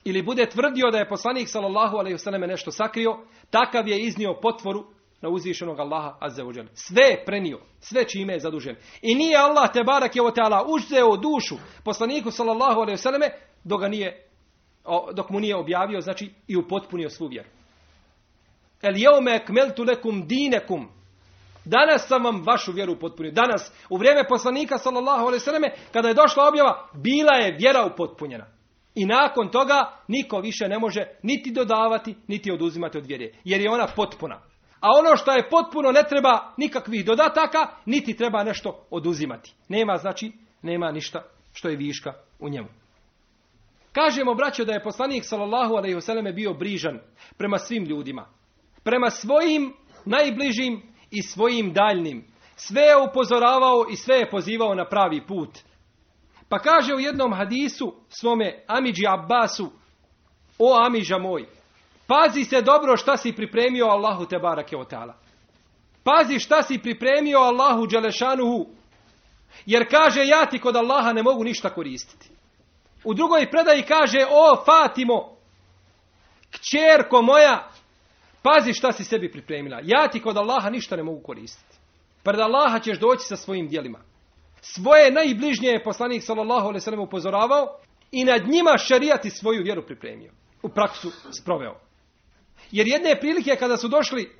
ili 0.04 0.22
bude 0.22 0.49
tvrdio 0.49 0.91
da 0.91 0.97
je 0.97 1.10
poslanik 1.10 1.49
sallallahu 1.49 1.97
alejhi 1.97 2.18
ve 2.32 2.47
nešto 2.47 2.72
sakrio, 2.72 3.18
takav 3.49 3.88
je 3.88 3.99
iznio 3.99 4.39
potvoru 4.41 4.86
na 5.22 5.30
uzvišenog 5.30 5.80
Allaha 5.80 6.18
azza 6.20 6.43
Sve 6.74 7.04
je 7.04 7.24
prenio, 7.26 7.60
sve 7.80 8.08
čime 8.08 8.34
je 8.34 8.39
zadužen. 8.39 8.76
I 9.01 9.16
nije 9.16 9.38
Allah 9.38 9.72
te 9.74 9.84
barak 9.84 10.16
je 10.16 10.22
o 10.22 10.32
teala 10.32 10.66
uzeo 10.68 11.18
dušu 11.18 11.56
poslaniku 11.84 12.32
sallallahu 12.32 12.82
alejhi 12.82 13.01
ve 13.22 13.30
dok 13.64 13.82
ga 13.82 13.88
nije 13.88 14.30
dok 15.14 15.30
mu 15.30 15.39
nije 15.39 15.56
objavio, 15.56 16.01
znači 16.01 16.34
i 16.47 16.58
upotpunio 16.58 17.10
svu 17.10 17.28
vjeru. 17.28 17.49
El 18.82 18.97
jeume 18.97 19.36
ekmeltu 19.36 19.84
lekum 19.84 20.28
dinekum. 20.28 20.89
Danas 21.66 22.08
sam 22.08 22.24
vam 22.24 22.43
vašu 22.45 22.72
vjeru 22.72 22.93
upotpunio. 22.93 23.32
Danas, 23.32 23.72
u 23.89 23.97
vrijeme 23.97 24.28
poslanika 24.28 24.78
sallallahu 24.78 25.26
alejhi 25.26 25.72
kada 25.91 26.08
je 26.08 26.14
došla 26.14 26.47
objava, 26.47 26.89
bila 26.93 27.34
je 27.34 27.56
vjera 27.60 27.86
upotpunjena. 27.93 28.45
I 28.95 29.05
nakon 29.05 29.49
toga 29.49 29.91
niko 30.07 30.39
više 30.39 30.67
ne 30.67 30.79
može 30.79 31.05
niti 31.23 31.51
dodavati, 31.51 32.15
niti 32.27 32.51
oduzimati 32.51 32.97
od 32.97 33.05
vjere. 33.05 33.31
Jer 33.43 33.61
je 33.61 33.69
ona 33.69 33.87
potpuna. 33.95 34.41
A 34.79 34.87
ono 34.99 35.15
što 35.15 35.31
je 35.31 35.49
potpuno 35.49 35.91
ne 35.91 36.03
treba 36.09 36.53
nikakvih 36.57 37.05
dodataka, 37.05 37.67
niti 37.85 38.17
treba 38.17 38.43
nešto 38.43 38.87
oduzimati. 38.89 39.53
Nema 39.69 39.97
znači, 39.97 40.31
nema 40.61 40.91
ništa 40.91 41.23
što 41.53 41.69
je 41.69 41.75
viška 41.75 42.13
u 42.39 42.49
njemu. 42.49 42.67
Kažemo, 43.91 44.33
braćo, 44.33 44.65
da 44.65 44.73
je 44.73 44.83
poslanik 44.83 45.23
sallallahu 45.25 45.73
alaihi 45.73 46.33
bio 46.35 46.53
brižan 46.53 46.99
prema 47.37 47.57
svim 47.57 47.83
ljudima. 47.83 48.25
Prema 48.83 49.09
svojim 49.09 49.73
najbližim 50.05 50.81
i 51.11 51.21
svojim 51.21 51.73
daljnim. 51.73 52.25
Sve 52.55 52.81
je 52.81 52.97
upozoravao 53.09 53.85
i 53.91 53.95
sve 53.95 54.15
je 54.15 54.29
pozivao 54.29 54.75
na 54.75 54.85
pravi 54.85 55.27
put. 55.27 55.49
Pa 56.54 56.60
kaže 56.60 56.93
u 56.93 56.99
jednom 56.99 57.34
hadisu 57.34 57.93
svome 58.10 58.64
Amidži 58.68 59.04
Abbasu, 59.08 59.72
o 60.60 60.78
Amiža 60.86 61.18
moj, 61.18 61.45
pazi 62.08 62.43
se 62.43 62.62
dobro 62.62 62.97
šta 62.97 63.18
si 63.18 63.34
pripremio 63.36 63.86
Allahu 63.86 64.26
te 64.26 64.39
barake 64.39 64.78
o 64.78 64.84
ta'ala. 64.84 65.14
Pazi 66.04 66.39
šta 66.39 66.64
si 66.64 66.78
pripremio 66.78 67.39
Allahu 67.39 67.88
Đelešanuhu, 67.88 68.66
jer 69.66 69.89
kaže 69.91 70.26
ja 70.26 70.45
ti 70.45 70.60
kod 70.60 70.76
Allaha 70.76 71.14
ne 71.14 71.24
mogu 71.24 71.43
ništa 71.43 71.70
koristiti. 71.70 72.30
U 73.04 73.14
drugoj 73.14 73.51
predaji 73.51 73.82
kaže, 73.82 74.26
o 74.30 74.64
Fatimo, 74.66 75.36
kćerko 76.51 77.22
moja, 77.22 77.70
pazi 78.43 78.74
šta 78.74 78.91
si 78.91 79.04
sebi 79.04 79.32
pripremila. 79.32 79.80
Ja 79.84 80.08
ti 80.08 80.22
kod 80.22 80.38
Allaha 80.38 80.70
ništa 80.70 80.95
ne 80.95 81.04
mogu 81.04 81.22
koristiti. 81.22 81.78
Pred 82.24 82.39
Allaha 82.39 82.80
ćeš 82.80 82.99
doći 82.99 83.26
sa 83.26 83.36
svojim 83.36 83.68
dijelima. 83.68 84.12
Svoje 84.66 85.11
najbližnije 85.11 85.74
je 85.74 85.84
poslanik 85.84 86.24
sallallahu 86.24 86.68
alejhi 86.68 86.91
ve 86.91 86.97
upozoravao 86.97 87.78
i 88.11 88.24
nad 88.24 88.41
njima 88.47 88.78
šarijati 88.78 89.30
svoju 89.30 89.64
vjeru 89.64 89.86
pripremio. 89.86 90.32
U 90.61 90.70
praksu 90.70 91.11
sproveo. 91.41 91.80
Jer 92.72 92.88
jedne 92.88 93.20
prilike 93.20 93.55
kada 93.55 93.78
su 93.78 93.88
došli 93.88 94.32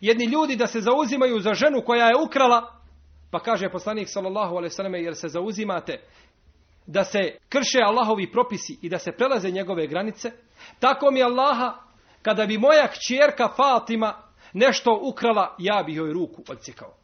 jedni 0.00 0.24
ljudi 0.24 0.56
da 0.56 0.66
se 0.66 0.80
zauzimaju 0.80 1.40
za 1.40 1.54
ženu 1.54 1.82
koja 1.86 2.06
je 2.06 2.16
ukrala, 2.16 2.80
pa 3.30 3.38
kaže 3.40 3.68
poslanik 3.68 4.08
sallallahu 4.08 4.56
alejhi 4.56 4.74
ve 4.92 5.02
jer 5.02 5.14
se 5.16 5.28
zauzimate 5.28 6.00
da 6.86 7.04
se 7.04 7.18
krše 7.48 7.78
Allahovi 7.84 8.32
propisi 8.32 8.78
i 8.82 8.88
da 8.88 8.98
se 8.98 9.12
prelaze 9.12 9.50
njegove 9.50 9.86
granice, 9.86 10.32
tako 10.80 11.10
mi 11.10 11.22
Allaha 11.22 11.74
kada 12.22 12.46
bi 12.46 12.58
moja 12.58 12.88
kćerka 12.88 13.48
Fatima 13.56 14.22
nešto 14.52 15.00
ukrala, 15.02 15.54
ja 15.58 15.82
bi 15.86 15.94
joj 15.94 16.12
ruku 16.12 16.42
odsjekao. 16.48 16.94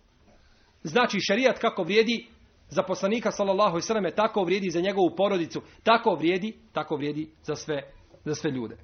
Znači 0.83 1.19
šerijat 1.21 1.59
kako 1.59 1.83
vrijedi 1.83 2.27
za 2.73 2.83
poslanika 2.83 3.31
sallallahu 3.31 3.79
alejhi 3.93 4.17
tako 4.17 4.45
vrijedi 4.45 4.71
za 4.71 4.81
njegovu 4.81 5.11
porodicu, 5.17 5.63
tako 5.83 6.15
vrijedi, 6.15 6.59
tako 6.73 6.97
vrijedi 6.97 7.31
za 7.43 7.55
sve 7.55 7.83
za 8.25 8.35
sve 8.35 8.51
ljude. 8.51 8.77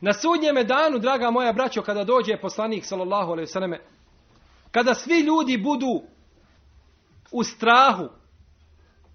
Na 0.00 0.12
sudnjeme 0.12 0.64
danu, 0.64 0.98
draga 0.98 1.30
moja 1.30 1.52
braćo, 1.52 1.82
kada 1.82 2.04
dođe 2.04 2.36
poslanik 2.40 2.84
sallallahu 2.84 3.32
alejhi 3.32 3.78
kada 4.70 4.94
svi 4.94 5.20
ljudi 5.20 5.58
budu 5.58 6.02
u 7.32 7.44
strahu, 7.44 8.08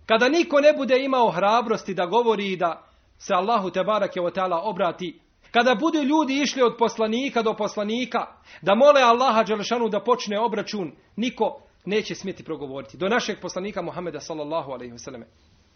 kada 0.05 0.29
niko 0.29 0.59
ne 0.61 0.73
bude 0.73 1.03
imao 1.03 1.31
hrabrosti 1.31 1.93
da 1.93 2.05
govori 2.05 2.51
i 2.51 2.57
da 2.57 2.83
se 3.17 3.33
Allahu 3.33 3.69
te 3.69 3.83
barake 3.83 4.21
o 4.21 4.31
obrati, 4.63 5.19
kada 5.51 5.75
budu 5.75 6.01
ljudi 6.01 6.41
išli 6.41 6.61
od 6.61 6.75
poslanika 6.79 7.41
do 7.41 7.53
poslanika, 7.53 8.27
da 8.61 8.75
mole 8.75 9.01
Allaha 9.01 9.43
Đelešanu 9.43 9.89
da 9.89 10.03
počne 10.03 10.39
obračun, 10.39 10.91
niko 11.15 11.66
neće 11.87 12.15
smjeti 12.15 12.43
progovoriti. 12.43 12.97
Do 12.97 13.09
našeg 13.09 13.39
poslanika 13.41 13.81
Muhameda 13.81 14.19
sallallahu 14.19 14.71
alaihi 14.71 14.93
wasallam. 14.93 15.23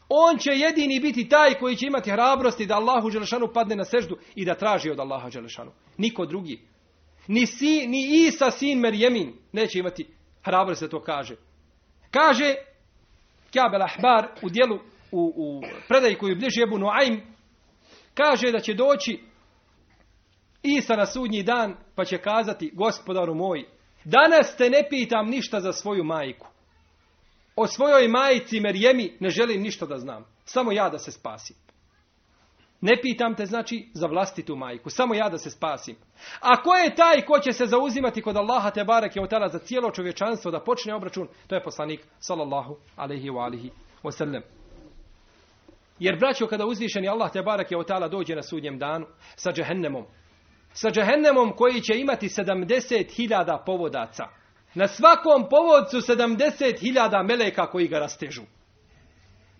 On 0.10 0.38
će 0.38 0.52
jedini 0.52 1.00
biti 1.00 1.30
taj 1.30 1.54
koji 1.54 1.76
će 1.76 1.88
imati 1.88 2.12
hrabrosti 2.12 2.66
da 2.66 2.76
Allahu 2.76 3.10
Đelešanu 3.10 3.54
padne 3.54 3.76
na 3.76 3.86
seždu 3.86 4.18
i 4.36 4.46
da 4.46 4.56
traži 4.56 4.90
od 4.90 5.00
Allaha 5.00 5.30
Đelešanu. 5.30 5.72
Niko 5.98 6.26
drugi. 6.26 6.62
Ni, 7.28 7.46
si, 7.46 7.88
ni 7.88 8.28
Isa 8.28 8.52
sin 8.52 8.80
Merjemin 8.80 9.34
neće 9.52 9.80
imati 9.80 10.08
hrabrosti 10.44 10.86
da 10.86 10.90
to 10.90 11.02
kaže. 11.02 11.36
Kaže 12.12 12.56
Kjabel 13.52 13.82
Ahbar 13.82 14.28
u 14.44 14.50
dijelu 14.50 14.76
u, 15.12 15.34
u 15.36 15.62
predaji 15.88 16.16
koju 16.16 16.36
bliži 16.36 16.62
Ebu 16.62 16.78
Nuaym 16.78 17.22
kaže 18.14 18.52
da 18.52 18.60
će 18.60 18.74
doći 18.74 19.20
Isa 20.64 20.96
na 20.96 21.06
sudnji 21.06 21.44
dan 21.44 21.76
pa 21.96 22.06
će 22.06 22.18
kazati 22.18 22.72
gospodaru 22.74 23.36
moj 23.36 23.66
Danas 24.04 24.56
te 24.58 24.70
ne 24.70 24.84
pitam 24.90 25.30
ništa 25.30 25.60
za 25.60 25.74
svoju 25.74 26.04
majku. 26.04 26.48
O 27.56 27.68
svojoj 27.68 28.08
majici 28.08 28.60
Merjemi 28.60 29.18
ne 29.20 29.30
želim 29.30 29.62
ništa 29.62 29.86
da 29.86 29.98
znam. 29.98 30.26
Samo 30.46 30.72
ja 30.72 30.90
da 30.90 30.98
se 30.98 31.12
spasim. 31.12 31.56
Ne 32.82 33.02
pitam 33.02 33.36
te 33.36 33.46
znači 33.46 33.90
za 33.94 34.08
vlastitu 34.08 34.56
majku. 34.56 34.90
Samo 34.90 35.14
ja 35.14 35.30
da 35.30 35.38
se 35.38 35.50
spasim. 35.50 35.96
A 36.40 36.62
ko 36.64 36.76
je 36.76 36.96
taj 36.96 37.22
ko 37.22 37.40
će 37.40 37.52
se 37.52 37.66
zauzimati 37.66 38.22
kod 38.22 38.38
Allaha 38.38 38.72
te 38.72 38.84
bareke 38.84 39.22
otala 39.22 39.50
za 39.50 39.60
cijelo 39.60 39.92
čovječanstvo 39.92 40.52
da 40.52 40.60
počne 40.60 40.96
obračun? 40.96 41.28
To 41.48 41.56
je 41.56 41.64
poslanik 41.64 42.08
sallallahu 42.20 42.78
alaihi 42.96 43.30
wa 43.30 43.44
alihi 43.44 43.72
wasallam. 44.04 44.42
Jer 46.00 46.20
braćo 46.20 46.48
kada 46.48 46.66
uzvišeni 46.66 47.08
Allah 47.08 47.32
te 47.32 47.42
bareke 47.42 47.78
otala 47.78 48.08
dođe 48.08 48.36
na 48.36 48.44
sudnjem 48.44 48.80
danu 48.80 49.06
sa 49.36 49.52
džehennemom 49.52 50.06
sa 50.74 50.90
džehennemom 50.90 51.56
koji 51.56 51.82
će 51.82 52.00
imati 52.00 52.28
70.000 52.28 53.66
povodaca. 53.66 54.24
Na 54.74 54.88
svakom 54.88 55.50
povodcu 55.50 55.98
70.000 55.98 57.28
meleka 57.28 57.66
koji 57.66 57.88
ga 57.88 58.00
rastežu. 58.00 58.42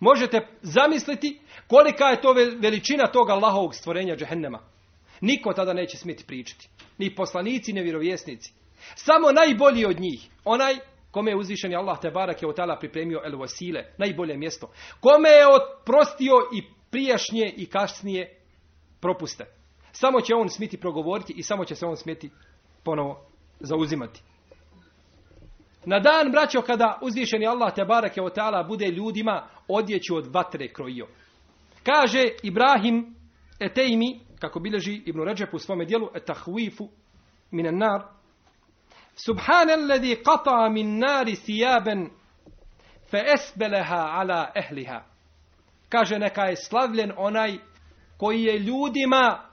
Možete 0.00 0.46
zamisliti 0.62 1.40
kolika 1.66 2.04
je 2.04 2.20
to 2.20 2.32
veličina 2.60 3.06
toga 3.06 3.32
Allahovog 3.32 3.74
stvorenja 3.74 4.16
džehennema. 4.16 4.58
Niko 5.20 5.52
tada 5.52 5.72
neće 5.72 5.96
smjeti 5.96 6.24
pričati. 6.26 6.68
Ni 6.98 7.14
poslanici, 7.14 7.72
ni 7.72 7.82
vjerovjesnici. 7.82 8.52
Samo 8.94 9.32
najbolji 9.32 9.84
od 9.86 10.00
njih. 10.00 10.28
Onaj 10.44 10.74
kome 11.10 11.30
je 11.30 11.36
uzvišeni 11.36 11.76
Allah 11.76 12.00
te 12.00 12.10
barak 12.10 12.42
je 12.42 12.48
od 12.48 12.56
pripremio 12.80 13.20
el 13.24 13.32
wasile, 13.32 13.84
najbolje 13.98 14.36
mjesto. 14.36 14.72
Kome 15.00 15.28
je 15.28 15.46
oprostio 15.46 16.34
i 16.54 16.62
prijašnje 16.90 17.54
i 17.56 17.66
kasnije 17.66 18.40
propuste. 19.00 19.61
Samo 19.92 20.20
će 20.20 20.34
on 20.34 20.48
smiti 20.48 20.76
progovoriti 20.76 21.32
i 21.36 21.42
samo 21.42 21.64
će 21.64 21.74
se 21.74 21.86
on 21.86 21.96
smjeti 21.96 22.30
ponovo 22.84 23.26
zauzimati. 23.60 24.22
Na 25.84 25.98
dan, 25.98 26.30
braćo, 26.32 26.62
kada 26.62 26.98
uzvišeni 27.02 27.46
Allah 27.46 27.74
te 27.74 27.84
barake 27.84 28.22
o 28.22 28.28
ta'ala 28.28 28.68
bude 28.68 28.86
ljudima 28.86 29.48
odjeću 29.68 30.16
od 30.16 30.26
vatre 30.26 30.72
krojio. 30.72 31.06
Kaže 31.82 32.28
Ibrahim 32.42 33.14
Etejmi, 33.60 34.20
kako 34.40 34.60
bilježi 34.60 35.02
Ibn 35.06 35.20
Ređep 35.22 35.54
u 35.54 35.58
svome 35.58 35.84
dijelu, 35.84 36.08
etahvifu 36.14 36.88
minan 37.50 37.78
nar, 37.78 38.02
Subhanalladhi 39.14 40.16
qata 40.24 40.68
min 40.72 40.98
nari 40.98 41.36
sijaben 41.36 42.10
fe 43.10 43.24
esbeleha 43.34 43.96
ala 43.96 44.52
ehliha. 44.54 45.02
Kaže 45.88 46.18
neka 46.18 46.42
je 46.42 46.56
slavljen 46.56 47.12
onaj 47.16 47.58
koji 48.16 48.42
je 48.42 48.58
ljudima 48.58 49.51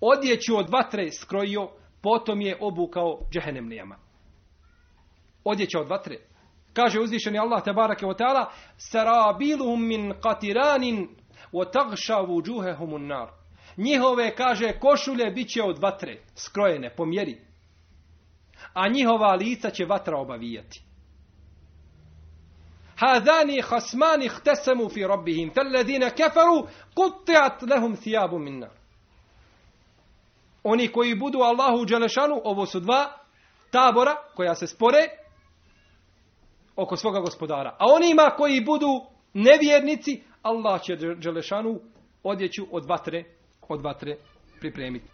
odjeću 0.00 0.56
od 0.56 0.70
vatre 0.70 1.12
skrojio, 1.12 1.70
potom 2.02 2.40
je 2.40 2.56
obukao 2.60 3.20
džehennemlijama. 3.32 3.96
Odjeća 5.44 5.80
od 5.80 5.88
vatre. 5.88 6.16
Kaže 6.72 7.00
uzvišeni 7.00 7.38
Allah 7.38 7.64
tabarake 7.64 8.06
wa 8.06 8.16
ta'ala 8.18 8.46
Sarabiluhum 8.76 9.86
min 9.86 10.12
qatiranin 10.12 11.08
wa 11.52 11.70
tagša 11.72 12.20
vujuhehum 12.20 13.06
nar. 13.06 13.28
Njihove, 13.76 14.34
kaže, 14.36 14.72
košulje 14.80 15.30
bit 15.30 15.48
će 15.48 15.62
od 15.62 15.78
vatre, 15.78 16.22
skrojene, 16.34 16.94
po 16.96 17.06
mjeri. 17.06 17.40
A 18.74 18.88
njihova 18.88 19.34
lica 19.34 19.70
će 19.70 19.84
vatra 19.84 20.18
obavijati. 20.18 20.82
Hadani 22.96 23.62
hasmani 23.62 24.28
htesemu 24.28 24.88
fi 24.88 25.02
rabbihim, 25.02 25.50
felladine 25.54 26.10
keferu, 26.10 26.66
kutiat 26.94 27.62
lehum 27.62 27.96
thijabu 27.96 28.38
min 28.38 28.58
nar. 28.58 28.79
Oni 30.62 30.88
koji 30.88 31.14
budu 31.14 31.38
Allahu 31.38 31.84
Đelešanu, 31.84 32.40
ovo 32.44 32.66
su 32.66 32.80
dva 32.80 33.12
tabora 33.70 34.16
koja 34.34 34.54
se 34.54 34.66
spore, 34.66 35.08
oko 36.76 36.96
svoga 36.96 37.20
gospodara. 37.20 37.76
A 37.78 37.84
onima 37.94 38.30
koji 38.36 38.60
budu 38.60 38.86
nevjernici, 39.34 40.22
Allah 40.42 40.82
će 40.82 40.96
Đelešanu 40.96 41.80
odjeću 42.22 42.66
od 42.70 42.86
vatre, 42.86 43.24
od 43.68 43.82
vatre 43.82 44.16
pripremiti. 44.60 45.06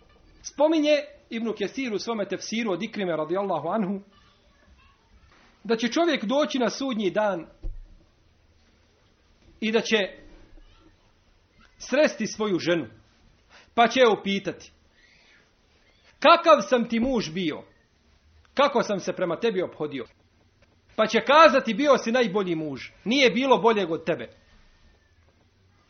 Spominje 0.43 0.97
Ibnu 1.31 1.53
Kesir 1.53 1.95
u 1.95 1.99
svome 1.99 2.29
tefsiru 2.29 2.73
od 2.73 2.83
Ikrime 2.83 3.17
radijallahu 3.17 3.69
anhu 3.69 4.01
da 5.65 5.77
će 5.77 5.89
čovjek 5.89 6.25
doći 6.25 6.59
na 6.59 6.71
sudnji 6.71 7.11
dan 7.11 7.47
i 9.61 9.73
da 9.73 9.81
će 9.81 9.97
sresti 11.79 12.27
svoju 12.27 12.59
ženu. 12.59 12.87
Pa 13.75 13.89
će 13.89 14.01
je 14.01 14.09
upitati. 14.21 14.73
Kakav 16.21 16.61
sam 16.69 16.89
ti 16.89 17.01
muž 17.01 17.31
bio? 17.31 17.63
Kako 18.55 18.83
sam 18.83 19.01
se 19.01 19.13
prema 19.13 19.37
tebi 19.37 19.63
obhodio? 19.63 20.05
Pa 20.97 21.07
će 21.07 21.21
kazati 21.21 21.75
bio 21.75 21.99
si 21.99 22.13
najbolji 22.13 22.55
muž. 22.55 22.81
Nije 23.05 23.31
bilo 23.31 23.59
boljeg 23.59 23.91
od 23.91 24.05
tebe. 24.05 24.29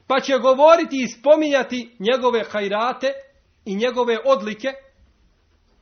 Pa 0.06 0.20
će 0.20 0.38
govoriti 0.38 1.02
i 1.02 1.08
spominjati 1.08 1.96
njegove 1.98 2.44
hajrate 2.50 3.12
i 3.64 3.76
njegove 3.76 4.18
odlike 4.24 4.68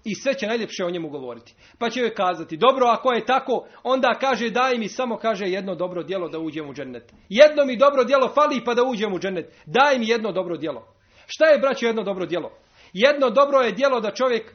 i 0.04 0.14
sve 0.14 0.34
će 0.34 0.46
najljepše 0.46 0.84
o 0.84 0.90
njemu 0.90 1.08
govoriti. 1.08 1.54
Pa 1.78 1.90
će 1.90 2.00
joj 2.00 2.14
kazati, 2.14 2.56
dobro, 2.56 2.86
ako 2.86 3.12
je 3.12 3.26
tako, 3.26 3.66
onda 3.82 4.14
kaže, 4.20 4.50
daj 4.50 4.78
mi 4.78 4.88
samo, 4.88 5.16
kaže, 5.16 5.44
jedno 5.44 5.74
dobro 5.74 6.02
djelo 6.02 6.28
da 6.28 6.38
uđem 6.38 6.68
u 6.68 6.74
džennet. 6.74 7.12
Jedno 7.28 7.64
mi 7.64 7.76
dobro 7.76 8.04
djelo 8.04 8.28
fali 8.34 8.64
pa 8.64 8.74
da 8.74 8.82
uđem 8.82 9.12
u 9.12 9.18
džennet. 9.18 9.54
Daj 9.66 9.98
mi 9.98 10.08
jedno 10.08 10.32
dobro 10.32 10.56
djelo. 10.56 10.86
Šta 11.26 11.46
je, 11.46 11.58
braćo, 11.58 11.86
jedno 11.86 12.02
dobro 12.02 12.26
djelo? 12.26 12.50
Jedno 12.94 13.30
dobro 13.30 13.58
je 13.58 13.72
djelo 13.72 14.00
da 14.00 14.14
čovjek 14.14 14.54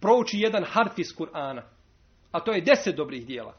prouči 0.00 0.38
jedan 0.38 0.64
harf 0.64 0.98
iz 0.98 1.08
Kur'ana. 1.18 1.62
A 2.32 2.40
to 2.40 2.52
je 2.52 2.60
deset 2.60 2.96
dobrih 2.96 3.26
djela. 3.26 3.54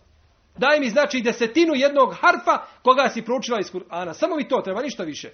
Daj 0.57 0.79
mi 0.79 0.89
znači 0.89 1.21
desetinu 1.21 1.73
jednog 1.75 2.13
harfa 2.13 2.65
koga 2.81 3.09
si 3.09 3.21
proučila 3.21 3.59
iz 3.59 3.71
Kur'ana. 3.71 4.13
Samo 4.13 4.35
mi 4.35 4.47
to 4.47 4.61
treba, 4.61 4.81
ništa 4.81 5.03
više. 5.03 5.29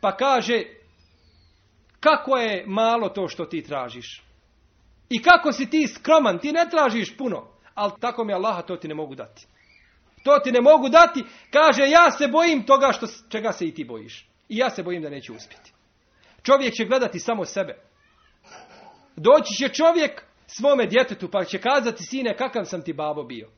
Pa 0.00 0.16
kaže, 0.16 0.62
kako 2.00 2.36
je 2.36 2.64
malo 2.66 3.08
to 3.08 3.28
što 3.28 3.44
ti 3.44 3.62
tražiš. 3.62 4.22
I 5.08 5.22
kako 5.22 5.52
si 5.52 5.70
ti 5.70 5.88
skroman, 5.88 6.38
ti 6.38 6.52
ne 6.52 6.66
tražiš 6.70 7.16
puno. 7.16 7.48
Ali 7.74 7.92
tako 8.00 8.24
mi 8.24 8.32
Allaha 8.32 8.62
to 8.62 8.76
ti 8.76 8.88
ne 8.88 8.94
mogu 8.94 9.14
dati. 9.14 9.46
To 10.24 10.38
ti 10.38 10.52
ne 10.52 10.60
mogu 10.60 10.88
dati. 10.88 11.24
Kaže, 11.50 11.82
ja 11.82 12.10
se 12.10 12.28
bojim 12.28 12.66
toga 12.66 12.92
što, 12.92 13.06
čega 13.28 13.52
se 13.52 13.66
i 13.66 13.74
ti 13.74 13.84
bojiš. 13.84 14.28
I 14.48 14.56
ja 14.56 14.70
se 14.70 14.82
bojim 14.82 15.02
da 15.02 15.10
neće 15.10 15.32
uspjeti. 15.32 15.72
Čovjek 16.42 16.74
će 16.74 16.84
gledati 16.84 17.18
samo 17.18 17.44
sebe. 17.44 17.93
Doći 19.16 19.54
će 19.54 19.68
čovjek 19.68 20.22
svome 20.46 20.86
djetetu 20.86 21.28
pa 21.30 21.44
će 21.44 21.58
kazati, 21.58 22.02
sine, 22.02 22.36
kakav 22.36 22.64
sam 22.64 22.82
ti 22.82 22.92
babo 22.92 23.22
bio. 23.22 23.48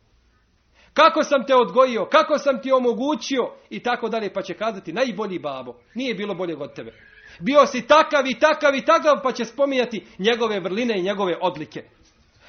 Kako 0.93 1.23
sam 1.23 1.45
te 1.47 1.55
odgojio, 1.55 2.07
kako 2.07 2.39
sam 2.39 2.61
ti 2.63 2.73
omogućio 2.73 3.53
i 3.71 3.83
tako 3.83 4.09
dalje, 4.09 4.33
pa 4.33 4.43
će 4.43 4.55
kazati 4.55 4.93
najbolji 4.93 5.39
babo. 5.39 5.75
Nije 5.95 6.15
bilo 6.15 6.35
bolje 6.35 6.57
od 6.57 6.75
tebe. 6.75 6.93
Bio 7.41 7.67
si 7.67 7.87
takav 7.87 8.27
i 8.27 8.39
takav 8.39 8.75
i 8.75 8.85
takav, 8.85 9.21
pa 9.23 9.33
će 9.33 9.45
spominjati 9.45 10.07
njegove 10.19 10.61
vrline 10.61 10.99
i 10.99 11.03
njegove 11.03 11.37
odlike. 11.41 11.85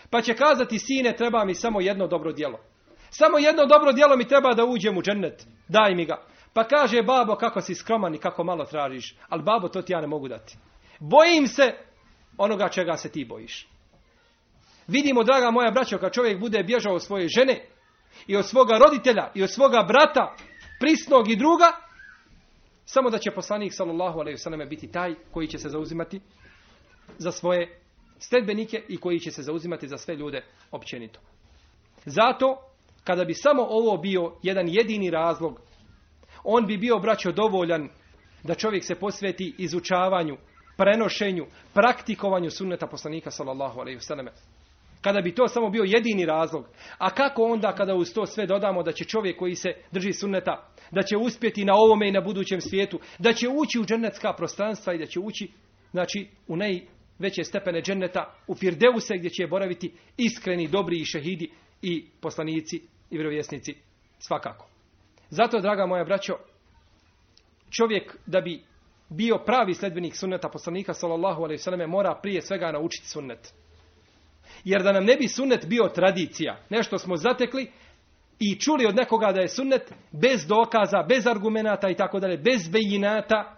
Pa 0.09 0.21
će 0.21 0.33
kazati, 0.33 0.79
sine, 0.79 1.15
treba 1.15 1.45
mi 1.45 1.55
samo 1.55 1.81
jedno 1.81 2.07
dobro 2.07 2.31
djelo. 2.31 2.59
Samo 3.09 3.37
jedno 3.37 3.65
dobro 3.65 3.91
djelo 3.91 4.15
mi 4.15 4.27
treba 4.27 4.53
da 4.53 4.65
uđem 4.65 4.97
u 4.97 5.01
džennet. 5.01 5.47
Daj 5.67 5.95
mi 5.95 6.05
ga. 6.05 6.23
Pa 6.53 6.63
kaže, 6.63 7.03
babo, 7.03 7.35
kako 7.35 7.61
si 7.61 7.75
skroman 7.75 8.15
i 8.15 8.17
kako 8.17 8.43
malo 8.43 8.65
tražiš. 8.65 9.15
Ali 9.29 9.43
babo, 9.43 9.67
to 9.67 9.81
ti 9.81 9.93
ja 9.93 10.01
ne 10.01 10.07
mogu 10.07 10.27
dati. 10.27 10.57
Bojim 10.99 11.47
se 11.47 11.73
onoga 12.37 12.69
čega 12.69 12.97
se 12.97 13.09
ti 13.09 13.25
bojiš. 13.25 13.67
Vidimo, 14.87 15.23
draga 15.23 15.51
moja 15.51 15.71
braćo, 15.71 15.97
kad 15.97 16.13
čovjek 16.13 16.39
bude 16.39 16.63
bježao 16.63 16.93
od 16.93 17.03
svoje 17.03 17.27
žene 17.27 17.65
i 18.27 18.35
od 18.35 18.45
svoga 18.45 18.77
roditelja 18.77 19.31
i 19.35 19.43
od 19.43 19.51
svoga 19.51 19.83
brata, 19.87 20.35
prisnog 20.79 21.31
i 21.31 21.35
druga, 21.35 21.71
samo 22.85 23.09
da 23.09 23.17
će 23.17 23.31
poslanik 23.31 23.73
sallallahu 23.73 24.19
alejhi 24.19 24.37
ve 24.57 24.65
biti 24.65 24.91
taj 24.91 25.15
koji 25.31 25.47
će 25.47 25.57
se 25.57 25.69
zauzimati 25.69 26.21
za 27.17 27.31
svoje 27.31 27.79
sledbenike 28.19 28.83
i 28.87 28.97
koji 28.97 29.19
će 29.19 29.31
se 29.31 29.41
zauzimati 29.41 29.87
za 29.87 29.97
sve 29.97 30.15
ljude 30.15 30.43
općenito. 30.71 31.19
Zato 32.05 32.57
kada 33.03 33.25
bi 33.25 33.33
samo 33.33 33.65
ovo 33.69 33.97
bio 33.97 34.33
jedan 34.43 34.67
jedini 34.69 35.09
razlog, 35.09 35.59
on 36.43 36.65
bi 36.65 36.77
bio 36.77 36.99
braćo 36.99 37.31
dovoljan 37.31 37.89
da 38.43 38.55
čovjek 38.55 38.83
se 38.83 38.95
posveti 38.95 39.55
izučavanju, 39.57 40.37
prenošenju, 40.77 41.45
praktikovanju 41.73 42.49
sunneta 42.49 42.87
poslanika 42.87 43.31
sallallahu 43.31 43.79
alejhi 43.79 43.99
ve 44.09 44.31
kada 45.01 45.21
bi 45.21 45.35
to 45.35 45.47
samo 45.47 45.69
bio 45.69 45.83
jedini 45.83 46.25
razlog. 46.25 46.65
A 46.97 47.09
kako 47.09 47.43
onda 47.43 47.75
kada 47.75 47.95
uz 47.95 48.13
to 48.13 48.25
sve 48.25 48.45
dodamo 48.45 48.83
da 48.83 48.91
će 48.91 49.05
čovjek 49.05 49.37
koji 49.37 49.55
se 49.55 49.69
drži 49.91 50.13
sunneta, 50.13 50.69
da 50.91 51.03
će 51.03 51.17
uspjeti 51.17 51.65
na 51.65 51.73
ovome 51.75 52.07
i 52.07 52.11
na 52.11 52.21
budućem 52.21 52.61
svijetu, 52.61 52.99
da 53.19 53.33
će 53.33 53.47
ući 53.49 53.79
u 53.79 53.85
džennetska 53.85 54.33
prostranstva 54.33 54.93
i 54.93 54.97
da 54.97 55.05
će 55.05 55.19
ući 55.19 55.51
znači, 55.91 56.27
u 56.47 56.55
najveće 56.55 57.43
stepene 57.43 57.81
dženneta, 57.81 58.33
u 58.47 58.55
Firdeuse 58.55 59.17
gdje 59.17 59.29
će 59.29 59.47
boraviti 59.47 59.93
iskreni, 60.17 60.67
dobri 60.67 60.99
i 60.99 61.05
šehidi 61.05 61.51
i 61.81 62.05
poslanici 62.21 62.81
i 63.09 63.17
vjerovjesnici 63.17 63.75
svakako. 64.19 64.69
Zato, 65.29 65.59
draga 65.59 65.85
moja 65.85 66.03
braćo, 66.03 66.33
čovjek 67.69 68.17
da 68.25 68.41
bi 68.41 68.63
bio 69.09 69.37
pravi 69.37 69.73
sledbenik 69.73 70.15
sunneta 70.15 70.49
poslanika 70.49 70.93
sallallahu 70.93 71.43
alejhi 71.43 71.87
mora 71.87 72.19
prije 72.21 72.41
svega 72.41 72.71
naučiti 72.71 73.07
sunnet. 73.07 73.53
Jer 74.63 74.83
da 74.83 74.91
nam 74.91 75.05
ne 75.05 75.15
bi 75.15 75.27
sunnet 75.27 75.65
bio 75.65 75.89
tradicija, 75.95 76.59
nešto 76.69 76.97
smo 76.97 77.17
zatekli 77.17 77.71
i 78.39 78.59
čuli 78.59 78.85
od 78.85 78.95
nekoga 78.95 79.31
da 79.31 79.41
je 79.41 79.47
sunnet 79.47 79.93
bez 80.11 80.47
dokaza, 80.47 81.03
bez 81.09 81.27
argumenata 81.27 81.89
i 81.89 81.95
tako 81.95 82.19
dalje, 82.19 82.37
bez 82.37 82.69
bejinata, 82.69 83.57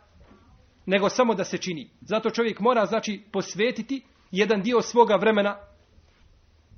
nego 0.85 1.09
samo 1.09 1.35
da 1.35 1.43
se 1.43 1.57
čini. 1.57 1.89
Zato 2.01 2.29
čovjek 2.29 2.59
mora 2.59 2.85
znači 2.85 3.23
posvetiti 3.31 4.03
jedan 4.31 4.61
dio 4.61 4.81
svoga 4.81 5.15
vremena 5.15 5.57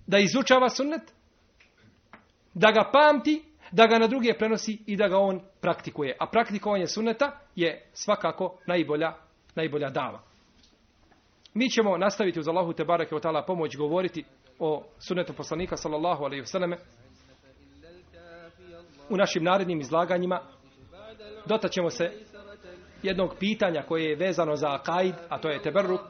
da 0.07 0.17
izučava 0.17 0.69
sunnet, 0.69 1.01
da 2.53 2.71
ga 2.71 2.89
pamti, 2.93 3.43
da 3.71 3.87
ga 3.87 3.99
na 3.99 4.07
druge 4.07 4.33
prenosi 4.33 4.83
i 4.85 4.95
da 4.95 5.07
ga 5.07 5.17
on 5.17 5.41
praktikuje. 5.61 6.15
A 6.19 6.25
praktikovanje 6.25 6.87
sunneta 6.87 7.39
je 7.55 7.89
svakako 7.93 8.57
najbolja, 8.67 9.13
najbolja 9.55 9.89
dava. 9.89 10.21
Mi 11.53 11.69
ćemo 11.69 11.97
nastaviti 11.97 12.39
uz 12.39 12.47
Allahu 12.47 12.73
te 12.73 12.85
barake 12.85 13.15
ta'ala 13.15 13.45
pomoć 13.47 13.77
govoriti 13.77 14.23
o 14.59 14.83
sunnetu 14.99 15.33
poslanika 15.33 15.77
sallallahu 15.77 16.23
alejhi 16.23 16.41
ve 16.41 16.77
u 19.09 19.17
našim 19.17 19.43
narednim 19.43 19.79
izlaganjima. 19.79 20.41
Dotaćemo 21.45 21.89
se 21.89 22.11
jednog 23.03 23.35
pitanja 23.39 23.83
koje 23.87 24.03
je 24.03 24.15
vezano 24.15 24.55
za 24.55 24.73
akaid, 24.73 25.15
a 25.29 25.37
to 25.37 25.49
je 25.49 25.61
teberruk, 25.61 26.01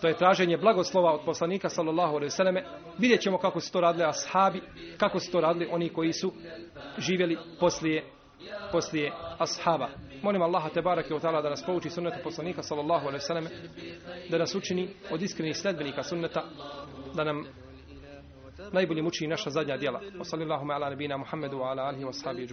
to 0.00 0.08
je 0.08 0.16
traženje 0.16 0.56
blagoslova 0.56 1.12
od 1.14 1.20
poslanika 1.24 1.68
sallallahu 1.68 2.16
alejhi 2.16 2.34
ve 2.54 2.64
Vidjet 2.98 3.20
ćemo 3.20 3.38
kako 3.38 3.60
su 3.60 3.72
to 3.72 3.80
radili 3.80 4.04
ashabi, 4.04 4.62
kako 4.98 5.20
su 5.20 5.32
to 5.32 5.40
radili 5.40 5.68
oni 5.72 5.88
koji 5.88 6.12
su 6.12 6.32
živjeli 6.98 7.38
poslije 7.60 8.04
poslije 8.72 9.12
ashaba. 9.38 9.88
Molim 10.22 10.42
Allaha 10.42 10.68
te 10.68 10.82
barake 10.82 11.14
da 11.22 11.50
nas 11.50 11.66
pouči 11.66 11.90
sunnetu 11.90 12.18
poslanika 12.24 12.62
sallallahu 12.62 13.08
alejhi 13.08 13.26
ve 13.34 13.50
da 14.30 14.38
nas 14.38 14.54
učini 14.54 14.88
od 15.10 15.22
iskrenih 15.22 15.56
sledbenika 15.56 16.02
sunneta, 16.02 16.42
da 17.14 17.24
nam 17.24 17.46
najbolje 18.72 19.02
muči 19.02 19.26
naša 19.26 19.50
zadnja 19.50 19.76
djela. 19.76 20.00
Sallallahu 20.22 20.70
ala 20.70 20.90
nabina 20.90 21.16
Muhammedu 21.16 21.58
wa 21.58 21.70
ala 21.70 21.82
alihi 21.82 22.04
wa 22.04 22.12
sahbihi 22.12 22.46